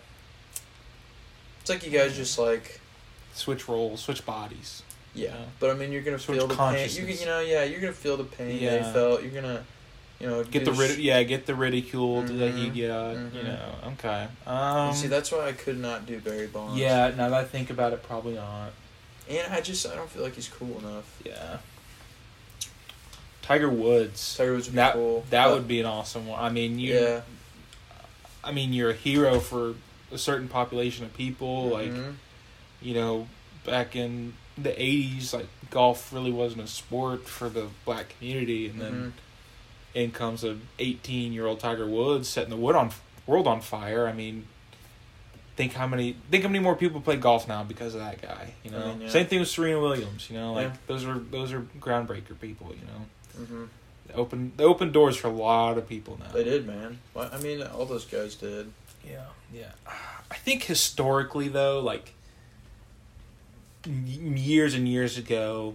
It's 1.71 1.85
like 1.85 1.93
you 1.93 1.99
guys 1.99 2.17
just 2.17 2.39
like. 2.39 2.81
switch 3.35 3.69
roles, 3.69 4.01
switch 4.01 4.25
bodies. 4.25 4.83
Yeah, 5.15 5.37
but 5.61 5.69
I 5.71 5.75
mean, 5.75 5.93
you're 5.93 6.01
gonna 6.01 6.19
feel 6.19 6.47
the 6.47 6.55
pain. 6.57 6.89
You, 6.91 7.05
can- 7.07 7.19
you 7.19 7.27
know, 7.27 7.41
yeah, 7.41 7.65
you're 7.65 7.81
gonna 7.81 7.93
feel 7.93 8.17
the 8.17 8.25
pain 8.25 8.59
they 8.59 8.65
Yeah. 8.65 8.91
felt. 8.91 9.23
You're 9.23 9.33
gonna, 9.33 9.65
you 10.19 10.29
know, 10.29 10.45
Get 10.45 10.65
the 10.65 10.73
rid 10.73 10.93
sh- 10.93 10.99
yeah, 11.01 11.23
get 11.25 11.45
the 11.45 11.55
ridicule 11.55 12.23
that 12.23 12.55
he 12.55 12.69
got. 12.71 12.73
You 12.73 13.19
Mhm. 13.19 13.45
know, 13.45 13.75
okay. 13.99 14.29
Um, 14.47 14.95
See, 14.95 15.09
that's 15.09 15.31
why 15.31 15.47
I 15.47 15.53
could 15.53 15.79
not 15.79 16.07
do 16.07 16.19
Barry 16.21 16.47
Bonds. 16.47 16.79
yeah. 16.81 17.09
Now 17.15 17.29
that 17.29 17.35
I 17.35 17.45
think 17.45 17.69
about 17.69 17.93
it, 17.93 18.03
probably 18.03 18.35
not. 18.35 18.73
and 19.29 19.53
I 19.53 19.61
just 19.61 19.87
I 19.87 19.95
don't 19.95 20.09
feel 20.09 20.23
like 20.23 20.37
he's 20.37 20.49
cool 20.49 20.79
enough. 20.79 21.05
Yeah. 21.23 21.59
Tiger 23.43 23.69
Woods. 23.69 24.37
Tiger 24.39 24.55
Woods 24.55 24.67
would 24.69 24.73
be 24.73 24.77
that 24.77 24.95
cool. 24.95 25.25
that 25.29 25.47
but- 25.49 25.55
would 25.55 25.69
be 25.69 25.81
an 25.81 25.87
awesome 25.87 26.27
one. 26.27 26.41
I 26.43 26.49
mean, 26.49 26.79
you. 26.79 26.95
yeah. 26.95 27.21
I 28.43 28.53
mean, 28.53 28.73
you're 28.73 28.91
a 28.91 28.95
hero 28.95 29.41
for 29.41 29.75
a 30.13 30.19
certain 30.19 30.49
population 30.49 31.05
of 31.05 31.15
people. 31.15 31.69
Like, 31.69 31.91
Mhm. 31.93 32.15
you 32.83 32.95
know, 32.95 33.29
back 33.65 33.95
in 33.97 34.35
the 34.57 34.71
'80s, 34.81 35.33
like 35.35 35.47
golf 35.71 36.13
really 36.13 36.33
wasn't 36.33 36.63
a 36.63 36.67
sport 36.67 37.29
for 37.29 37.49
the 37.49 37.67
black 37.85 38.15
community, 38.19 38.69
and 38.69 38.81
then 38.81 38.95
Mhm. 38.95 39.13
in 39.95 40.11
comes 40.11 40.45
a 40.45 40.59
18 40.79 41.33
year 41.33 41.47
old 41.47 41.61
Tiger 41.61 41.87
Woods 41.87 42.29
setting 42.29 42.51
the 42.51 42.57
wood 42.57 42.77
on 42.77 42.91
world 43.27 43.47
on 43.47 43.61
fire. 43.61 44.07
I 44.09 44.13
mean, 44.13 44.47
think 45.57 45.75
how 45.75 45.87
many 45.87 46.17
think 46.31 46.45
how 46.45 46.49
many 46.49 46.63
more 46.63 46.77
people 46.77 47.01
play 47.01 47.17
golf 47.17 47.49
now 47.49 47.63
because 47.65 47.95
of 47.95 48.01
that 48.01 48.23
guy. 48.23 48.55
You 48.65 48.71
know, 48.71 48.83
I 48.83 48.87
mean, 48.93 49.01
yeah. 49.03 49.09
same 49.09 49.27
thing 49.27 49.41
with 49.41 49.49
Serena 49.49 49.81
Williams. 49.81 50.31
You 50.31 50.37
know, 50.39 50.53
like 50.55 50.69
Yeah. 50.69 50.77
those 50.87 51.05
are 51.05 51.19
those 51.19 51.53
are 51.53 51.63
groundbreaker 51.81 52.39
people. 52.41 52.73
You 52.75 52.87
know, 52.87 53.45
Mhm. 53.45 53.69
they 54.07 54.15
open 54.15 54.53
they 54.57 54.65
open 54.65 54.93
doors 54.93 55.17
for 55.17 55.29
a 55.29 55.33
lot 55.33 55.77
of 55.79 55.89
people 55.89 56.17
now. 56.19 56.33
They 56.33 56.45
did, 56.45 56.67
man. 56.67 57.01
Well, 57.13 57.29
I 57.33 57.39
mean, 57.41 57.63
all 57.63 57.85
those 57.87 58.05
guys 58.05 58.35
did. 58.37 58.73
Yeah, 59.09 59.25
yeah. 59.53 59.73
I 60.31 60.35
think 60.37 60.65
historically 60.65 61.49
though, 61.49 61.81
like 61.81 62.15
years 63.87 64.75
and 64.75 64.87
years 64.89 65.17
ago, 65.17 65.75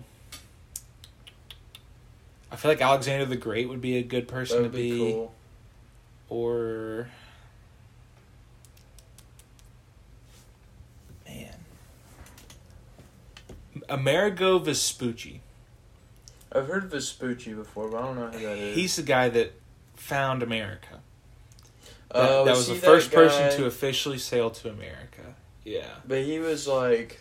I 2.52 2.56
feel 2.56 2.70
like 2.70 2.82
Alexander 2.82 3.26
the 3.26 3.36
Great 3.36 3.68
would 3.70 3.82
be 3.82 3.98
a 3.98 4.04
good 4.04 4.28
person 4.28 4.58
That 4.58 4.64
would 4.64 4.72
to 4.74 4.78
be, 4.78 4.92
be, 4.92 5.00
cool. 5.00 5.34
or 6.30 7.08
man, 11.26 11.56
Amerigo 13.90 14.60
Vespucci. 14.60 15.42
I've 16.52 16.68
heard 16.68 16.84
of 16.84 16.92
Vespucci 16.92 17.54
before, 17.54 17.88
but 17.90 17.98
I 17.98 18.02
don't 18.04 18.16
know 18.16 18.28
who 18.28 18.46
that 18.46 18.58
is. 18.60 18.76
He's 18.76 18.96
the 18.96 19.02
guy 19.04 19.30
that 19.30 19.54
found 19.96 20.44
America. 20.44 21.00
That, 22.14 22.20
Uh, 22.30 22.44
that 22.46 22.52
was 22.52 22.70
was 22.70 22.80
the 22.80 22.86
first 22.88 23.12
that 23.12 23.16
person 23.18 23.58
to 23.58 23.66
officially 23.66 24.18
sail 24.18 24.50
to 24.50 24.70
America. 24.70 25.36
Yeah. 25.66 25.88
But 26.08 26.22
he 26.24 26.40
was 26.40 26.68
like, 26.68 27.20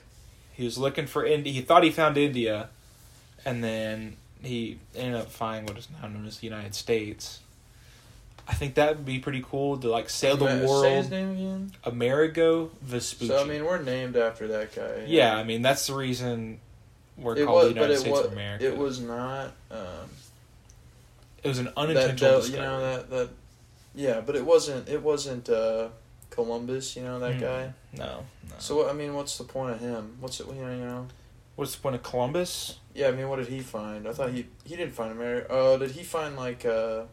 He 0.52 0.64
was 0.64 0.78
looking 0.78 1.06
for 1.06 1.24
India. 1.24 1.52
He 1.52 1.62
thought 1.62 1.82
he 1.82 1.90
found 1.90 2.16
India, 2.18 2.68
and 3.44 3.64
then 3.64 4.16
he 4.42 4.78
ended 4.94 5.20
up 5.20 5.30
finding 5.30 5.66
what 5.66 5.78
is 5.78 5.88
now 6.00 6.08
known 6.08 6.26
as 6.26 6.38
the 6.38 6.46
United 6.46 6.74
States. 6.74 7.40
I 8.46 8.54
think 8.54 8.74
that 8.74 8.96
would 8.96 9.06
be 9.06 9.18
pretty 9.20 9.42
cool 9.48 9.78
to 9.78 9.88
like 9.88 10.10
sail 10.10 10.36
the 10.36 10.44
world. 10.66 10.82
Say 10.82 10.96
his 10.96 11.10
name 11.10 11.30
again. 11.30 11.72
Amerigo 11.84 12.70
Vespucci. 12.82 13.28
So 13.28 13.40
I 13.42 13.44
mean, 13.44 13.64
we're 13.64 13.80
named 13.80 14.16
after 14.16 14.48
that 14.48 14.74
guy. 14.74 15.04
yeah, 15.06 15.36
I 15.36 15.44
mean 15.44 15.62
that's 15.62 15.86
the 15.86 15.94
reason 15.94 16.58
we're 17.16 17.36
it 17.36 17.46
called 17.46 17.58
was, 17.64 17.68
the 17.68 17.74
United 17.74 17.98
States 17.98 18.16
was, 18.16 18.26
of 18.26 18.32
America. 18.32 18.64
it 18.66 18.76
was 18.76 19.00
not. 19.00 19.52
Um, 19.70 20.10
It 21.44 21.48
was 21.48 21.58
an 21.58 21.70
unintentional 21.76 22.40
that 22.40 22.50
you 22.50 22.56
know 22.56 22.80
that 22.80 23.10
that. 23.10 23.28
Yeah, 23.94 24.20
but 24.20 24.36
it 24.36 24.44
wasn't. 24.44 24.88
It 24.88 25.02
wasn't 25.02 25.48
uh, 25.50 25.88
Columbus. 26.30 26.96
You 26.96 27.02
know 27.02 27.18
that 27.18 27.36
Mm. 27.36 27.40
guy. 27.40 27.72
No, 27.92 28.24
no. 28.48 28.54
So 28.58 28.76
what- 28.76 28.88
I 28.90 28.92
mean, 28.92 29.14
what's 29.14 29.36
the 29.38 29.44
point 29.44 29.72
of 29.74 29.80
him? 29.80 30.16
What's 30.20 30.40
it? 30.40 30.46
You 30.46 30.54
know, 30.54 30.70
you 30.74 30.84
know. 30.84 31.08
what's 31.56 31.74
the 31.74 31.82
point 31.82 31.96
of 31.96 32.02
Columbus? 32.02 32.78
Yeah, 32.94 33.08
I 33.08 33.12
mean, 33.12 33.28
what 33.28 33.36
did 33.36 33.48
he 33.48 33.60
find? 33.60 34.08
I 34.08 34.12
thought 34.12 34.30
he 34.32 34.46
he 34.64 34.76
didn't 34.76 34.94
find 34.94 35.12
America. 35.12 35.46
Oh, 35.50 35.78
did 35.78 35.90
he 35.92 36.02
find 36.02 36.36
like 36.36 36.64
uh? 36.64 37.04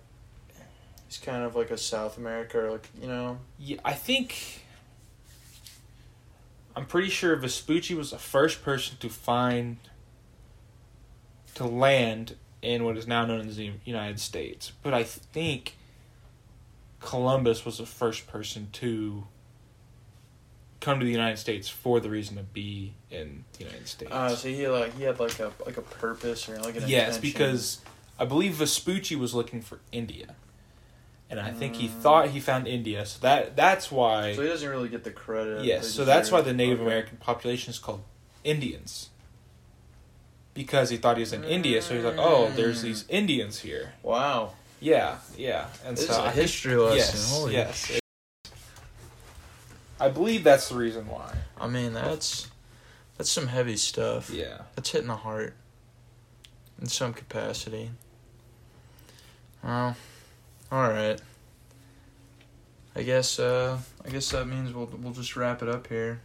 He's 1.08 1.18
kind 1.18 1.44
of 1.44 1.56
like 1.56 1.72
a 1.72 1.78
South 1.78 2.18
America, 2.18 2.60
or 2.60 2.72
like 2.72 2.88
you 3.02 3.08
know. 3.08 3.40
Yeah, 3.58 3.78
I 3.84 3.94
think. 3.94 4.64
I'm 6.76 6.86
pretty 6.86 7.10
sure 7.10 7.36
Vespucci 7.36 7.94
was 7.96 8.12
the 8.12 8.18
first 8.20 8.64
person 8.64 8.96
to 9.00 9.10
find. 9.10 9.78
to 11.56 11.66
land 11.66 12.36
in 12.62 12.84
what 12.86 12.96
is 12.96 13.06
now 13.08 13.26
known 13.26 13.48
as 13.50 13.58
the 13.58 13.72
United 13.84 14.20
States. 14.20 14.72
But 14.84 14.94
I 14.94 15.04
think 15.04 15.76
Columbus 17.00 17.66
was 17.66 17.78
the 17.78 17.86
first 17.86 18.28
person 18.28 18.70
to 18.74 19.26
come 20.82 21.00
to 21.00 21.06
the 21.06 21.12
United 21.12 21.38
States 21.38 21.68
for 21.68 22.00
the 22.00 22.10
reason 22.10 22.38
to 22.38 22.44
be 22.44 22.94
in 23.12 23.44
the 23.58 23.66
United 23.66 23.88
States. 23.88 24.12
Uh, 24.12 24.36
so 24.36 24.48
he 24.48 24.68
like 24.68 24.96
he 24.98 25.04
had 25.04 25.20
like 25.20 25.40
a 25.40 25.52
like 25.66 25.78
a 25.78 25.82
purpose 25.82 26.48
or 26.50 26.58
like 26.60 26.76
an 26.76 26.84
yes, 26.88 27.18
intention. 27.18 27.22
because 27.22 27.80
I 28.18 28.26
believe 28.26 28.54
Vespucci 28.54 29.16
was 29.16 29.34
looking 29.34 29.62
for 29.62 29.80
India. 29.92 30.36
And 31.32 31.40
I 31.40 31.52
think 31.52 31.76
he 31.76 31.88
Mm. 31.88 31.92
thought 31.92 32.30
he 32.30 32.40
found 32.40 32.68
India, 32.68 33.06
so 33.06 33.20
that 33.22 33.56
that's 33.56 33.92
why 33.92 34.34
so 34.36 34.42
he 34.42 34.48
doesn't 34.48 34.68
really 34.68 34.90
get 34.90 35.04
the 35.04 35.12
credit. 35.12 35.64
Yes, 35.64 35.88
so 35.88 36.04
that's 36.04 36.32
why 36.32 36.42
the 36.42 36.54
Native. 36.54 36.82
American 36.82 37.18
population 37.18 37.70
is 37.70 37.78
called 37.78 38.02
Indians. 38.44 39.10
Because 40.56 40.90
he 40.90 40.98
thought 40.98 41.18
he 41.18 41.22
was 41.22 41.32
in 41.32 41.44
India, 41.44 41.82
so 41.84 41.94
he's 41.94 42.04
like, 42.04 42.18
"Oh, 42.18 42.52
there's 42.56 42.82
these 42.82 43.06
Indians 43.10 43.60
here." 43.60 43.94
Wow, 44.02 44.56
Yeah, 44.80 45.18
yeah, 45.38 45.68
and 45.86 45.98
this 45.98 46.08
so 46.08 46.14
is 46.14 46.18
a 46.18 46.22
think- 46.24 46.36
history 46.36 46.76
lesson. 46.78 46.98
yes, 46.98 47.32
Holy 47.32 47.54
yes. 47.54 48.00
I 50.00 50.08
believe 50.08 50.44
that's 50.46 50.70
the 50.70 50.76
reason 50.76 51.08
why. 51.08 51.36
I 51.60 51.68
mean, 51.68 51.94
that's 51.94 52.48
that's 53.18 53.30
some 53.30 53.48
heavy 53.48 53.76
stuff. 53.76 54.30
Yeah, 54.30 54.60
That's 54.76 54.90
hitting 54.92 55.08
the 55.10 55.16
heart 55.18 55.54
in 56.82 56.88
some 56.88 57.14
capacity. 57.14 57.92
Well, 59.62 59.98
all 60.72 60.90
right. 60.90 61.20
I 62.96 63.04
guess 63.04 63.40
uh 63.40 63.78
I 64.06 64.10
guess 64.10 64.30
that 64.32 64.46
means 64.48 64.74
we'll 64.74 64.86
we'll 65.02 65.12
just 65.14 65.36
wrap 65.36 65.62
it 65.62 65.68
up 65.68 65.88
here. 65.88 66.22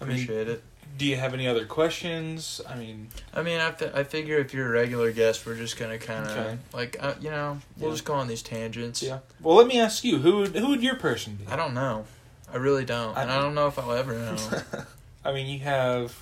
I 0.00 0.04
mean- 0.04 0.14
Appreciate 0.16 0.48
it. 0.48 0.64
Do 0.96 1.04
you 1.06 1.16
have 1.16 1.32
any 1.32 1.46
other 1.46 1.64
questions? 1.64 2.60
I 2.68 2.74
mean, 2.74 3.08
I 3.32 3.42
mean, 3.42 3.60
I, 3.60 3.70
fi- 3.70 3.92
I 3.94 4.02
figure 4.02 4.38
if 4.38 4.52
you're 4.52 4.66
a 4.66 4.70
regular 4.70 5.12
guest, 5.12 5.46
we're 5.46 5.54
just 5.56 5.78
gonna 5.78 5.98
kind 5.98 6.24
of 6.24 6.30
Okay. 6.36 6.58
like 6.72 6.96
uh, 6.98 7.14
you 7.20 7.30
know 7.30 7.58
we'll 7.76 7.90
Yeah. 7.90 7.94
just 7.94 8.04
go 8.04 8.14
on 8.14 8.26
these 8.26 8.42
tangents. 8.42 9.00
yeah. 9.02 9.18
Well, 9.40 9.54
let 9.56 9.66
me 9.68 9.78
ask 9.78 10.02
you, 10.02 10.18
who 10.18 10.38
would 10.38 10.56
who 10.56 10.68
would 10.70 10.82
your 10.82 10.96
person 10.96 11.36
be? 11.36 11.46
I 11.46 11.54
don't 11.56 11.74
know. 11.74 12.06
I 12.52 12.56
really 12.56 12.84
don't, 12.84 13.16
I 13.16 13.22
and 13.22 13.30
I 13.30 13.40
don't 13.40 13.54
know 13.54 13.66
if 13.68 13.78
I'll 13.78 13.92
ever 13.92 14.14
know. 14.14 14.36
I 15.24 15.32
mean, 15.32 15.46
you 15.46 15.58
have 15.60 16.16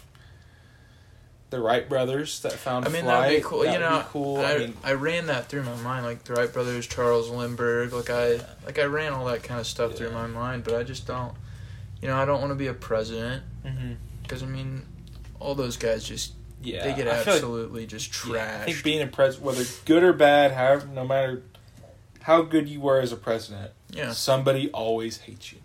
the 1.50 1.60
Wright 1.60 1.88
brothers 1.88 2.40
that 2.40 2.52
found 2.52 2.84
I 2.86 2.88
mean, 2.88 3.04
flight. 3.04 3.20
that'd 3.28 3.38
be 3.38 3.48
cool. 3.48 3.60
That 3.62 3.72
you 3.72 3.78
know, 3.78 4.04
cool. 4.10 4.38
I, 4.38 4.54
I 4.54 4.58
mean, 4.58 4.76
I 4.82 4.92
ran 4.94 5.26
that 5.28 5.48
through 5.48 5.62
my 5.62 5.76
mind, 5.76 6.04
like 6.04 6.24
the 6.24 6.34
Wright 6.34 6.52
brothers, 6.52 6.86
Charles 6.86 7.30
Lindbergh. 7.30 7.92
Like 7.92 8.10
I, 8.10 8.32
Yeah. 8.34 8.42
like 8.64 8.78
I 8.78 8.84
ran 8.84 9.12
all 9.12 9.24
that 9.26 9.42
kind 9.44 9.60
of 9.60 9.66
stuff 9.66 9.94
through 9.94 10.10
my 10.10 10.26
mind, 10.26 10.64
but 10.64 10.74
I 10.74 10.82
just 10.82 11.06
don't. 11.06 11.34
You 12.02 12.08
know, 12.08 12.16
I 12.16 12.24
don't 12.24 12.40
want 12.40 12.50
to 12.50 12.56
be 12.56 12.66
a 12.66 12.74
president 12.74 13.42
mhm. 13.64 13.96
Because 14.26 14.42
I 14.42 14.46
mean, 14.46 14.82
all 15.40 15.54
those 15.54 15.76
guys 15.76 16.04
just 16.04 16.32
yeah, 16.62 16.82
they 16.84 16.88
get 16.90 17.04
feel 17.04 17.06
like- 17.06 17.26
absolutely 17.28 17.86
just 17.86 18.12
Yeah, 18.26 18.58
I 18.62 18.64
think 18.64 18.78
trashed. 18.78 18.84
being 18.84 19.02
a 19.02 19.06
president, 19.06 19.46
whether 19.46 19.64
good 19.84 20.02
or 20.02 20.12
bad, 20.12 20.52
however, 20.52 20.86
no 20.86 21.06
matter 21.06 21.42
how 22.22 22.42
good 22.42 22.68
you 22.68 22.80
were 22.80 23.00
as 23.00 23.12
a 23.12 23.16
president, 23.16 23.70
yeah. 23.90 24.12
somebody 24.12 24.68
always 24.70 25.18
hates 25.18 25.52
you, 25.52 25.58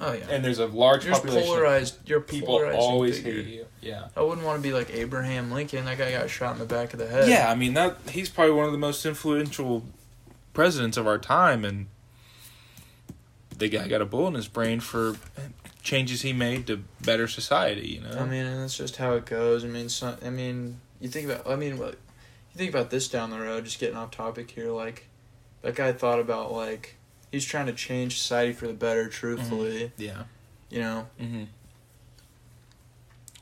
Oh 0.00 0.12
yeah. 0.12 0.24
and 0.30 0.44
there's 0.44 0.58
a 0.60 0.66
large 0.66 1.04
You're 1.04 1.14
population. 1.14 1.48
polarized. 1.48 2.08
You're 2.08 2.20
people 2.20 2.54
always 2.74 3.18
figure. 3.18 3.42
hate 3.42 3.54
you. 3.54 3.66
Yeah. 3.80 4.08
I 4.16 4.22
wouldn't 4.22 4.46
want 4.46 4.58
to 4.58 4.62
be 4.62 4.72
like 4.72 4.90
Abraham 4.94 5.50
Lincoln. 5.50 5.84
That 5.86 5.98
guy 5.98 6.12
got 6.12 6.30
shot 6.30 6.52
in 6.54 6.58
the 6.58 6.64
back 6.66 6.92
of 6.94 6.98
the 6.98 7.06
head. 7.06 7.28
Yeah, 7.28 7.50
I 7.50 7.54
mean 7.54 7.74
that 7.74 7.98
he's 8.10 8.28
probably 8.30 8.54
one 8.54 8.64
of 8.66 8.72
the 8.72 8.78
most 8.78 9.04
influential 9.04 9.84
presidents 10.52 10.96
of 10.96 11.06
our 11.06 11.18
time, 11.18 11.64
and 11.64 11.86
the 13.58 13.68
guy 13.68 13.88
got 13.88 14.00
a 14.00 14.04
bullet 14.04 14.28
in 14.28 14.34
his 14.34 14.48
brain 14.48 14.80
for 14.80 15.16
changes 15.82 16.22
he 16.22 16.32
made 16.32 16.66
to 16.66 16.82
better 17.02 17.28
society. 17.28 17.88
You 17.88 18.00
know. 18.00 18.18
I 18.18 18.24
mean, 18.24 18.46
and 18.46 18.62
that's 18.62 18.76
just 18.76 18.96
how 18.96 19.14
it 19.14 19.26
goes. 19.26 19.64
I 19.64 19.68
mean, 19.68 19.88
so, 19.88 20.16
I 20.24 20.30
mean, 20.30 20.80
you 21.00 21.08
think 21.08 21.28
about. 21.28 21.48
I 21.48 21.56
mean, 21.56 21.78
what 21.78 21.92
you 21.92 22.56
think 22.56 22.70
about 22.70 22.90
this 22.90 23.08
down 23.08 23.30
the 23.30 23.38
road? 23.38 23.64
Just 23.64 23.78
getting 23.78 23.96
off 23.96 24.10
topic 24.10 24.50
here. 24.50 24.70
Like, 24.70 25.06
that 25.62 25.74
guy 25.74 25.92
thought 25.92 26.20
about 26.20 26.52
like 26.52 26.96
he's 27.30 27.44
trying 27.44 27.66
to 27.66 27.72
change 27.72 28.18
society 28.18 28.52
for 28.52 28.66
the 28.66 28.74
better. 28.74 29.08
Truthfully, 29.08 29.92
yeah. 29.96 30.24
you 30.70 30.80
know. 30.80 31.06
Mm-hmm. 31.20 31.44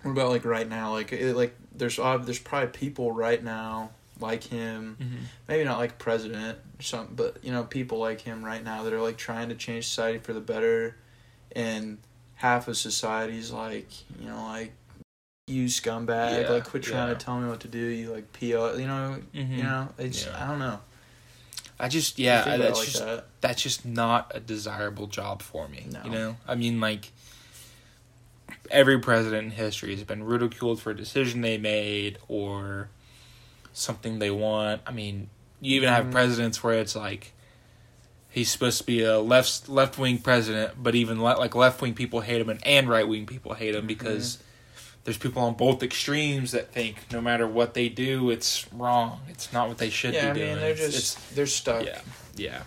What 0.03 0.11
about 0.13 0.31
like 0.31 0.45
right 0.45 0.69
now? 0.69 0.93
Like, 0.93 1.13
it, 1.13 1.37
like 1.37 1.55
there's 1.75 1.99
ob- 1.99 2.25
there's 2.25 2.39
probably 2.39 2.71
people 2.71 3.13
right 3.13 3.43
now 3.43 3.91
like 4.21 4.45
him. 4.45 4.97
Mm-hmm. 5.01 5.25
Maybe 5.49 5.65
not 5.65 5.79
like 5.79 5.99
president 5.99 6.59
something, 6.83 7.15
but 7.17 7.39
you 7.43 7.53
know, 7.53 7.65
people 7.65 7.99
like 7.99 8.21
him 8.21 8.45
right 8.45 8.63
now 8.63 8.83
that 8.83 8.93
are 8.93 9.01
like 9.01 9.17
trying 9.17 9.49
to 9.51 9.55
change 9.55 9.87
society 9.89 10.19
for 10.19 10.33
the 10.33 10.41
better, 10.41 10.97
and 11.55 11.99
half 12.35 12.69
of 12.69 12.77
society's 12.77 13.51
like, 13.51 13.89
you 14.21 14.29
know, 14.29 14.43
like 14.45 14.73
you 15.47 15.67
scumbag, 15.67 16.43
Yeah, 16.43 16.49
like 16.51 16.65
quit 16.65 16.83
trying 16.85 17.09
yeah. 17.09 17.15
to 17.15 17.25
tell 17.25 17.39
me 17.41 17.49
what 17.49 17.61
to 17.61 17.69
do. 17.69 17.79
You 17.79 18.13
like 18.13 18.33
po, 18.33 18.75
you 18.77 18.87
know, 18.87 19.19
Mhm. 19.35 19.57
you 19.57 19.63
know. 19.63 19.89
It's 19.99 20.27
Yeah. 20.27 20.45
I 20.45 20.49
don't 20.49 20.59
know. 20.59 20.81
I 21.81 21.89
just 21.89 22.19
yeah, 22.19 22.55
it 22.55 22.59
that's 22.59 22.79
like 22.79 22.89
just 22.89 23.05
that. 23.05 23.27
that's 23.41 23.61
just 23.63 23.85
not 23.85 24.31
a 24.35 24.41
desirable 24.41 25.09
job 25.09 25.43
for 25.43 25.67
me. 25.69 25.87
No. 25.91 26.01
You 26.05 26.11
know, 26.11 26.37
I 26.47 26.55
mean, 26.55 26.81
like 26.81 27.11
every 28.71 28.99
president 29.01 29.45
in 29.47 29.51
history 29.51 29.95
has 29.95 30.05
been 30.05 30.23
ridiculed 30.23 30.81
for 30.81 30.91
a 30.91 30.97
decision 30.97 31.41
they 31.41 31.59
made 31.59 32.19
or 32.29 32.89
something 33.73 34.19
they 34.21 34.31
want. 34.31 34.81
I 34.87 34.93
mean, 34.93 35.29
you 35.63 35.77
even 35.77 35.89
have 35.89 36.07
Mhm. 36.07 36.13
presidents 36.13 36.63
where 36.63 36.75
it's 36.79 36.95
like 36.95 37.33
he's 38.29 38.51
supposed 38.51 38.79
to 38.79 38.85
be 38.85 39.03
a 39.03 39.19
left 39.19 39.69
left 39.71 39.99
wing 39.99 40.19
president, 40.19 40.75
but 40.83 40.95
even 40.95 41.23
le- 41.23 41.39
like 41.39 41.55
left 41.55 41.81
wing 41.81 41.95
people 41.95 42.21
hate 42.21 42.41
him 42.41 42.51
and, 42.51 42.65
and 42.67 42.89
right 42.89 43.09
wing 43.09 43.25
people 43.25 43.55
hate 43.55 43.75
him 43.75 43.87
because 43.87 44.39
there's 45.05 45.19
people 45.19 45.43
on 45.43 45.55
both 45.55 45.83
extremes 45.83 46.53
that 46.53 46.73
think 46.73 46.97
no 47.13 47.21
matter 47.21 47.47
what 47.47 47.75
they 47.75 47.89
do, 47.89 48.31
it's 48.31 48.67
wrong. 48.73 49.21
It's 49.29 49.53
not 49.53 49.69
what 49.69 49.79
they 49.79 49.91
should 49.91 50.15
yeah, 50.15 50.31
I 50.31 50.33
be 50.33 50.41
doing. 50.41 50.51
mean 50.53 50.61
they're 50.61 50.71
It's- 50.73 50.93
just 50.93 51.35
they're 51.35 51.47
stuck. 51.47 51.85
yeah, 51.87 52.01
yeah. 52.37 52.63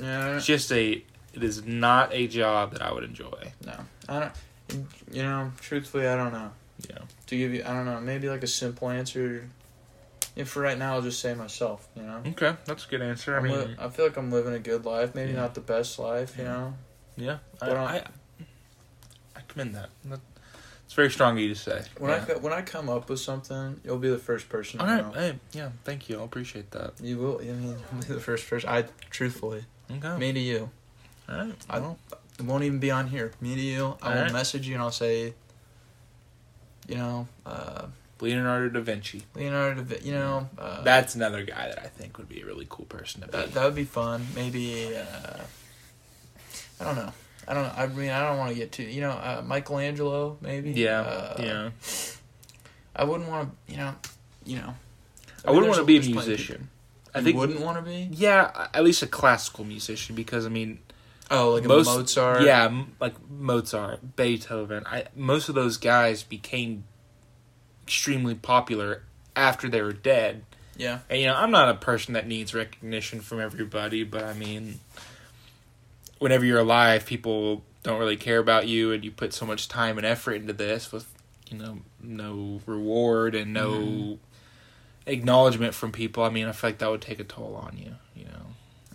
Yeah. 0.00 0.36
It's 0.36 0.46
just 0.46 0.70
a. 0.72 1.02
It 1.32 1.44
is 1.44 1.64
not 1.64 2.12
a 2.12 2.26
job 2.26 2.72
that 2.72 2.82
I 2.82 2.92
would 2.92 3.04
enjoy. 3.04 3.52
No, 3.64 3.74
I 4.08 4.20
don't. 4.20 4.86
You 5.12 5.22
know, 5.22 5.52
truthfully, 5.60 6.06
I 6.08 6.16
don't 6.16 6.32
know. 6.32 6.50
Yeah. 6.88 6.98
To 7.26 7.36
give 7.36 7.52
you, 7.54 7.62
I 7.64 7.72
don't 7.74 7.84
know. 7.84 8.00
Maybe 8.00 8.28
like 8.28 8.42
a 8.42 8.46
simple 8.48 8.88
answer. 8.88 9.48
Yeah, 10.36 10.44
for 10.44 10.60
right 10.62 10.78
now, 10.78 10.94
I'll 10.94 11.02
just 11.02 11.20
say 11.20 11.34
myself. 11.34 11.88
You 11.96 12.02
know. 12.02 12.22
Okay, 12.26 12.54
that's 12.64 12.86
a 12.86 12.88
good 12.88 13.02
answer. 13.02 13.34
I 13.34 13.38
I'm 13.38 13.42
mean, 13.44 13.58
li- 13.58 13.76
I 13.78 13.88
feel 13.88 14.06
like 14.06 14.16
I'm 14.16 14.30
living 14.30 14.54
a 14.54 14.58
good 14.60 14.84
life. 14.84 15.14
Maybe 15.14 15.32
Yeah. 15.32 15.38
not 15.40 15.54
the 15.54 15.60
best 15.60 15.98
life. 15.98 16.36
You 16.38 16.44
Yeah. 16.44 16.50
know. 16.52 16.74
yeah, 17.16 17.38
I, 17.60 17.66
But, 17.66 17.76
um, 17.76 17.86
I, 17.88 18.04
I 19.36 19.40
commend 19.48 19.74
that. 19.74 19.90
That- 20.04 20.20
It's 20.84 20.94
very 20.94 21.10
strong 21.10 21.34
of 21.34 21.40
you 21.40 21.48
to 21.50 21.54
say. 21.54 21.82
When 21.98 22.10
yeah. 22.10 22.24
I 22.28 22.36
when 22.38 22.52
I 22.52 22.62
come 22.62 22.88
up 22.88 23.08
with 23.10 23.20
something, 23.20 23.80
you'll 23.84 23.98
be 23.98 24.10
the 24.10 24.18
first 24.18 24.48
person. 24.48 24.80
All 24.80 24.86
to 24.86 24.92
right, 24.92 25.04
know. 25.06 25.12
hey, 25.12 25.38
yeah, 25.52 25.70
thank 25.84 26.08
you. 26.08 26.20
I 26.20 26.24
appreciate 26.24 26.70
that. 26.72 26.94
You 27.00 27.18
will. 27.18 27.38
I 27.40 27.44
mean, 27.44 27.76
you'll 27.92 28.00
be 28.00 28.14
the 28.14 28.20
first 28.20 28.48
person. 28.48 28.68
I 28.70 28.84
truthfully, 29.10 29.64
Okay. 29.90 30.16
me 30.16 30.32
to 30.32 30.40
you. 30.40 30.70
All 31.28 31.36
right. 31.36 31.54
I 31.68 31.78
well, 31.80 31.98
It 32.38 32.44
won't 32.44 32.64
even 32.64 32.78
be 32.80 32.90
on 32.90 33.06
here. 33.08 33.32
Me 33.40 33.54
to 33.54 33.60
you. 33.60 33.96
I 34.02 34.08
will 34.10 34.16
Alright. 34.18 34.32
message 34.32 34.66
you 34.66 34.74
and 34.74 34.82
I'll 34.82 34.90
say. 34.92 35.34
You 36.88 36.96
know, 36.96 37.28
uh, 37.46 37.86
Leonardo 38.22 38.68
da 38.68 38.80
Vinci. 38.80 39.22
Leonardo. 39.34 39.82
da 39.82 39.82
Vin- 39.82 40.04
You 40.06 40.12
know, 40.12 40.48
uh, 40.58 40.82
That's 40.82 41.14
another 41.14 41.42
guy 41.42 41.68
that 41.68 41.78
I 41.82 41.86
think 41.88 42.18
would 42.18 42.28
be 42.28 42.40
a 42.40 42.46
really 42.46 42.66
cool 42.68 42.86
person 42.86 43.20
to 43.22 43.26
be. 43.26 43.32
That, 43.32 43.52
that 43.54 43.64
would 43.64 43.74
be 43.74 43.84
fun. 43.84 44.26
Maybe 44.34 44.94
uh, 44.96 45.40
I 46.80 46.84
don't 46.84 46.96
know. 46.96 47.12
I 47.48 47.54
don't 47.54 47.64
know. 47.64 47.72
I 47.76 47.86
mean, 47.88 48.10
I 48.10 48.26
don't 48.28 48.38
want 48.38 48.50
to 48.50 48.56
get 48.56 48.72
too. 48.72 48.82
You 48.84 49.00
know, 49.02 49.10
uh, 49.10 49.42
Michelangelo. 49.46 50.36
Maybe. 50.40 50.72
yeah, 50.72 51.00
Uh, 51.00 51.36
yeah. 51.42 51.70
I 52.94 53.04
wouldn't 53.04 53.28
want 53.28 53.50
to. 53.66 53.72
You 53.72 53.78
know. 53.78 53.94
You 54.44 54.56
know. 54.56 54.74
I 55.44 55.50
wouldn't 55.50 55.68
want 55.68 55.80
to 55.80 55.84
be 55.86 55.96
a 55.96 56.00
there's 56.00 56.12
plenty 56.12 56.20
of 56.32 56.38
musician. 56.38 56.68
I 57.14 57.18
You 57.18 57.24
think 57.24 57.36
wouldn't 57.38 57.60
want 57.60 57.76
to 57.78 57.82
be. 57.82 58.08
Yeah, 58.12 58.68
at 58.74 58.84
least 58.84 59.02
a 59.02 59.06
classical 59.06 59.64
musician 59.64 60.14
because 60.14 60.46
I 60.46 60.48
mean, 60.48 60.78
Oh, 61.30 61.52
like 61.54 61.64
Most- 61.64 61.88
a 61.88 61.98
Mozart. 61.98 62.42
yeah, 62.42 62.84
like 63.00 63.14
Mozart, 63.30 64.16
Beethoven. 64.16 64.84
I 64.86 65.06
most 65.16 65.48
of 65.48 65.54
those 65.54 65.76
guys 65.76 66.22
became 66.22 66.84
extremely 67.90 68.36
popular 68.36 69.02
after 69.34 69.68
they 69.68 69.82
were 69.82 69.92
dead. 69.92 70.44
Yeah. 70.76 71.00
And 71.10 71.20
you 71.20 71.26
know, 71.26 71.34
I'm 71.34 71.50
not 71.50 71.68
a 71.68 71.74
person 71.74 72.14
that 72.14 72.24
needs 72.28 72.54
recognition 72.54 73.20
from 73.20 73.40
everybody, 73.40 74.04
but 74.04 74.22
I 74.22 74.32
mean, 74.32 74.78
whenever 76.20 76.44
you're 76.44 76.60
alive, 76.60 77.04
people 77.04 77.64
don't 77.82 77.98
really 77.98 78.16
care 78.16 78.38
about 78.38 78.68
you, 78.68 78.92
and 78.92 79.04
you 79.04 79.10
put 79.10 79.34
so 79.34 79.44
much 79.44 79.66
time 79.66 79.98
and 79.98 80.06
effort 80.06 80.34
into 80.34 80.52
this 80.52 80.92
with, 80.92 81.12
you 81.50 81.58
know, 81.58 81.78
no 82.00 82.60
reward 82.64 83.34
and 83.34 83.52
no 83.52 83.72
Mhm. 83.72 84.18
acknowledgement 85.06 85.74
from 85.74 85.90
people. 85.90 86.22
I 86.22 86.30
mean, 86.30 86.46
I 86.46 86.52
feel 86.52 86.70
like 86.70 86.78
that 86.78 86.90
would 86.90 87.02
take 87.02 87.18
a 87.18 87.24
toll 87.24 87.56
on 87.56 87.76
you. 87.76 87.96
You 88.14 88.26
know. 88.26 88.46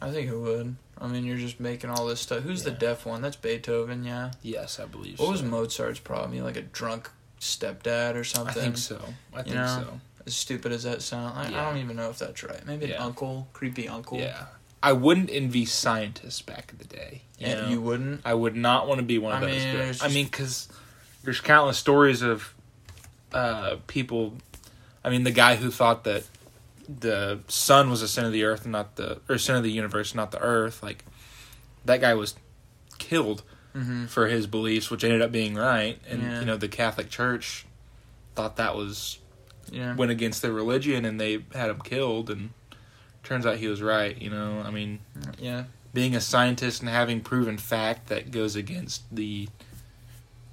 I 0.02 0.12
think 0.12 0.30
it 0.30 0.38
would. 0.38 0.78
I 0.98 1.08
mean, 1.08 1.26
you're 1.26 1.36
just 1.38 1.60
making 1.60 1.89
all 1.89 2.06
this 2.06 2.22
stuff. 2.22 2.43
Who's 2.43 2.64
the 2.64 2.72
deaf 2.72 3.06
one? 3.06 3.22
That's 3.22 3.36
Beethoven. 3.36 4.06
Yeah. 4.06 4.32
Yes, 4.41 4.80
I 4.80 4.86
believe. 4.86 5.18
So. 5.18 5.26
What 5.26 5.34
was. 5.34 5.43
Mozart's 5.43 6.00
problem? 6.00 6.32
He 6.32 6.41
like 6.41 6.56
a 6.56 6.62
drunk 6.62 7.10
stepdad 7.46 8.16
or 8.16 8.24
something. 8.24 8.58
I 8.62 8.66
think 8.66 8.78
so. 8.78 9.02
I 9.34 9.43
think 9.43 9.56
know? 9.56 9.66
so. 9.68 10.00
As 10.28 10.36
stupid 10.36 10.72
as 10.72 10.84
that 10.84 11.02
sounds, 11.02 11.34
I, 11.38 11.48
I 11.48 11.66
don't 11.66 11.78
even 11.78 11.96
know 11.96 12.10
if 12.10 12.18
that's 12.18 12.43
right. 12.43 12.66
Maybe 12.66 12.88
Yeah. 12.88 12.96
an 12.96 13.02
uncle, 13.04 13.48
creepy 13.54 13.88
uncle. 13.88 14.18
Yeah. 14.18 14.46
I 14.82 14.91
wouldn't 14.93 15.30
envy 15.32 15.66
scientists 15.66 16.41
back 16.41 16.72
in 16.72 16.78
the 16.80 16.86
day. 16.86 17.22
You 17.39 17.48
And 17.48 17.72
you 17.72 17.82
wouldn't. 17.82 18.22
I 18.26 18.34
would 18.34 18.56
not 18.56 18.88
want 18.88 19.00
to 19.00 19.06
be 19.06 19.18
one 19.18 19.36
of 19.36 19.43
I 19.43 19.52
those. 19.52 20.02
mean. 20.02 20.12
I 20.12 20.14
mean, 20.14 20.26
because 20.26 20.68
there's 21.24 21.41
countless 21.41 21.78
stories 21.78 22.22
of 22.22 22.54
uh, 23.34 23.78
people. 23.88 24.36
I 25.04 25.10
mean, 25.10 25.24
the 25.24 25.32
guy 25.32 25.56
who 25.56 25.70
thought 25.72 26.04
that 26.06 26.24
the 26.88 27.39
sun 27.48 27.89
was 27.89 28.02
the 28.02 28.08
center 28.08 28.28
of 28.28 28.34
the 28.34 28.43
earth 28.43 28.64
and 28.64 28.72
not 28.72 28.96
the 28.96 29.20
or 29.28 29.38
center 29.38 29.58
of 29.58 29.64
the 29.64 29.72
universe, 29.72 30.14
not 30.16 30.32
the 30.32 30.39
earth. 30.39 30.82
Like 30.84 31.04
that 31.86 32.02
guy 32.02 32.14
was 32.14 32.36
killed 32.98 33.43
Mm-hmm. 33.76 34.06
for 34.06 34.28
his 34.28 34.48
beliefs, 34.48 34.90
which 34.90 35.04
ended 35.04 35.22
up 35.22 35.32
being 35.32 35.56
right. 35.56 36.00
And 36.10 36.22
Yeah. 36.22 36.40
you 36.40 36.46
know, 36.46 36.56
the 36.58 36.70
Catholic 36.70 37.10
Church 37.10 37.66
thought 38.34 38.56
that 38.56 38.76
was 38.76 39.20
Yeah. 39.72 39.96
went 39.96 40.12
against 40.12 40.42
their 40.42 40.54
religion, 40.54 41.04
and 41.06 41.20
they 41.20 41.44
had 41.54 41.70
him 41.70 41.82
killed. 41.82 42.30
And 42.30 42.52
turns 43.24 43.46
out 43.46 43.58
he 43.58 43.68
was 43.68 43.82
right. 43.82 44.20
You 44.22 44.30
know, 44.30 44.62
I 44.66 44.72
mean 44.72 45.00
Yeah. 45.40 45.66
being 45.94 46.16
a 46.16 46.22
scientist 46.22 46.82
and 46.82 46.90
having 46.90 47.20
proven 47.22 47.58
fact 47.58 48.08
that 48.08 48.32
goes 48.32 48.56
against 48.56 49.04
the 49.14 49.50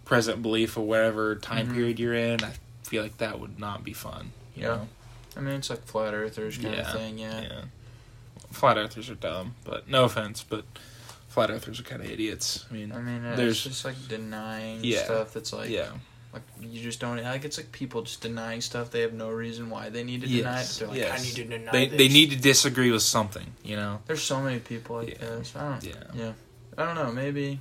present 0.05 0.43
belief 0.43 0.77
of 0.77 0.83
whatever 0.85 1.35
time 1.37 1.69
Mhm. 1.69 1.75
period 1.75 1.99
you're 2.01 2.15
in, 2.15 2.43
I 2.43 2.53
feel 2.83 3.03
like 3.03 3.19
that 3.19 3.39
would 3.41 3.59
not 3.59 3.85
be 3.85 3.93
fun. 3.93 4.33
You 4.57 4.63
Yeah. 4.63 4.69
know? 4.69 4.89
I 5.37 5.41
mean, 5.41 5.55
it's 5.55 5.71
like 5.71 5.85
flat 5.87 6.13
earthers 6.13 6.59
kind 6.59 6.75
Yeah. 6.75 6.81
of 6.91 6.93
thing. 6.93 7.19
Yeah. 7.19 7.41
Yeah. 7.41 7.61
Flat 8.51 8.77
earthers 8.77 9.09
are 9.09 9.15
dumb, 9.15 9.55
but 9.65 9.89
no 9.89 10.05
offense, 10.05 10.45
but 10.47 10.65
flat 11.33 11.51
earthers 11.51 11.81
are 11.81 11.85
kind 11.85 12.03
of 12.03 12.11
idiots. 12.11 12.65
I 12.71 12.75
mean, 12.75 12.93
I 12.93 13.01
mean, 13.01 13.25
uh, 13.25 13.35
There's- 13.37 13.63
just 13.65 13.85
like 13.85 13.97
denying 14.09 14.81
Yeah. 14.85 15.05
stuff 15.05 15.33
that's 15.33 15.53
like, 15.53 15.71
yeah. 15.71 15.91
like 16.33 16.43
you 16.61 16.83
just 16.83 17.01
don't. 17.01 17.23
Like 17.23 17.45
it's 17.45 17.57
like 17.59 17.73
people 17.73 18.03
just 18.03 18.21
denying 18.21 18.61
stuff 18.61 18.91
they 18.91 19.01
have 19.01 19.13
no 19.15 19.31
reason 19.31 19.71
why 19.71 19.89
they 19.91 20.05
need 20.05 20.21
to 20.23 20.27
deny 20.27 20.61
it. 20.63 20.77
They're 20.79 20.89
like, 20.89 20.99
yes. 20.99 21.21
I 21.21 21.25
need 21.25 21.35
to 21.37 21.45
deny 21.45 21.73
they 21.73 21.87
this. 21.89 21.99
they 21.99 22.09
need 22.09 22.31
to 22.31 22.37
disagree 22.37 22.91
with 22.91 23.03
something, 23.03 23.47
you 23.65 23.77
know. 23.77 24.01
There's 24.07 24.23
so 24.23 24.41
many 24.41 24.59
people 24.61 24.97
like 24.97 25.11
Yeah. 25.21 25.37
this. 25.37 25.57
I 25.57 25.69
don't. 25.71 25.85
Yeah. 25.85 25.95
Yeah. 26.15 26.33
I 26.79 26.85
don't 26.87 26.95
know. 26.95 27.13
Maybe 27.13 27.61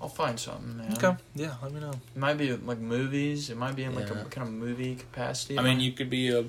I'll 0.00 0.08
find 0.08 0.38
something, 0.38 0.76
man. 0.78 0.92
Okay. 0.94 1.16
Yeah, 1.34 1.54
let 1.62 1.72
me 1.72 1.80
know. 1.80 1.90
It 1.92 2.16
might 2.18 2.36
be 2.38 2.52
like 2.52 2.78
movies. 2.78 3.50
It 3.50 3.56
might 3.56 3.76
be 3.76 3.84
in 3.84 3.94
like 3.94 4.08
Yeah. 4.08 4.22
a 4.22 4.24
kind 4.24 4.46
of 4.48 4.52
movie 4.52 4.96
capacity. 4.96 5.58
I 5.58 5.62
mean, 5.62 5.78
you 5.80 5.92
could 5.92 6.10
be 6.10 6.28
a 6.30 6.44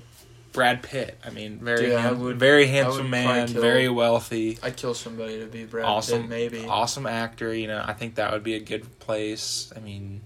Brad 0.54 0.84
Pitt. 0.84 1.18
I 1.26 1.32
mean, 1.32 1.58
very 1.58 1.88
Dude, 1.88 1.96
I 1.96 2.02
hand- 2.02 2.22
would- 2.22 2.40
very 2.40 2.68
handsome 2.68 3.10
man, 3.10 3.48
kill- 3.48 3.62
very 3.62 3.90
wealthy. 3.90 4.60
I'd 4.64 4.78
kill 4.78 4.94
somebody 4.94 5.40
to 5.40 5.48
be 5.48 5.66
Brad 5.66 5.86
awesome, 5.86 6.22
Pitt. 6.22 6.30
Maybe. 6.30 6.66
awesome 6.68 7.06
actor. 7.08 7.54
You 7.54 7.68
know, 7.68 7.84
I 7.86 7.94
think 7.94 8.16
that 8.16 8.32
would 8.32 8.44
be 8.44 8.54
a 8.54 8.60
good 8.60 9.00
place. 9.00 9.74
I 9.76 9.80
mean, 9.80 10.22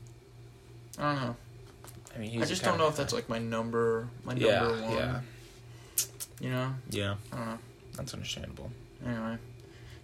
I 1.00 1.14
don't 1.14 1.22
know. 1.24 1.36
I 2.16 2.20
mean, 2.20 2.30
he's 2.32 2.42
I 2.44 2.46
just 2.46 2.64
don't 2.64 2.78
know 2.78 2.88
of 2.88 2.92
if 2.94 2.98
that's 2.98 3.14
like 3.14 3.30
my 3.30 3.40
number. 3.40 4.10
My 4.26 4.34
yeah, 4.34 4.60
number 4.62 4.82
one. 4.82 4.92
yeah, 4.94 5.20
You 6.42 6.50
know. 6.50 6.74
yeah. 6.90 7.16
I 7.32 7.38
don't 7.38 7.46
know. 7.48 7.60
That's 7.96 8.14
understandable. 8.14 8.72
Anyway, 9.06 9.38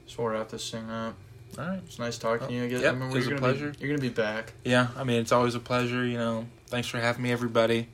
just 0.05 0.17
we'll 0.17 0.27
wrap 0.27 0.49
this 0.49 0.69
thing 0.71 0.89
up. 0.89 1.15
All 1.57 1.65
right. 1.67 1.79
It's 1.85 1.99
nice 1.99 2.17
talking 2.17 2.47
to 2.47 2.53
you 2.53 2.61
oh, 2.63 2.65
again. 2.65 2.81
Yep, 2.81 2.93
I 2.93 2.97
mean, 2.97 3.09
it 3.09 3.13
was 3.13 3.27
we're 3.27 3.33
a 3.35 3.39
gonna 3.39 3.51
pleasure. 3.53 3.69
Be, 3.71 3.77
you're 3.79 3.89
gonna 3.89 4.01
be 4.01 4.13
back. 4.13 4.53
Yeah, 4.63 4.87
I 4.95 5.03
mean, 5.03 5.19
it's 5.19 5.31
always 5.31 5.53
a 5.55 5.59
pleasure. 5.59 6.05
You 6.05 6.17
know, 6.17 6.45
thanks 6.67 6.87
for 6.87 6.99
having 6.99 7.21
me, 7.23 7.31
everybody. 7.31 7.89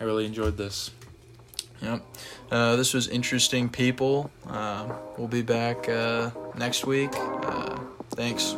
I 0.00 0.04
really 0.04 0.26
enjoyed 0.26 0.56
this. 0.56 0.90
Yep. 1.84 2.02
Uh, 2.50 2.76
this 2.76 2.94
was 2.94 3.08
interesting 3.08 3.68
people. 3.68 4.30
Uh, 4.48 4.88
we'll 5.18 5.28
be 5.28 5.42
back 5.42 5.88
uh, 5.88 6.30
next 6.56 6.86
week. 6.86 7.10
Uh, 7.14 7.78
thanks. 8.10 8.56